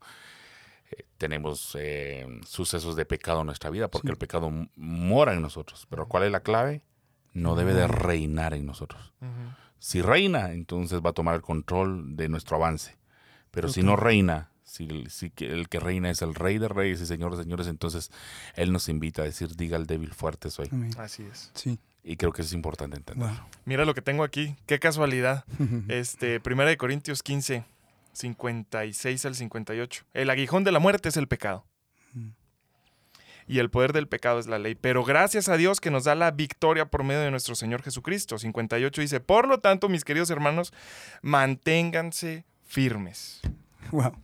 Eh, 0.90 1.04
tenemos 1.18 1.76
eh, 1.78 2.26
sucesos 2.46 2.96
de 2.96 3.04
pecado 3.04 3.40
en 3.40 3.46
nuestra 3.46 3.70
vida 3.70 3.88
porque 3.88 4.10
el 4.10 4.16
pecado 4.16 4.50
mora 4.76 5.34
en 5.34 5.42
nosotros. 5.42 5.86
Pero 5.88 6.06
¿cuál 6.06 6.24
es 6.24 6.32
la 6.32 6.40
clave? 6.40 6.82
No 7.32 7.56
debe 7.56 7.74
de 7.74 7.86
reinar 7.88 8.54
en 8.54 8.64
nosotros. 8.64 9.12
Si 9.78 10.00
reina, 10.00 10.52
entonces 10.52 11.00
va 11.04 11.10
a 11.10 11.14
tomar 11.14 11.34
el 11.34 11.42
control 11.42 12.16
de 12.16 12.28
nuestro 12.28 12.56
avance. 12.56 12.96
Pero 13.50 13.68
si 13.68 13.82
no 13.82 13.96
reina, 13.96 14.50
si, 14.74 15.32
el 15.38 15.68
que 15.68 15.80
reina 15.80 16.10
es 16.10 16.22
el 16.22 16.34
rey 16.34 16.58
de 16.58 16.68
reyes 16.68 17.00
y 17.00 17.06
señores 17.06 17.38
de 17.38 17.44
señores, 17.44 17.68
entonces 17.68 18.10
Él 18.56 18.72
nos 18.72 18.88
invita 18.88 19.22
a 19.22 19.24
decir, 19.24 19.54
diga 19.54 19.76
al 19.76 19.86
débil 19.86 20.12
fuerte 20.12 20.50
soy. 20.50 20.68
Así 20.98 21.22
es. 21.22 21.50
Sí. 21.54 21.78
Y 22.02 22.16
creo 22.16 22.32
que 22.32 22.42
es 22.42 22.52
importante 22.52 22.96
entender. 22.96 23.30
Mira 23.64 23.84
lo 23.84 23.94
que 23.94 24.02
tengo 24.02 24.24
aquí, 24.24 24.56
qué 24.66 24.78
casualidad. 24.78 25.44
este, 25.88 26.40
Primera 26.40 26.68
de 26.68 26.76
Corintios 26.76 27.22
15, 27.22 27.64
56 28.12 29.26
al 29.26 29.34
58. 29.34 30.04
El 30.12 30.30
aguijón 30.30 30.64
de 30.64 30.72
la 30.72 30.80
muerte 30.80 31.08
es 31.08 31.16
el 31.16 31.28
pecado. 31.28 31.64
Mm. 32.12 32.30
Y 33.46 33.58
el 33.58 33.70
poder 33.70 33.92
del 33.92 34.08
pecado 34.08 34.38
es 34.38 34.46
la 34.46 34.58
ley. 34.58 34.74
Pero 34.74 35.04
gracias 35.04 35.48
a 35.48 35.56
Dios 35.56 35.80
que 35.80 35.90
nos 35.90 36.04
da 36.04 36.14
la 36.14 36.30
victoria 36.30 36.86
por 36.86 37.04
medio 37.04 37.20
de 37.20 37.30
nuestro 37.30 37.54
Señor 37.54 37.82
Jesucristo. 37.82 38.38
58 38.38 39.00
dice, 39.00 39.20
por 39.20 39.46
lo 39.46 39.60
tanto, 39.60 39.88
mis 39.88 40.04
queridos 40.04 40.30
hermanos, 40.30 40.72
manténganse 41.22 42.44
firmes. 42.64 43.40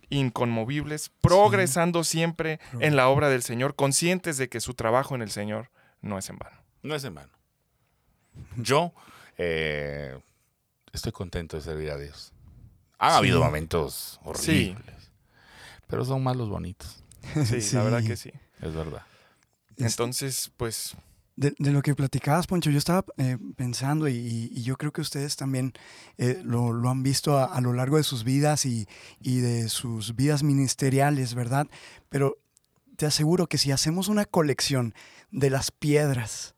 Inconmovibles, 0.08 1.10
progresando 1.20 2.04
siempre 2.04 2.60
en 2.80 2.96
la 2.96 3.08
obra 3.08 3.28
del 3.28 3.42
Señor, 3.42 3.74
conscientes 3.74 4.36
de 4.36 4.48
que 4.48 4.60
su 4.60 4.74
trabajo 4.74 5.14
en 5.14 5.22
el 5.22 5.30
Señor 5.30 5.70
no 6.00 6.18
es 6.18 6.28
en 6.30 6.38
vano. 6.38 6.56
No 6.82 6.94
es 6.94 7.04
en 7.04 7.14
vano. 7.14 7.32
Yo 8.56 8.92
eh, 9.38 10.18
estoy 10.92 11.12
contento 11.12 11.56
de 11.56 11.62
servir 11.62 11.90
a 11.90 11.98
Dios. 11.98 12.32
Ha 12.98 13.16
habido 13.16 13.42
momentos 13.42 14.20
horribles, 14.24 15.10
pero 15.86 16.04
son 16.04 16.22
más 16.22 16.36
los 16.36 16.48
bonitos. 16.48 17.02
Sí, 17.44 17.76
la 17.76 17.82
verdad 17.82 18.02
que 18.02 18.16
sí. 18.16 18.32
Es 18.60 18.74
verdad. 18.74 19.02
Entonces, 19.76 20.50
pues... 20.56 20.96
De, 21.40 21.54
lo 21.72 21.80
que 21.80 21.94
platicabas, 21.94 22.46
Poncho, 22.46 22.68
yo 22.68 22.76
estaba 22.76 23.02
eh, 23.16 23.38
pensando 23.56 24.10
y, 24.10 24.50
yo 24.62 24.76
creo 24.76 24.92
que 24.92 25.00
ustedes 25.00 25.36
también 25.36 25.72
eh, 26.18 26.42
lo, 26.44 26.68
han 26.86 27.02
visto 27.02 27.38
a, 27.38 27.58
lo 27.62 27.72
largo 27.72 27.96
de 27.96 28.02
sus 28.02 28.24
vidas 28.24 28.66
y, 28.66 28.86
de 29.22 29.70
sus 29.70 30.14
vidas 30.14 30.42
ministeriales, 30.42 31.34
¿verdad? 31.34 31.66
Pero 32.10 32.36
te 32.96 33.06
aseguro 33.06 33.46
que 33.46 33.56
si 33.56 33.72
hacemos 33.72 34.08
una 34.08 34.26
colección 34.26 34.94
de 35.30 35.48
las 35.48 35.70
piedras, 35.70 36.54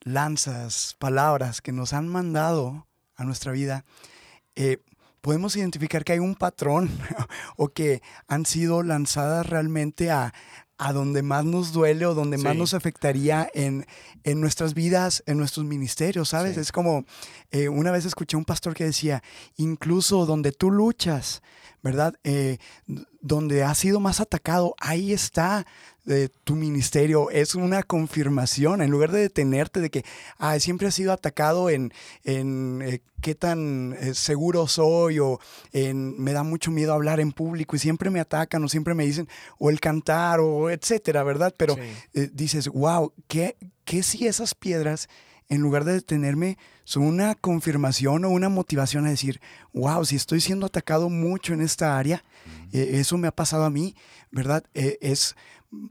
lanzas, 0.00 0.96
palabras 0.98 1.62
que 1.62 1.70
nos 1.70 1.92
han 1.92 2.08
mandado 2.08 2.88
a 3.14 3.22
nuestra 3.22 3.52
vida, 3.52 3.84
eh, 4.56 4.78
podemos 5.20 5.54
identificar 5.54 6.02
que 6.02 6.14
hay 6.14 6.18
un 6.18 6.34
patrón 6.34 6.90
o 7.56 7.68
que 7.68 8.02
han 8.26 8.46
sido 8.46 8.82
lanzadas 8.82 9.46
realmente 9.46 10.10
a, 10.10 10.34
a 10.78 10.92
donde 10.92 11.22
más 11.22 11.44
nos 11.44 11.72
duele 11.72 12.06
o 12.06 12.14
donde 12.14 12.38
más 12.38 12.56
nos 12.56 12.72
afectaría 12.72 13.50
en, 13.52 13.84
en, 14.22 14.40
nuestras 14.40 14.74
vidas, 14.74 15.24
en 15.26 15.36
nuestros 15.36 15.66
ministerios, 15.66 16.28
¿sabes? 16.28 16.56
Es 16.56 16.70
como, 16.70 17.04
eh, 17.50 17.68
una 17.68 17.90
vez 17.90 18.04
escuché 18.04 18.36
a 18.36 18.38
un 18.38 18.44
pastor 18.44 18.74
que 18.74 18.84
decía, 18.84 19.22
incluso 19.56 20.24
donde 20.24 20.52
tú 20.52 20.70
luchas, 20.70 21.42
¿verdad? 21.82 22.14
Eh, 22.24 22.58
donde 23.20 23.64
has 23.64 23.78
sido 23.78 24.00
más 24.00 24.20
atacado, 24.20 24.74
ahí 24.80 25.12
está 25.12 25.66
de 26.08 26.30
tu 26.44 26.56
ministerio 26.56 27.30
es 27.30 27.54
una 27.54 27.82
confirmación, 27.82 28.80
en 28.80 28.90
lugar 28.90 29.12
de 29.12 29.20
detenerte 29.20 29.80
de 29.80 29.90
que 29.90 30.04
siempre 30.58 30.88
has 30.88 30.94
sido 30.94 31.12
atacado 31.12 31.68
en, 31.68 31.92
en 32.24 32.80
eh, 32.82 33.00
qué 33.20 33.34
tan 33.34 33.92
eh, 33.92 34.14
seguro 34.14 34.66
soy 34.66 35.18
o 35.18 35.38
en 35.72 36.18
me 36.20 36.32
da 36.32 36.42
mucho 36.42 36.70
miedo 36.70 36.94
hablar 36.94 37.20
en 37.20 37.32
público 37.32 37.76
y 37.76 37.78
siempre 37.78 38.08
me 38.08 38.20
atacan 38.20 38.64
o 38.64 38.68
siempre 38.68 38.94
me 38.94 39.04
dicen 39.04 39.28
o 39.58 39.68
el 39.68 39.80
cantar 39.80 40.40
o 40.40 40.70
etcétera, 40.70 41.22
¿verdad? 41.22 41.54
Pero 41.56 41.76
eh, 42.14 42.30
dices, 42.32 42.68
wow, 42.68 43.12
¿qué, 43.28 43.56
¿qué 43.84 44.02
si 44.02 44.26
esas 44.26 44.54
piedras 44.54 45.08
en 45.48 45.60
lugar 45.60 45.84
de 45.84 45.92
detenerme, 45.92 46.58
son 46.84 47.04
una 47.04 47.34
confirmación 47.34 48.24
o 48.24 48.30
una 48.30 48.48
motivación 48.48 49.06
a 49.06 49.10
decir, 49.10 49.40
wow, 49.72 50.04
si 50.04 50.16
estoy 50.16 50.40
siendo 50.40 50.66
atacado 50.66 51.08
mucho 51.08 51.54
en 51.54 51.60
esta 51.60 51.98
área, 51.98 52.24
eso 52.72 53.16
me 53.18 53.28
ha 53.28 53.32
pasado 53.32 53.64
a 53.64 53.70
mí, 53.70 53.94
¿verdad? 54.30 54.64
es 54.74 55.34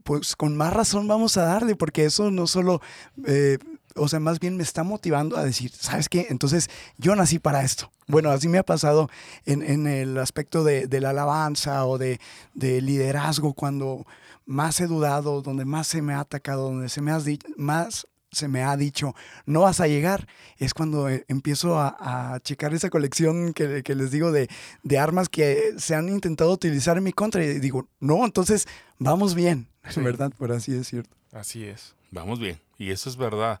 pues 0.02 0.34
con 0.36 0.56
más 0.56 0.72
razón 0.72 1.06
vamos 1.06 1.36
a 1.36 1.42
darle, 1.42 1.76
porque 1.76 2.04
eso 2.04 2.30
no 2.30 2.46
solo, 2.46 2.80
eh, 3.26 3.58
o 3.94 4.08
sea, 4.08 4.20
más 4.20 4.40
bien 4.40 4.56
me 4.56 4.62
está 4.62 4.82
motivando 4.82 5.36
a 5.36 5.44
decir, 5.44 5.70
¿sabes 5.72 6.08
qué? 6.08 6.26
Entonces 6.30 6.68
yo 6.96 7.14
nací 7.14 7.38
para 7.38 7.62
esto. 7.62 7.90
Bueno, 8.06 8.30
así 8.30 8.48
me 8.48 8.58
ha 8.58 8.62
pasado 8.62 9.08
en, 9.44 9.86
el 9.86 10.18
aspecto 10.18 10.64
de, 10.64 10.88
la 11.00 11.10
alabanza 11.10 11.84
o 11.84 11.98
de, 11.98 12.18
liderazgo, 12.54 13.52
cuando 13.52 14.06
más 14.46 14.80
he 14.80 14.86
dudado, 14.86 15.42
donde 15.42 15.64
más 15.64 15.86
se 15.86 16.02
me 16.02 16.14
ha 16.14 16.20
atacado, 16.20 16.64
donde 16.64 16.88
se 16.88 17.02
me 17.02 17.12
ha 17.12 17.20
más 17.56 18.06
se 18.30 18.48
me 18.48 18.62
ha 18.62 18.76
dicho, 18.76 19.14
no 19.46 19.60
vas 19.60 19.80
a 19.80 19.86
llegar, 19.86 20.26
es 20.58 20.74
cuando 20.74 21.08
eh, 21.08 21.24
empiezo 21.28 21.78
a, 21.78 22.38
checar 22.42 22.74
esa 22.74 22.90
colección 22.90 23.52
que, 23.52 23.82
les 23.94 24.10
digo 24.10 24.32
de, 24.32 24.48
de, 24.82 24.98
armas 24.98 25.28
que 25.28 25.74
se 25.78 25.94
han 25.94 26.08
intentado 26.08 26.52
utilizar 26.52 26.96
en 26.98 27.04
mi 27.04 27.12
contra 27.12 27.44
y 27.44 27.58
digo, 27.58 27.88
no, 28.00 28.24
entonces 28.24 28.66
vamos 28.98 29.34
bien, 29.34 29.66
¿verdad? 29.96 30.32
Por 30.36 30.52
así 30.52 30.72
decirlo. 30.72 31.10
Así 31.32 31.64
es. 31.64 31.94
Vamos 32.10 32.38
bien. 32.38 32.58
Y 32.78 32.90
eso 32.90 33.08
es 33.08 33.16
verdad, 33.16 33.60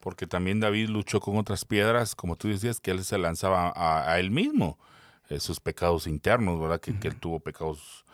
porque 0.00 0.26
también 0.26 0.60
David 0.60 0.88
luchó 0.88 1.20
con 1.20 1.36
otras 1.36 1.64
piedras, 1.64 2.14
como 2.14 2.36
tú 2.36 2.48
decías, 2.48 2.80
que 2.80 2.90
él 2.90 3.04
se 3.04 3.18
lanzaba 3.18 3.72
a, 3.74 4.18
él 4.18 4.30
mismo, 4.30 4.78
eh, 5.28 5.40
sus 5.40 5.60
pecados 5.60 6.06
internos, 6.06 6.60
¿verdad? 6.60 6.80
Que, 6.80 6.90
él 6.90 7.16
tuvo 7.16 7.40
pecados 7.40 8.04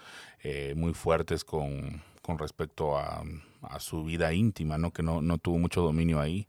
eh, 0.43 0.75
muy 0.77 0.95
fuertes 0.95 1.45
con, 1.45 2.03
con 2.29 2.37
respecto 2.37 2.99
a, 2.99 3.25
a, 3.63 3.81
su 3.81 4.05
vida 4.05 4.35
íntima, 4.35 4.77
¿no? 4.77 4.91
Que 4.91 5.03
no, 5.03 5.23
no 5.23 5.39
tuvo 5.39 5.57
mucho 5.57 5.81
dominio 5.81 6.21
ahí 6.21 6.47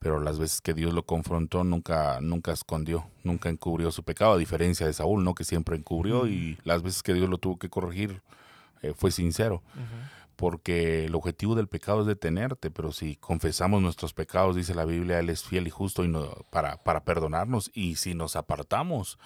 pero 0.00 0.20
las 0.20 0.40
veces 0.40 0.60
que 0.60 0.74
Dios 0.74 0.92
lo 0.92 1.04
confrontó 1.04 1.62
nunca 1.64 2.18
nunca 2.20 2.52
escondió, 2.52 3.06
nunca 3.22 3.48
encubrió 3.48 3.90
su 3.90 4.02
pecado, 4.02 4.34
a 4.34 4.38
diferencia 4.38 4.86
de 4.86 4.92
Saúl, 4.92 5.24
¿no? 5.24 5.34
Que 5.34 5.44
siempre 5.44 5.76
encubrió 5.76 6.26
y 6.26 6.58
las 6.64 6.82
veces 6.82 7.02
que 7.02 7.14
Dios 7.14 7.30
lo 7.30 7.38
tuvo 7.38 7.58
que 7.58 7.70
corregir 7.70 8.20
eh, 8.82 8.92
fue 8.94 9.10
sincero. 9.12 9.62
Porque 10.36 11.04
el 11.04 11.14
objetivo 11.14 11.54
del 11.54 11.68
pecado 11.68 12.00
es 12.00 12.06
detenerte, 12.06 12.70
pero 12.70 12.92
si 12.92 13.16
confesamos 13.16 13.80
nuestros 13.80 14.12
pecados, 14.12 14.56
dice 14.56 14.74
la 14.74 14.84
Biblia, 14.84 15.18
Él 15.20 15.30
es 15.30 15.44
fiel 15.44 15.66
y 15.66 15.70
justo 15.70 16.04
y 16.04 16.08
no, 16.08 16.28
para, 16.50 16.82
para 16.82 17.04
perdonarnos. 17.04 17.70
Y 17.74 17.96
si 17.96 18.14
nos 18.14 18.36
apartamos, 18.36 19.18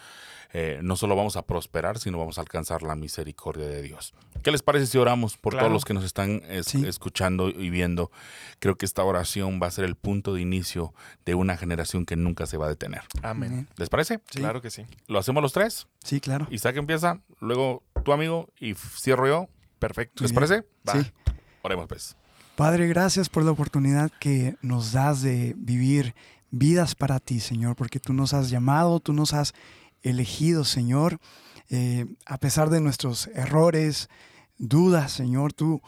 eh, 0.53 0.81
no 0.83 0.97
solo 0.97 1.15
vamos 1.15 1.37
a 1.37 1.43
prosperar, 1.43 1.99
sino 1.99 2.19
vamos 2.19 2.39
a 2.39 2.41
alcanzar 2.41 2.83
la 2.83 2.95
misericordia 2.95 3.67
de 3.67 3.83
Dios. 3.83 4.15
¿Qué 4.43 4.51
les 4.51 4.63
parece 4.63 4.87
si 4.87 4.99
oramos 4.99 5.37
por 5.37 5.57
todos 5.57 5.71
los 5.71 5.85
que 5.85 5.95
nos 5.95 6.05
están 6.05 6.43
escuchando 6.49 7.51
y 7.51 7.71
viendo? 7.71 8.11
Creo 8.59 8.77
que 8.77 8.87
esta 8.87 9.03
oración 9.05 9.61
va 9.63 9.67
a 9.67 9.71
ser 9.71 9.85
el 9.85 9.97
punto 9.97 10.35
de 10.35 10.41
inicio 10.41 10.95
de 11.27 11.35
una 11.35 11.57
generación 11.57 12.07
que 12.07 12.17
nunca 12.17 12.47
se 12.47 12.57
va 12.57 12.67
a 12.67 12.69
detener. 12.69 13.03
Amén. 13.23 13.69
¿Les 13.77 13.89
parece? 13.89 14.21
Claro 14.21 14.63
que 14.63 14.71
sí. 14.71 14.87
¿Lo 15.07 15.19
hacemos 15.19 15.43
los 15.43 15.53
tres? 15.53 15.87
Sí, 16.05 16.21
claro. 16.21 16.47
Isaac 16.51 16.77
empieza, 16.77 17.21
luego 17.41 17.83
tu 18.05 18.13
amigo 18.13 18.49
y 18.59 18.75
cierro 18.75 19.27
yo. 19.27 19.49
Perfecto. 19.79 20.23
¿Les 20.23 20.33
parece? 20.33 20.65
Sí. 20.93 20.99
Oremos 21.63 21.87
pues. 21.89 22.17
Padre, 22.57 22.89
gracias 22.89 23.29
por 23.29 23.45
la 23.45 23.53
oportunidad 23.53 24.11
que 24.19 24.57
nos 24.63 24.93
das 24.93 25.23
de 25.23 25.55
vivir 25.57 26.15
vidas 26.51 26.95
para 26.95 27.21
ti, 27.21 27.41
Señor, 27.41 27.77
porque 27.77 28.01
tú 28.01 28.13
nos 28.13 28.35
has 28.35 28.51
llamado, 28.51 29.01
tú 29.01 29.13
nos 29.13 29.33
has 29.33 29.55
elegido, 30.03 30.65
Señor, 30.65 31.19
eh, 31.71 32.07
a 32.27 32.39
pesar 32.39 32.71
de 32.71 32.81
nuestros 32.81 33.29
errores, 33.29 34.09
dudas, 34.57 35.13
Señor, 35.13 35.53
tú, 35.53 35.83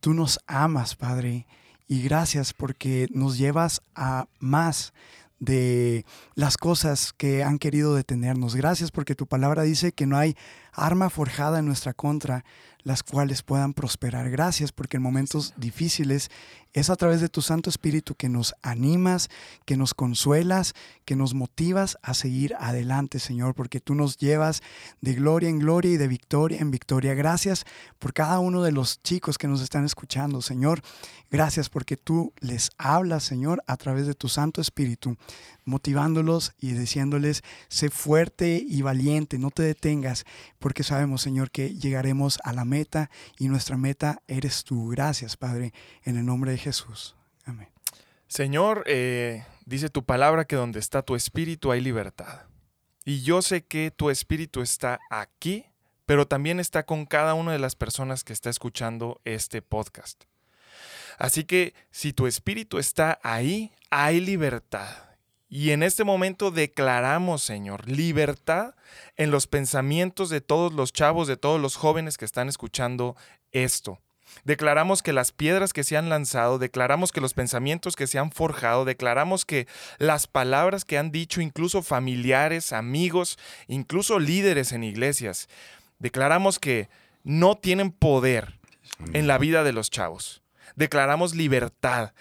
tú 0.00 0.14
nos 0.14 0.40
amas, 0.46 0.96
Padre, 0.96 1.46
y 1.88 2.02
gracias 2.02 2.54
porque 2.54 3.08
nos 3.10 3.36
llevas 3.36 3.82
a 3.94 4.26
más 4.38 4.94
de 5.40 6.06
las 6.34 6.56
cosas 6.56 7.12
que 7.12 7.42
han 7.42 7.58
querido 7.58 7.94
detenernos. 7.94 8.54
Gracias 8.54 8.90
porque 8.90 9.14
tu 9.14 9.26
palabra 9.26 9.62
dice 9.62 9.92
que 9.92 10.06
no 10.06 10.16
hay 10.16 10.36
arma 10.74 11.10
forjada 11.10 11.58
en 11.58 11.66
nuestra 11.66 11.94
contra, 11.94 12.44
las 12.82 13.02
cuales 13.02 13.42
puedan 13.42 13.72
prosperar. 13.72 14.30
Gracias 14.30 14.70
porque 14.70 14.98
en 14.98 15.02
momentos 15.02 15.54
difíciles 15.56 16.30
es 16.74 16.90
a 16.90 16.96
través 16.96 17.20
de 17.20 17.28
tu 17.28 17.40
Santo 17.40 17.70
Espíritu 17.70 18.14
que 18.14 18.28
nos 18.28 18.54
animas, 18.60 19.30
que 19.64 19.76
nos 19.76 19.94
consuelas, 19.94 20.74
que 21.04 21.14
nos 21.16 21.32
motivas 21.32 21.96
a 22.02 22.14
seguir 22.14 22.54
adelante, 22.58 23.20
Señor, 23.20 23.54
porque 23.54 23.80
tú 23.80 23.94
nos 23.94 24.18
llevas 24.18 24.60
de 25.00 25.14
gloria 25.14 25.48
en 25.48 25.60
gloria 25.60 25.92
y 25.92 25.96
de 25.96 26.08
victoria 26.08 26.58
en 26.58 26.70
victoria. 26.70 27.14
Gracias 27.14 27.64
por 27.98 28.12
cada 28.12 28.40
uno 28.40 28.62
de 28.62 28.72
los 28.72 29.00
chicos 29.02 29.38
que 29.38 29.48
nos 29.48 29.62
están 29.62 29.84
escuchando, 29.84 30.42
Señor. 30.42 30.82
Gracias 31.30 31.68
porque 31.70 31.96
tú 31.96 32.32
les 32.40 32.70
hablas, 32.76 33.22
Señor, 33.24 33.62
a 33.66 33.76
través 33.76 34.06
de 34.06 34.14
tu 34.14 34.28
Santo 34.28 34.60
Espíritu, 34.60 35.16
motivándolos 35.64 36.52
y 36.58 36.72
diciéndoles, 36.72 37.42
sé 37.68 37.88
fuerte 37.88 38.62
y 38.66 38.82
valiente, 38.82 39.38
no 39.38 39.50
te 39.50 39.62
detengas, 39.62 40.24
porque 40.64 40.82
sabemos, 40.82 41.20
Señor, 41.20 41.50
que 41.50 41.74
llegaremos 41.74 42.38
a 42.42 42.54
la 42.54 42.64
meta 42.64 43.10
y 43.38 43.48
nuestra 43.48 43.76
meta 43.76 44.22
eres 44.26 44.64
tú. 44.64 44.88
Gracias, 44.88 45.36
Padre, 45.36 45.74
en 46.04 46.16
el 46.16 46.24
nombre 46.24 46.52
de 46.52 46.56
Jesús. 46.56 47.16
Amén. 47.44 47.68
Señor, 48.28 48.82
eh, 48.86 49.44
dice 49.66 49.90
tu 49.90 50.06
palabra 50.06 50.46
que 50.46 50.56
donde 50.56 50.78
está 50.78 51.02
tu 51.02 51.16
espíritu 51.16 51.70
hay 51.70 51.82
libertad. 51.82 52.44
Y 53.04 53.20
yo 53.20 53.42
sé 53.42 53.66
que 53.66 53.90
tu 53.90 54.08
espíritu 54.08 54.62
está 54.62 55.00
aquí, 55.10 55.66
pero 56.06 56.26
también 56.26 56.58
está 56.58 56.86
con 56.86 57.04
cada 57.04 57.34
una 57.34 57.52
de 57.52 57.58
las 57.58 57.76
personas 57.76 58.24
que 58.24 58.32
está 58.32 58.48
escuchando 58.48 59.20
este 59.26 59.60
podcast. 59.60 60.24
Así 61.18 61.44
que 61.44 61.74
si 61.90 62.14
tu 62.14 62.26
espíritu 62.26 62.78
está 62.78 63.18
ahí, 63.22 63.70
hay 63.90 64.18
libertad. 64.18 64.88
Y 65.54 65.70
en 65.70 65.84
este 65.84 66.02
momento 66.02 66.50
declaramos, 66.50 67.40
Señor, 67.44 67.88
libertad 67.88 68.74
en 69.14 69.30
los 69.30 69.46
pensamientos 69.46 70.28
de 70.28 70.40
todos 70.40 70.72
los 70.72 70.92
chavos, 70.92 71.28
de 71.28 71.36
todos 71.36 71.60
los 71.60 71.76
jóvenes 71.76 72.18
que 72.18 72.24
están 72.24 72.48
escuchando 72.48 73.14
esto. 73.52 74.00
Declaramos 74.42 75.00
que 75.00 75.12
las 75.12 75.30
piedras 75.30 75.72
que 75.72 75.84
se 75.84 75.96
han 75.96 76.08
lanzado, 76.08 76.58
declaramos 76.58 77.12
que 77.12 77.20
los 77.20 77.34
pensamientos 77.34 77.94
que 77.94 78.08
se 78.08 78.18
han 78.18 78.32
forjado, 78.32 78.84
declaramos 78.84 79.44
que 79.44 79.68
las 79.98 80.26
palabras 80.26 80.84
que 80.84 80.98
han 80.98 81.12
dicho 81.12 81.40
incluso 81.40 81.84
familiares, 81.84 82.72
amigos, 82.72 83.38
incluso 83.68 84.18
líderes 84.18 84.72
en 84.72 84.82
iglesias, 84.82 85.48
declaramos 86.00 86.58
que 86.58 86.88
no 87.22 87.56
tienen 87.56 87.92
poder 87.92 88.58
en 89.12 89.28
la 89.28 89.38
vida 89.38 89.62
de 89.62 89.72
los 89.72 89.88
chavos. 89.88 90.42
Declaramos 90.74 91.36
libertad. 91.36 92.12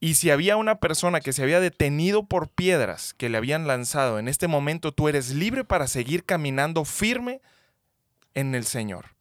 Y 0.00 0.14
si 0.14 0.30
había 0.30 0.56
una 0.56 0.80
persona 0.80 1.20
que 1.20 1.34
se 1.34 1.42
había 1.42 1.60
detenido 1.60 2.24
por 2.24 2.48
piedras 2.48 3.12
que 3.12 3.28
le 3.28 3.36
habían 3.36 3.66
lanzado, 3.66 4.18
en 4.18 4.28
este 4.28 4.48
momento 4.48 4.92
tú 4.92 5.08
eres 5.08 5.30
libre 5.30 5.62
para 5.62 5.86
seguir 5.86 6.24
caminando 6.24 6.86
firme 6.86 7.42
en 8.34 8.54
el 8.54 8.64
Señor. 8.64 9.14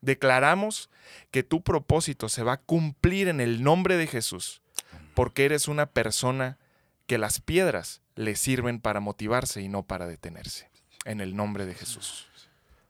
Declaramos 0.00 0.90
que 1.32 1.42
tu 1.42 1.62
propósito 1.62 2.28
se 2.28 2.44
va 2.44 2.54
a 2.54 2.60
cumplir 2.60 3.26
en 3.26 3.40
el 3.40 3.64
nombre 3.64 3.96
de 3.96 4.06
Jesús, 4.06 4.62
porque 5.14 5.44
eres 5.44 5.66
una 5.66 5.86
persona 5.86 6.58
que 7.08 7.18
las 7.18 7.40
piedras 7.40 8.00
le 8.14 8.36
sirven 8.36 8.80
para 8.80 9.00
motivarse 9.00 9.60
y 9.60 9.68
no 9.68 9.82
para 9.82 10.06
detenerse. 10.06 10.70
En 11.04 11.20
el 11.20 11.34
nombre 11.34 11.66
de 11.66 11.74
Jesús. 11.74 12.28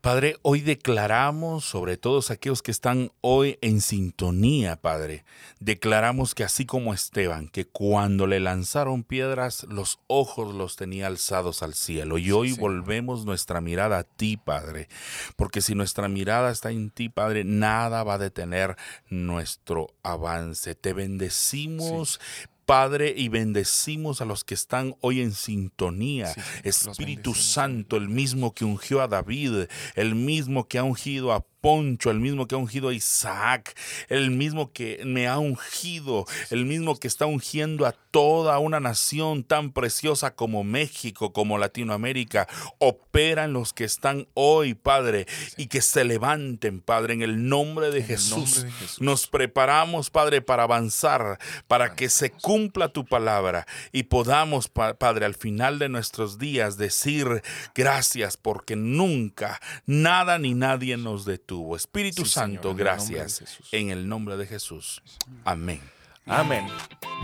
Padre, 0.03 0.37
hoy 0.43 0.63
declaramos 0.63 1.65
sobre 1.65 1.97
todos 1.97 2.33
aquellos 2.33 2.61
que 2.61 2.73
están 2.73 3.13
hoy 3.21 3.57
en 3.61 3.81
sintonía, 3.81 4.75
Padre. 4.75 5.25
Declaramos 5.61 6.35
que 6.35 6.43
así 6.43 6.67
como 6.67 6.93
Esteban, 6.93 7.49
que 7.49 7.67
cuando 7.67 8.27
le 8.27 8.41
lanzaron 8.41 9.05
piedras, 9.05 9.65
los 9.71 10.01
ojos 10.09 10.57
los 10.57 10.75
tenía 10.75 11.07
alzados 11.07 11.63
al 11.63 11.75
cielo. 11.75 12.19
Y 12.19 12.33
hoy 12.33 12.53
volvemos 12.55 13.25
nuestra 13.27 13.61
mirada 13.61 13.99
a 13.99 14.03
ti, 14.03 14.37
Padre. 14.37 14.89
Porque 15.37 15.61
si 15.61 15.77
nuestra 15.77 16.09
mirada 16.09 16.51
está 16.51 16.73
en 16.73 16.91
ti, 16.91 17.09
Padre, 17.09 17.45
nada 17.45 18.03
va 18.03 18.15
a 18.15 18.19
detener 18.19 18.75
nuestro 19.09 19.95
avance. 20.03 20.75
Te 20.75 20.95
bendecimos, 20.95 22.19
Padre, 22.67 23.15
y 23.17 23.29
bendecimos 23.29 24.21
a 24.21 24.25
los 24.25 24.45
que 24.45 24.55
están 24.55 24.95
hoy 25.01 25.21
en 25.21 25.33
sintonía. 25.33 26.33
Espíritu 26.63 27.35
Santo, 27.35 27.97
el 27.97 28.09
mismo 28.09 28.55
que 28.55 28.65
ungió 28.65 29.03
a 29.03 29.09
David, 29.09 29.67
el 29.95 30.15
mismo 30.15 30.69
que 30.69 30.79
ha 30.79 30.85
ungido 30.85 31.33
a 31.33 31.45
Poncho, 31.63 32.11
el 32.11 32.19
mismo 32.19 32.49
que 32.49 32.57
ha 32.57 32.59
ungido 32.59 32.89
a 32.89 32.95
Isaac, 32.95 33.79
el 34.09 34.33
mismo 34.33 34.73
que 34.73 35.01
me 35.05 35.29
ha 35.29 35.39
ungido, 35.39 36.27
el 36.51 36.67
mismo 36.67 36.97
que 36.97 37.07
está 37.07 37.25
ungiendo 37.25 37.87
a 37.87 37.93
toda 37.93 38.59
una 38.59 38.81
nación 38.81 39.45
tan 39.45 39.71
preciosa 39.71 40.35
como 40.35 40.65
México, 40.65 41.33
como 41.33 41.59
Latinoamérica. 41.59 42.49
Opera 42.79 43.45
en 43.45 43.53
los 43.53 43.73
que 43.73 43.85
están 43.85 44.27
hoy, 44.35 44.75
Padre, 44.75 45.27
y 45.57 45.69
que 45.69 45.83
se 45.83 46.03
levanten, 46.03 46.81
Padre, 46.81 47.15
en 47.15 47.23
el 47.23 47.49
nombre 47.49 47.93
de, 47.93 48.03
Jesús. 48.03 48.67
Nos 48.99 49.29
preparamos, 49.29 50.11
Padre, 50.11 50.43
para 50.43 50.65
avanzar, 50.65 51.39
para 51.69 51.95
que 51.95 52.09
se 52.09 52.33
cumpla 52.33 52.89
tu 52.89 53.05
palabra 53.05 53.69
y 53.93 54.03
podamos, 54.03 54.69
Padre, 54.69 55.27
al 55.27 55.37
final 55.37 55.79
de 55.79 55.89
nuestros 55.89 56.39
días 56.39 56.77
decir 56.77 57.43
gracias 57.77 58.37
porque 58.37 58.75
nunca 58.75 59.61
nada 59.87 60.39
ni 60.39 60.55
nadie 60.55 60.97
nos 60.97 61.25
detuvo 61.25 61.52
Espíritu 61.77 62.25
Santo, 62.25 62.75
gracias. 62.75 63.59
En 63.73 63.91
el 63.91 64.09
nombre 64.09 64.37
de 64.37 64.47
Jesús. 64.47 65.03
Amén. 65.45 65.81
Amén. 66.27 66.67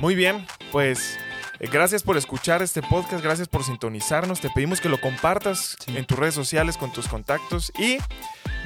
Muy 0.01 0.15
bien, 0.15 0.47
pues 0.73 1.19
eh, 1.61 1.69
gracias 1.71 2.03
por 2.03 2.17
escuchar 2.17 2.63
este 2.63 2.83
podcast, 2.83 3.23
gracias 3.23 3.49
por 3.49 3.65
sintonizarnos. 3.65 4.41
Te 4.41 4.51
pedimos 4.51 4.81
que 4.81 4.89
lo 4.89 5.01
compartas 5.01 5.77
en 5.87 6.05
tus 6.05 6.19
redes 6.19 6.35
sociales 6.35 6.77
con 6.77 6.93
tus 6.93 7.09
contactos 7.09 7.73
y 7.79 7.99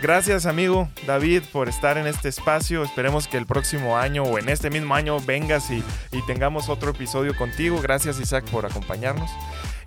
gracias 0.00 0.46
amigo 0.46 0.88
David 1.06 1.42
por 1.52 1.68
estar 1.68 1.98
en 1.98 2.06
este 2.06 2.28
espacio. 2.28 2.82
Esperemos 2.82 3.28
que 3.28 3.36
el 3.36 3.46
próximo 3.46 3.98
año 3.98 4.24
o 4.24 4.38
en 4.38 4.48
este 4.48 4.70
mismo 4.70 4.94
año 4.94 5.20
vengas 5.20 5.70
y, 5.70 5.82
y 6.12 6.22
tengamos 6.26 6.68
otro 6.68 6.90
episodio 6.90 7.36
contigo. 7.36 7.80
Gracias 7.80 8.18
Isaac 8.18 8.44
por 8.50 8.66
acompañarnos. 8.66 9.30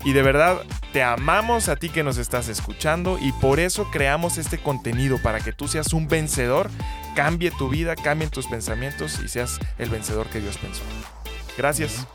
Y 0.05 0.13
de 0.13 0.21
verdad, 0.21 0.61
te 0.93 1.01
amamos 1.01 1.67
a 1.67 1.75
ti 1.75 1.89
que 1.89 2.03
nos 2.03 2.17
estás 2.17 2.47
escuchando 2.47 3.17
y 3.19 3.31
por 3.33 3.59
eso 3.59 3.89
creamos 3.91 4.37
este 4.37 4.59
contenido 4.59 5.17
para 5.17 5.39
que 5.39 5.51
tú 5.51 5.67
seas 5.67 5.93
un 5.93 6.07
vencedor, 6.07 6.69
cambie 7.15 7.49
tu 7.49 7.69
vida, 7.69 7.95
cambien 7.95 8.29
tus 8.29 8.45
pensamientos 8.45 9.19
y 9.19 9.27
seas 9.27 9.59
el 9.79 9.89
vencedor 9.89 10.27
que 10.27 10.39
Dios 10.39 10.59
pensó. 10.59 10.83
Gracias. 11.57 12.05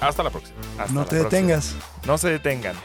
Hasta 0.00 0.22
la 0.22 0.30
próxima. 0.30 0.58
no 0.90 1.06
te 1.06 1.16
detengas. 1.16 1.74
No 2.06 2.18
se 2.18 2.28
detengan. 2.28 2.76